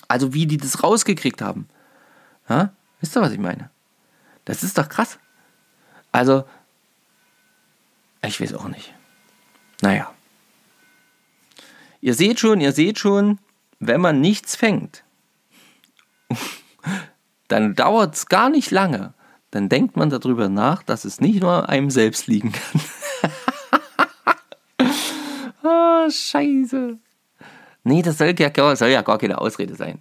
also 0.09 0.35
wie 0.35 0.47
die 0.47 0.57
das 0.57 0.83
rausgekriegt 0.83 1.43
haben. 1.43 1.69
Ja? 2.49 2.73
Wisst 3.01 3.17
ihr, 3.17 3.21
was 3.21 3.33
ich 3.33 3.39
meine? 3.39 3.71
Das 4.45 4.63
ist 4.63 4.79
doch 4.79 4.89
krass. 4.89 5.19
Also, 6.11 6.45
ich 8.25 8.41
weiß 8.41 8.55
auch 8.55 8.69
nicht. 8.69 8.93
Naja. 9.81 10.13
Ihr 12.01 12.15
seht 12.15 12.41
schon, 12.41 12.61
ihr 12.61 12.73
seht 12.73 12.99
schon, 12.99 13.39
wenn 13.79 14.01
man 14.01 14.21
nichts 14.21 14.57
fängt, 14.57 15.05
dann 17.53 17.75
dauert 17.75 18.15
es 18.15 18.27
gar 18.27 18.49
nicht 18.49 18.71
lange. 18.71 19.13
Dann 19.51 19.69
denkt 19.69 19.97
man 19.97 20.09
darüber 20.09 20.49
nach, 20.49 20.83
dass 20.83 21.05
es 21.05 21.21
nicht 21.21 21.43
nur 21.43 21.69
einem 21.69 21.91
selbst 21.91 22.27
liegen 22.27 22.53
kann. 22.53 22.81
oh, 25.63 26.11
scheiße. 26.11 26.99
Nee, 27.85 28.01
das 28.01 28.19
soll 28.19 28.35
ja, 28.39 28.77
soll 28.77 28.89
ja 28.89 29.03
gar 29.03 29.19
keine 29.19 29.39
Ausrede 29.39 29.75
sein. 29.75 30.01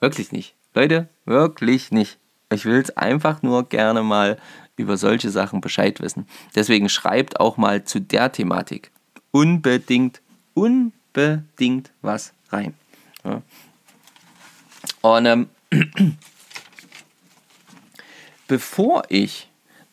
Wirklich 0.00 0.32
nicht. 0.32 0.54
Leute, 0.74 1.08
wirklich 1.24 1.92
nicht. 1.92 2.18
Ich 2.52 2.66
will 2.66 2.80
es 2.80 2.94
einfach 2.94 3.42
nur 3.42 3.68
gerne 3.68 4.02
mal 4.02 4.38
über 4.76 4.98
solche 4.98 5.30
Sachen 5.30 5.62
Bescheid 5.62 6.00
wissen. 6.00 6.26
Deswegen 6.54 6.90
schreibt 6.90 7.40
auch 7.40 7.56
mal 7.56 7.84
zu 7.84 8.00
der 8.00 8.32
Thematik 8.32 8.90
unbedingt, 9.30 10.20
unbedingt 10.52 11.90
was 12.02 12.34
rein. 12.50 12.74
Ja. 13.24 13.40
Und 15.00 15.26
ähm, 15.26 15.48
bevor 18.48 19.04
ich 19.08 19.50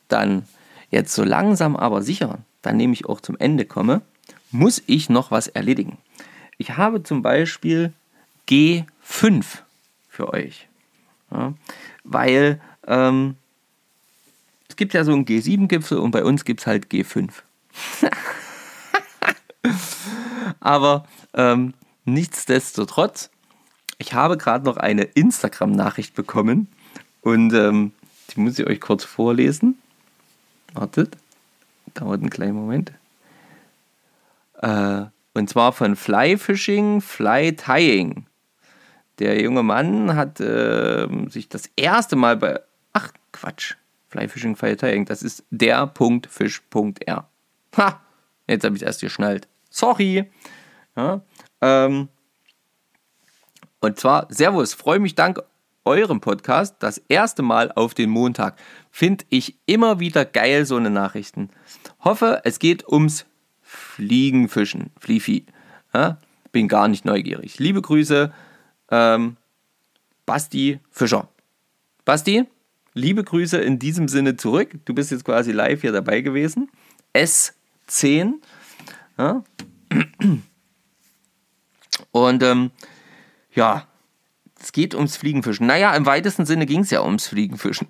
dann 0.07 0.45
jetzt 0.91 1.13
so 1.13 1.23
langsam 1.23 1.75
aber 1.75 2.01
sicher, 2.01 2.39
dann 2.61 2.77
nehme 2.77 2.93
ich 2.93 3.05
auch 3.05 3.21
zum 3.21 3.37
Ende 3.37 3.65
komme, 3.65 4.01
muss 4.51 4.81
ich 4.87 5.09
noch 5.09 5.31
was 5.31 5.47
erledigen. 5.47 5.97
Ich 6.57 6.77
habe 6.77 7.03
zum 7.03 7.21
Beispiel 7.21 7.93
G5 8.49 9.45
für 10.09 10.33
euch. 10.33 10.67
Ja, 11.31 11.53
weil 12.03 12.59
ähm, 12.87 13.35
es 14.67 14.75
gibt 14.75 14.93
ja 14.93 15.03
so 15.03 15.13
einen 15.13 15.25
G7-Gipfel 15.25 15.99
und 15.99 16.11
bei 16.11 16.23
uns 16.23 16.43
gibt 16.43 16.61
es 16.61 16.67
halt 16.67 16.87
G5. 16.87 17.29
Aber 20.59 21.05
ähm, 21.33 21.75
nichtsdestotrotz 22.05 23.29
ich 23.99 24.13
habe 24.13 24.37
gerade 24.37 24.65
noch 24.65 24.77
eine 24.77 25.03
Instagram-Nachricht 25.03 26.15
bekommen 26.15 26.67
und 27.21 27.53
ähm, 27.53 27.91
die 28.29 28.39
muss 28.39 28.59
ich 28.59 28.67
euch 28.67 28.79
kurz 28.79 29.03
vorlesen. 29.03 29.77
Wartet, 30.73 31.17
dauert 31.93 32.21
einen 32.21 32.29
kleinen 32.29 32.55
Moment. 32.55 32.91
Äh, 34.61 35.05
und 35.33 35.49
zwar 35.49 35.73
von 35.73 35.95
Fly 35.95 36.37
Fishing, 36.37 37.01
Fly 37.01 37.55
Tying. 37.55 38.25
Der 39.19 39.41
junge 39.41 39.63
Mann 39.63 40.15
hat 40.15 40.39
äh, 40.39 41.07
sich 41.29 41.49
das 41.49 41.69
erste 41.75 42.15
Mal 42.15 42.37
bei. 42.37 42.59
Ach, 42.93 43.11
Quatsch. 43.31 43.75
Fly 44.09 44.27
Fishing, 44.27 44.55
Fly 44.55 44.75
Tying. 44.75 45.05
Das 45.05 45.23
ist 45.23 45.43
der 45.49 45.87
Punkt 45.87 46.27
Fisch.r. 46.27 47.29
Ha! 47.77 48.01
Jetzt 48.47 48.63
habe 48.63 48.75
ich 48.75 48.81
es 48.81 48.85
erst 48.85 49.01
geschnallt. 49.01 49.47
Sorry. 49.69 50.29
Ja, 50.95 51.21
ähm, 51.61 52.09
und 53.79 53.99
zwar, 53.99 54.27
Servus, 54.29 54.73
freue 54.73 54.99
mich 54.99 55.15
dank 55.15 55.41
eurem 55.89 56.21
Podcast 56.21 56.75
das 56.79 56.99
erste 57.09 57.41
Mal 57.41 57.71
auf 57.71 57.95
den 57.95 58.11
Montag. 58.11 58.57
Finde 58.91 59.25
ich 59.29 59.57
immer 59.65 59.99
wieder 59.99 60.23
geil, 60.23 60.65
so 60.65 60.75
eine 60.75 60.91
Nachrichten. 60.91 61.49
Hoffe, 61.99 62.41
es 62.45 62.59
geht 62.59 62.87
ums 62.87 63.25
Fliegenfischen, 63.61 64.91
Fliefi. 64.99 65.45
Ja, 65.93 66.19
bin 66.51 66.67
gar 66.67 66.87
nicht 66.87 67.05
neugierig. 67.05 67.57
Liebe 67.57 67.81
Grüße, 67.81 68.31
ähm, 68.91 69.37
Basti 70.25 70.79
Fischer. 70.91 71.27
Basti, 72.05 72.45
liebe 72.93 73.23
Grüße 73.23 73.57
in 73.57 73.79
diesem 73.79 74.07
Sinne 74.07 74.37
zurück. 74.37 74.75
Du 74.85 74.93
bist 74.93 75.09
jetzt 75.09 75.25
quasi 75.25 75.51
live 75.51 75.81
hier 75.81 75.91
dabei 75.91 76.21
gewesen. 76.21 76.69
S10. 77.15 78.33
Ja. 79.17 79.43
Und 82.11 82.43
ähm, 82.43 82.71
ja, 83.53 83.88
es 84.61 84.71
geht 84.71 84.95
ums 84.95 85.17
Fliegenfischen. 85.17 85.67
Naja, 85.67 85.95
im 85.95 86.05
weitesten 86.05 86.45
Sinne 86.45 86.65
ging 86.65 86.81
es 86.81 86.89
ja 86.89 87.01
ums 87.01 87.27
Fliegenfischen. 87.27 87.87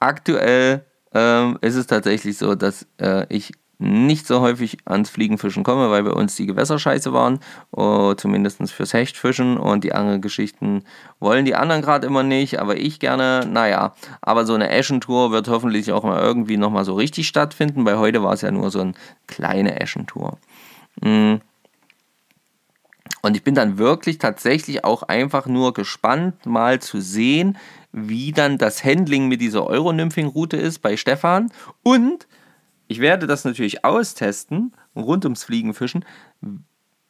Aktuell 0.00 0.84
ähm, 1.14 1.58
ist 1.60 1.76
es 1.76 1.86
tatsächlich 1.86 2.38
so, 2.38 2.54
dass 2.54 2.86
äh, 2.98 3.26
ich 3.28 3.52
nicht 3.78 4.26
so 4.26 4.40
häufig 4.40 4.78
ans 4.86 5.10
Fliegenfischen 5.10 5.62
komme, 5.62 5.90
weil 5.90 6.02
bei 6.02 6.12
uns 6.12 6.34
die 6.34 6.46
Gewässer 6.46 6.78
scheiße 6.78 7.12
waren, 7.12 7.40
oh, 7.72 8.14
zumindest 8.14 8.72
fürs 8.72 8.94
Hechtfischen 8.94 9.58
und 9.58 9.84
die 9.84 9.92
anderen 9.92 10.22
Geschichten 10.22 10.84
wollen 11.20 11.44
die 11.44 11.54
anderen 11.54 11.82
gerade 11.82 12.06
immer 12.06 12.22
nicht, 12.22 12.58
aber 12.58 12.78
ich 12.78 13.00
gerne, 13.00 13.46
naja, 13.46 13.94
aber 14.22 14.46
so 14.46 14.54
eine 14.54 14.70
Eschentour 14.70 15.30
wird 15.30 15.48
hoffentlich 15.48 15.92
auch 15.92 16.04
mal 16.04 16.20
irgendwie 16.20 16.56
nochmal 16.56 16.86
so 16.86 16.94
richtig 16.94 17.28
stattfinden, 17.28 17.84
weil 17.84 17.98
heute 17.98 18.22
war 18.22 18.32
es 18.32 18.40
ja 18.40 18.50
nur 18.50 18.70
so 18.70 18.80
eine 18.80 18.94
kleine 19.26 19.78
Eschentour. 19.78 20.38
Mhm. 21.02 21.42
Und 23.22 23.36
ich 23.36 23.42
bin 23.42 23.54
dann 23.54 23.78
wirklich 23.78 24.18
tatsächlich 24.18 24.84
auch 24.84 25.02
einfach 25.04 25.46
nur 25.46 25.74
gespannt, 25.74 26.46
mal 26.46 26.80
zu 26.80 27.00
sehen, 27.00 27.58
wie 27.92 28.32
dann 28.32 28.58
das 28.58 28.84
Handling 28.84 29.28
mit 29.28 29.40
dieser 29.40 29.66
Euronymphing-Route 29.66 30.56
ist 30.56 30.80
bei 30.80 30.96
Stefan. 30.96 31.50
Und 31.82 32.26
ich 32.88 33.00
werde 33.00 33.26
das 33.26 33.44
natürlich 33.44 33.84
austesten, 33.84 34.72
rund 34.94 35.24
ums 35.24 35.42
Fliegenfischen. 35.44 36.04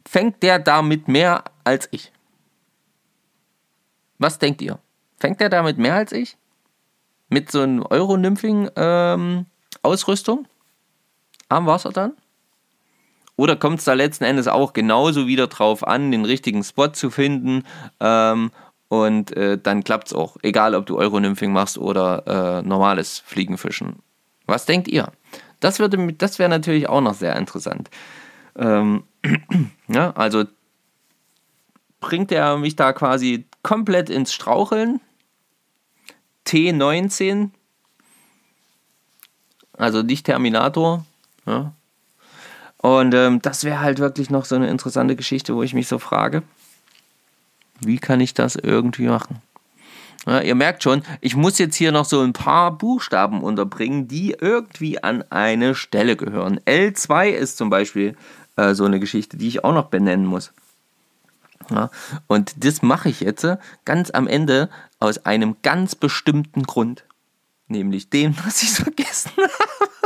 Fängt 0.07 0.43
der 0.43 0.59
damit 0.59 1.09
mehr 1.09 1.45
als 1.65 1.89
ich? 1.91 2.13
Was 4.19 4.39
denkt 4.39 4.63
ihr? 4.63 4.79
Fängt 5.19 5.41
der 5.41 5.49
damit 5.49 5.79
mehr 5.79 5.95
als 5.95 6.13
ich? 6.13 6.37
Mit 7.29 7.51
so 7.51 7.63
einem 7.63 7.83
Euronymphing-Ausrüstung? 7.83 10.39
Ähm, 10.39 10.47
am 11.49 11.67
Wasser 11.67 11.91
dann? 11.91 12.13
Oder 13.37 13.57
kommt 13.57 13.81
es 13.81 13.85
da 13.85 13.93
letzten 13.93 14.25
Endes 14.25 14.49
auch 14.49 14.73
genauso 14.73 15.27
wieder 15.27 15.47
drauf 15.47 15.87
an, 15.87 16.11
den 16.11 16.25
richtigen 16.25 16.65
Spot 16.65 16.89
zu 16.89 17.11
finden? 17.11 17.65
Ähm, 18.01 18.51
und 18.89 19.37
äh, 19.37 19.59
dann 19.59 19.85
klappt 19.85 20.09
es 20.09 20.13
auch. 20.13 20.37
Egal, 20.43 20.75
ob 20.75 20.87
du 20.87 20.99
Euronymphing 20.99 21.53
machst 21.53 21.77
oder 21.77 22.61
äh, 22.63 22.67
normales 22.67 23.19
Fliegenfischen. 23.19 23.97
Was 24.47 24.65
denkt 24.65 24.89
ihr? 24.89 25.13
Das, 25.61 25.81
das 26.19 26.39
wäre 26.39 26.49
natürlich 26.49 26.89
auch 26.89 27.01
noch 27.01 27.15
sehr 27.15 27.37
interessant. 27.37 27.91
Ähm, 28.57 29.05
ja, 29.89 30.13
also 30.13 30.45
bringt 32.01 32.31
er 32.31 32.57
mich 32.59 32.77
da 32.77 32.93
quasi 32.93 33.47
komplett 33.63 34.09
ins 34.09 34.33
Straucheln. 34.33 35.01
T19, 36.47 37.51
also 39.73 40.03
nicht 40.03 40.27
Terminator. 40.27 41.05
Ja. 41.45 41.73
Und 42.87 43.15
ähm, 43.15 43.43
das 43.43 43.65
wäre 43.65 43.81
halt 43.81 43.99
wirklich 43.99 44.31
noch 44.31 44.45
so 44.45 44.55
eine 44.55 44.69
interessante 44.69 45.17
Geschichte, 45.17 45.57
wo 45.57 45.65
ich 45.65 45.75
mich 45.75 45.89
so 45.89 45.99
frage, 45.99 46.45
wie 47.81 47.99
kann 47.99 48.21
ich 48.21 48.33
das 48.33 48.55
irgendwie 48.55 49.09
machen? 49.09 49.43
Ja, 50.25 50.41
ihr 50.41 50.55
merkt 50.55 50.85
schon, 50.85 51.03
ich 51.21 51.35
muss 51.35 51.59
jetzt 51.59 51.75
hier 51.75 51.91
noch 51.91 52.05
so 52.05 52.21
ein 52.21 52.33
paar 52.33 52.71
Buchstaben 52.79 53.43
unterbringen, 53.43 54.07
die 54.07 54.37
irgendwie 54.41 55.03
an 55.03 55.25
eine 55.31 55.75
Stelle 55.75 56.15
gehören. 56.15 56.61
L2 56.61 57.31
ist 57.31 57.57
zum 57.57 57.71
Beispiel 57.71 58.15
äh, 58.55 58.73
so 58.73 58.85
eine 58.85 59.01
Geschichte, 59.01 59.37
die 59.37 59.49
ich 59.49 59.65
auch 59.65 59.75
noch 59.75 59.87
benennen 59.87 60.25
muss. 60.25 60.53
Ja, 61.69 61.91
und 62.29 62.65
das 62.65 62.83
mache 62.83 63.09
ich 63.09 63.19
jetzt 63.19 63.45
ganz 63.85 64.13
am 64.13 64.29
Ende 64.29 64.71
aus 65.01 65.27
einem 65.27 65.57
ganz 65.63 65.97
bestimmten 65.97 66.63
Grund. 66.63 67.05
Nämlich 67.67 68.11
dem, 68.11 68.37
dass 68.45 68.63
ich 68.63 68.69
es 68.69 68.79
vergessen 68.79 69.33
habe. 69.39 70.06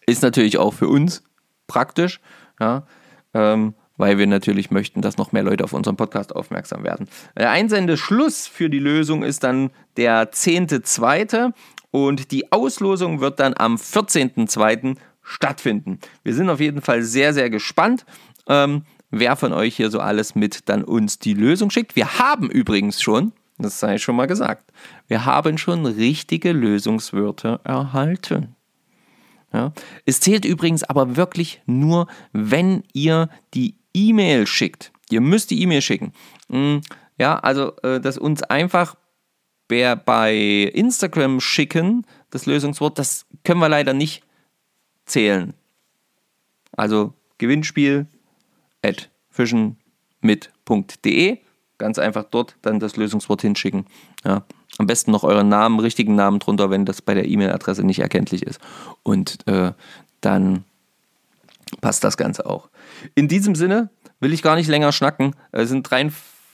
Ist 0.07 0.22
natürlich 0.22 0.59
auch 0.59 0.72
für 0.72 0.88
uns 0.88 1.22
praktisch, 1.66 2.20
ja, 2.61 2.86
ähm, 3.34 3.74
weil 3.97 4.18
wir 4.18 4.26
natürlich 4.26 4.70
möchten, 4.70 5.03
dass 5.03 5.18
noch 5.18 5.32
mehr 5.32 5.42
Leute 5.42 5.64
auf 5.64 5.72
unseren 5.72 5.97
Podcast 5.97 6.34
aufmerksam 6.34 6.82
werden. 6.82 7.09
Der 7.36 7.51
Einsendeschluss 7.51 8.47
für 8.47 8.68
die 8.68 8.80
Lösung 8.80 9.22
ist 9.22 9.45
dann 9.45 9.70
der 9.97 10.32
10.2. 10.32 11.53
Und 11.90 12.32
die 12.32 12.51
Auslosung 12.51 13.20
wird 13.20 13.38
dann 13.38 13.55
am 13.57 13.76
14.02. 13.76 14.97
stattfinden. 15.22 16.01
Wir 16.24 16.34
sind 16.34 16.51
auf 16.51 16.59
jeden 16.59 16.80
Fall 16.80 17.03
sehr, 17.03 17.32
sehr 17.32 17.51
gespannt. 17.51 18.05
Ähm, 18.49 18.82
wer 19.11 19.36
von 19.36 19.52
euch 19.52 19.76
hier 19.76 19.90
so 19.90 20.00
alles 20.00 20.34
mit 20.34 20.68
dann 20.68 20.84
uns 20.84 21.18
die 21.18 21.34
Lösung 21.34 21.70
schickt. 21.70 21.96
Wir 21.96 22.18
haben 22.18 22.50
übrigens 22.50 23.00
schon, 23.02 23.32
das 23.59 23.80
sei 23.80 23.98
schon 23.98 24.16
mal 24.16 24.26
gesagt, 24.26 24.72
wir 25.07 25.24
haben 25.24 25.59
schon 25.59 25.86
richtige 25.86 26.52
Lösungswörter 26.52 27.61
erhalten. 27.64 28.57
Ja. 29.52 29.72
Es 30.05 30.20
zählt 30.20 30.44
übrigens 30.44 30.82
aber 30.82 31.16
wirklich 31.16 31.62
nur, 31.66 32.09
wenn 32.32 32.82
ihr 32.92 33.28
die 33.55 33.76
E-Mail 33.94 34.46
schickt. 34.46 34.92
Ihr 35.11 35.20
müsst 35.20 35.50
die 35.50 35.62
E-Mail 35.62 35.80
schicken. 35.80 36.12
Hm, 36.50 36.80
ja, 37.18 37.38
also 37.38 37.76
äh, 37.82 38.00
dass 38.00 38.18
uns 38.18 38.42
einfach 38.42 38.96
bei 39.68 40.70
Instagram 40.74 41.40
schicken, 41.40 42.07
das 42.30 42.46
Lösungswort, 42.46 42.98
das 42.98 43.26
können 43.44 43.61
wir 43.61 43.68
leider 43.68 43.92
nicht 43.92 44.22
zählen. 45.07 45.55
Also 46.72 47.14
Gewinnspiel 47.38 48.07
at 48.85 49.11
fissionmit.de. 49.30 51.39
Ganz 51.78 51.99
einfach 51.99 52.24
dort 52.24 52.57
dann 52.62 52.78
das 52.78 52.97
Lösungswort 52.97 53.43
hinschicken. 53.43 53.87
Ja. 54.24 54.45
Am 54.78 54.87
besten 54.87 55.12
noch 55.12 55.24
euren 55.24 55.49
Namen, 55.49 55.80
richtigen 55.80 56.14
Namen 56.14 56.41
drunter, 56.41 56.70
wenn 56.70 56.85
das 56.85 57.03
bei 57.03 57.14
der 57.14 57.26
E-Mail-Adresse 57.26 57.85
nicht 57.85 58.01
erkenntlich 58.01 58.45
ist. 58.45 58.61
Und 59.03 59.47
äh, 59.47 59.72
dann 60.20 60.64
passt 61.80 62.05
das 62.05 62.16
Ganze 62.16 62.47
auch. 62.47 62.68
In 63.14 63.28
diesem 63.28 63.55
Sinne 63.55 63.91
will 64.20 64.32
ich 64.32 64.43
gar 64.43 64.57
nicht 64.57 64.68
länger 64.68 64.93
schnacken. 64.93 65.35
Es 65.53 65.68
sind 65.68 65.89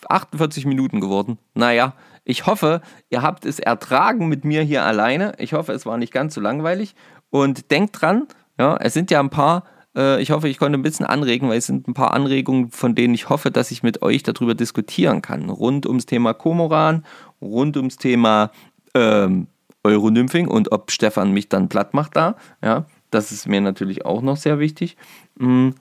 48 0.08 0.66
Minuten 0.66 1.00
geworden. 1.00 1.38
Naja, 1.54 1.94
ich 2.24 2.46
hoffe, 2.46 2.82
ihr 3.08 3.22
habt 3.22 3.44
es 3.44 3.58
ertragen 3.58 4.28
mit 4.28 4.44
mir 4.44 4.62
hier 4.62 4.84
alleine. 4.84 5.34
Ich 5.38 5.52
hoffe, 5.52 5.72
es 5.72 5.86
war 5.86 5.96
nicht 5.96 6.12
ganz 6.12 6.34
so 6.34 6.40
langweilig. 6.40 6.94
Und 7.30 7.70
denkt 7.70 8.00
dran, 8.00 8.26
ja, 8.58 8.76
es 8.76 8.92
sind 8.92 9.10
ja 9.10 9.20
ein 9.20 9.30
paar, 9.30 9.64
äh, 9.96 10.20
ich 10.22 10.30
hoffe, 10.30 10.48
ich 10.48 10.58
konnte 10.58 10.78
ein 10.78 10.82
bisschen 10.82 11.06
anregen, 11.06 11.48
weil 11.48 11.58
es 11.58 11.66
sind 11.66 11.88
ein 11.88 11.94
paar 11.94 12.12
Anregungen, 12.14 12.70
von 12.70 12.94
denen 12.94 13.14
ich 13.14 13.28
hoffe, 13.28 13.50
dass 13.50 13.70
ich 13.70 13.82
mit 13.82 14.02
euch 14.02 14.22
darüber 14.22 14.54
diskutieren 14.54 15.22
kann. 15.22 15.50
Rund 15.50 15.86
ums 15.86 16.06
Thema 16.06 16.34
Komoran, 16.34 17.04
rund 17.40 17.76
ums 17.76 17.96
Thema 17.96 18.50
ähm, 18.94 19.46
Euronymphing 19.84 20.48
und 20.48 20.72
ob 20.72 20.90
Stefan 20.90 21.32
mich 21.32 21.48
dann 21.48 21.68
platt 21.68 21.94
macht 21.94 22.16
da. 22.16 22.36
Ja, 22.62 22.86
das 23.10 23.32
ist 23.32 23.46
mir 23.46 23.60
natürlich 23.60 24.04
auch 24.04 24.22
noch 24.22 24.36
sehr 24.36 24.58
wichtig. 24.58 24.96
Mhm. 25.38 25.74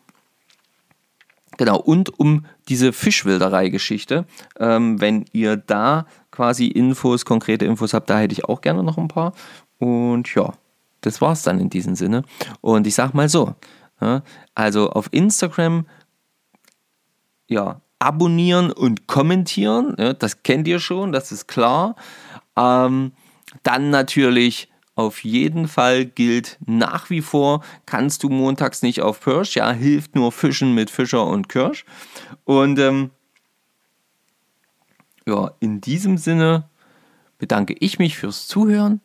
Genau, 1.57 1.77
und 1.77 2.17
um 2.17 2.45
diese 2.69 2.93
Fischwilderei-Geschichte. 2.93 4.25
Ähm, 4.59 5.01
wenn 5.01 5.25
ihr 5.33 5.57
da 5.57 6.05
quasi 6.31 6.67
Infos, 6.67 7.25
konkrete 7.25 7.65
Infos 7.65 7.93
habt, 7.93 8.09
da 8.09 8.19
hätte 8.19 8.31
ich 8.31 8.45
auch 8.45 8.61
gerne 8.61 8.81
noch 8.81 8.97
ein 8.97 9.09
paar. 9.09 9.33
Und 9.77 10.33
ja, 10.35 10.53
das 11.01 11.19
war's 11.19 11.43
dann 11.43 11.59
in 11.59 11.69
diesem 11.69 11.95
Sinne. 11.95 12.23
Und 12.61 12.87
ich 12.87 12.95
sag 12.95 13.13
mal 13.13 13.27
so, 13.27 13.55
also 14.55 14.89
auf 14.89 15.09
Instagram, 15.11 15.85
ja, 17.47 17.81
abonnieren 17.99 18.71
und 18.71 19.07
kommentieren, 19.07 19.95
das 20.19 20.43
kennt 20.43 20.67
ihr 20.67 20.79
schon, 20.79 21.11
das 21.11 21.31
ist 21.31 21.47
klar. 21.47 21.95
Ähm, 22.55 23.11
dann 23.63 23.89
natürlich 23.89 24.69
auf 24.95 25.23
jeden 25.23 25.67
Fall 25.67 26.05
gilt 26.05 26.57
nach 26.65 27.09
wie 27.09 27.21
vor, 27.21 27.63
kannst 27.85 28.23
du 28.23 28.29
montags 28.29 28.81
nicht 28.81 29.01
auf 29.01 29.21
Pirsch, 29.21 29.55
ja, 29.55 29.71
hilft 29.71 30.15
nur 30.15 30.31
Fischen 30.31 30.75
mit 30.75 30.89
Fischer 30.89 31.25
und 31.25 31.47
Kirsch. 31.47 31.85
Und 32.43 32.79
ähm, 32.79 33.11
ja, 35.25 35.51
in 35.59 35.79
diesem 35.79 36.17
Sinne 36.17 36.69
bedanke 37.37 37.75
ich 37.79 37.99
mich 37.99 38.17
fürs 38.17 38.47
Zuhören 38.47 38.99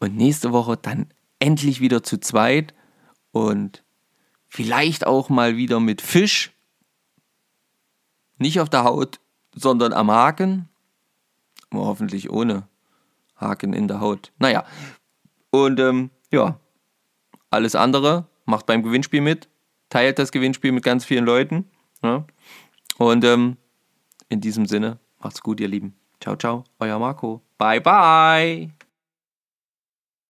und 0.00 0.16
nächste 0.16 0.52
Woche 0.52 0.76
dann 0.76 1.06
endlich 1.38 1.80
wieder 1.80 2.02
zu 2.02 2.18
zweit 2.18 2.74
und 3.34 3.82
vielleicht 4.46 5.06
auch 5.06 5.28
mal 5.28 5.56
wieder 5.56 5.80
mit 5.80 6.00
Fisch. 6.00 6.52
Nicht 8.38 8.60
auf 8.60 8.70
der 8.70 8.84
Haut, 8.84 9.18
sondern 9.54 9.92
am 9.92 10.10
Haken. 10.10 10.68
Aber 11.70 11.86
hoffentlich 11.86 12.30
ohne 12.30 12.68
Haken 13.36 13.72
in 13.72 13.88
der 13.88 14.00
Haut. 14.00 14.32
Naja, 14.38 14.64
und 15.50 15.80
ähm, 15.80 16.10
ja, 16.30 16.60
alles 17.50 17.74
andere 17.74 18.28
macht 18.44 18.66
beim 18.66 18.84
Gewinnspiel 18.84 19.20
mit, 19.20 19.48
teilt 19.88 20.18
das 20.20 20.30
Gewinnspiel 20.30 20.70
mit 20.70 20.84
ganz 20.84 21.04
vielen 21.04 21.24
Leuten. 21.24 21.68
Ja? 22.02 22.24
Und 22.98 23.24
ähm, 23.24 23.56
in 24.28 24.40
diesem 24.40 24.66
Sinne, 24.66 25.00
macht's 25.18 25.42
gut, 25.42 25.58
ihr 25.58 25.68
Lieben. 25.68 25.96
Ciao, 26.20 26.36
ciao, 26.36 26.64
euer 26.78 26.98
Marco. 27.00 27.42
Bye, 27.58 27.80
bye. 27.80 28.83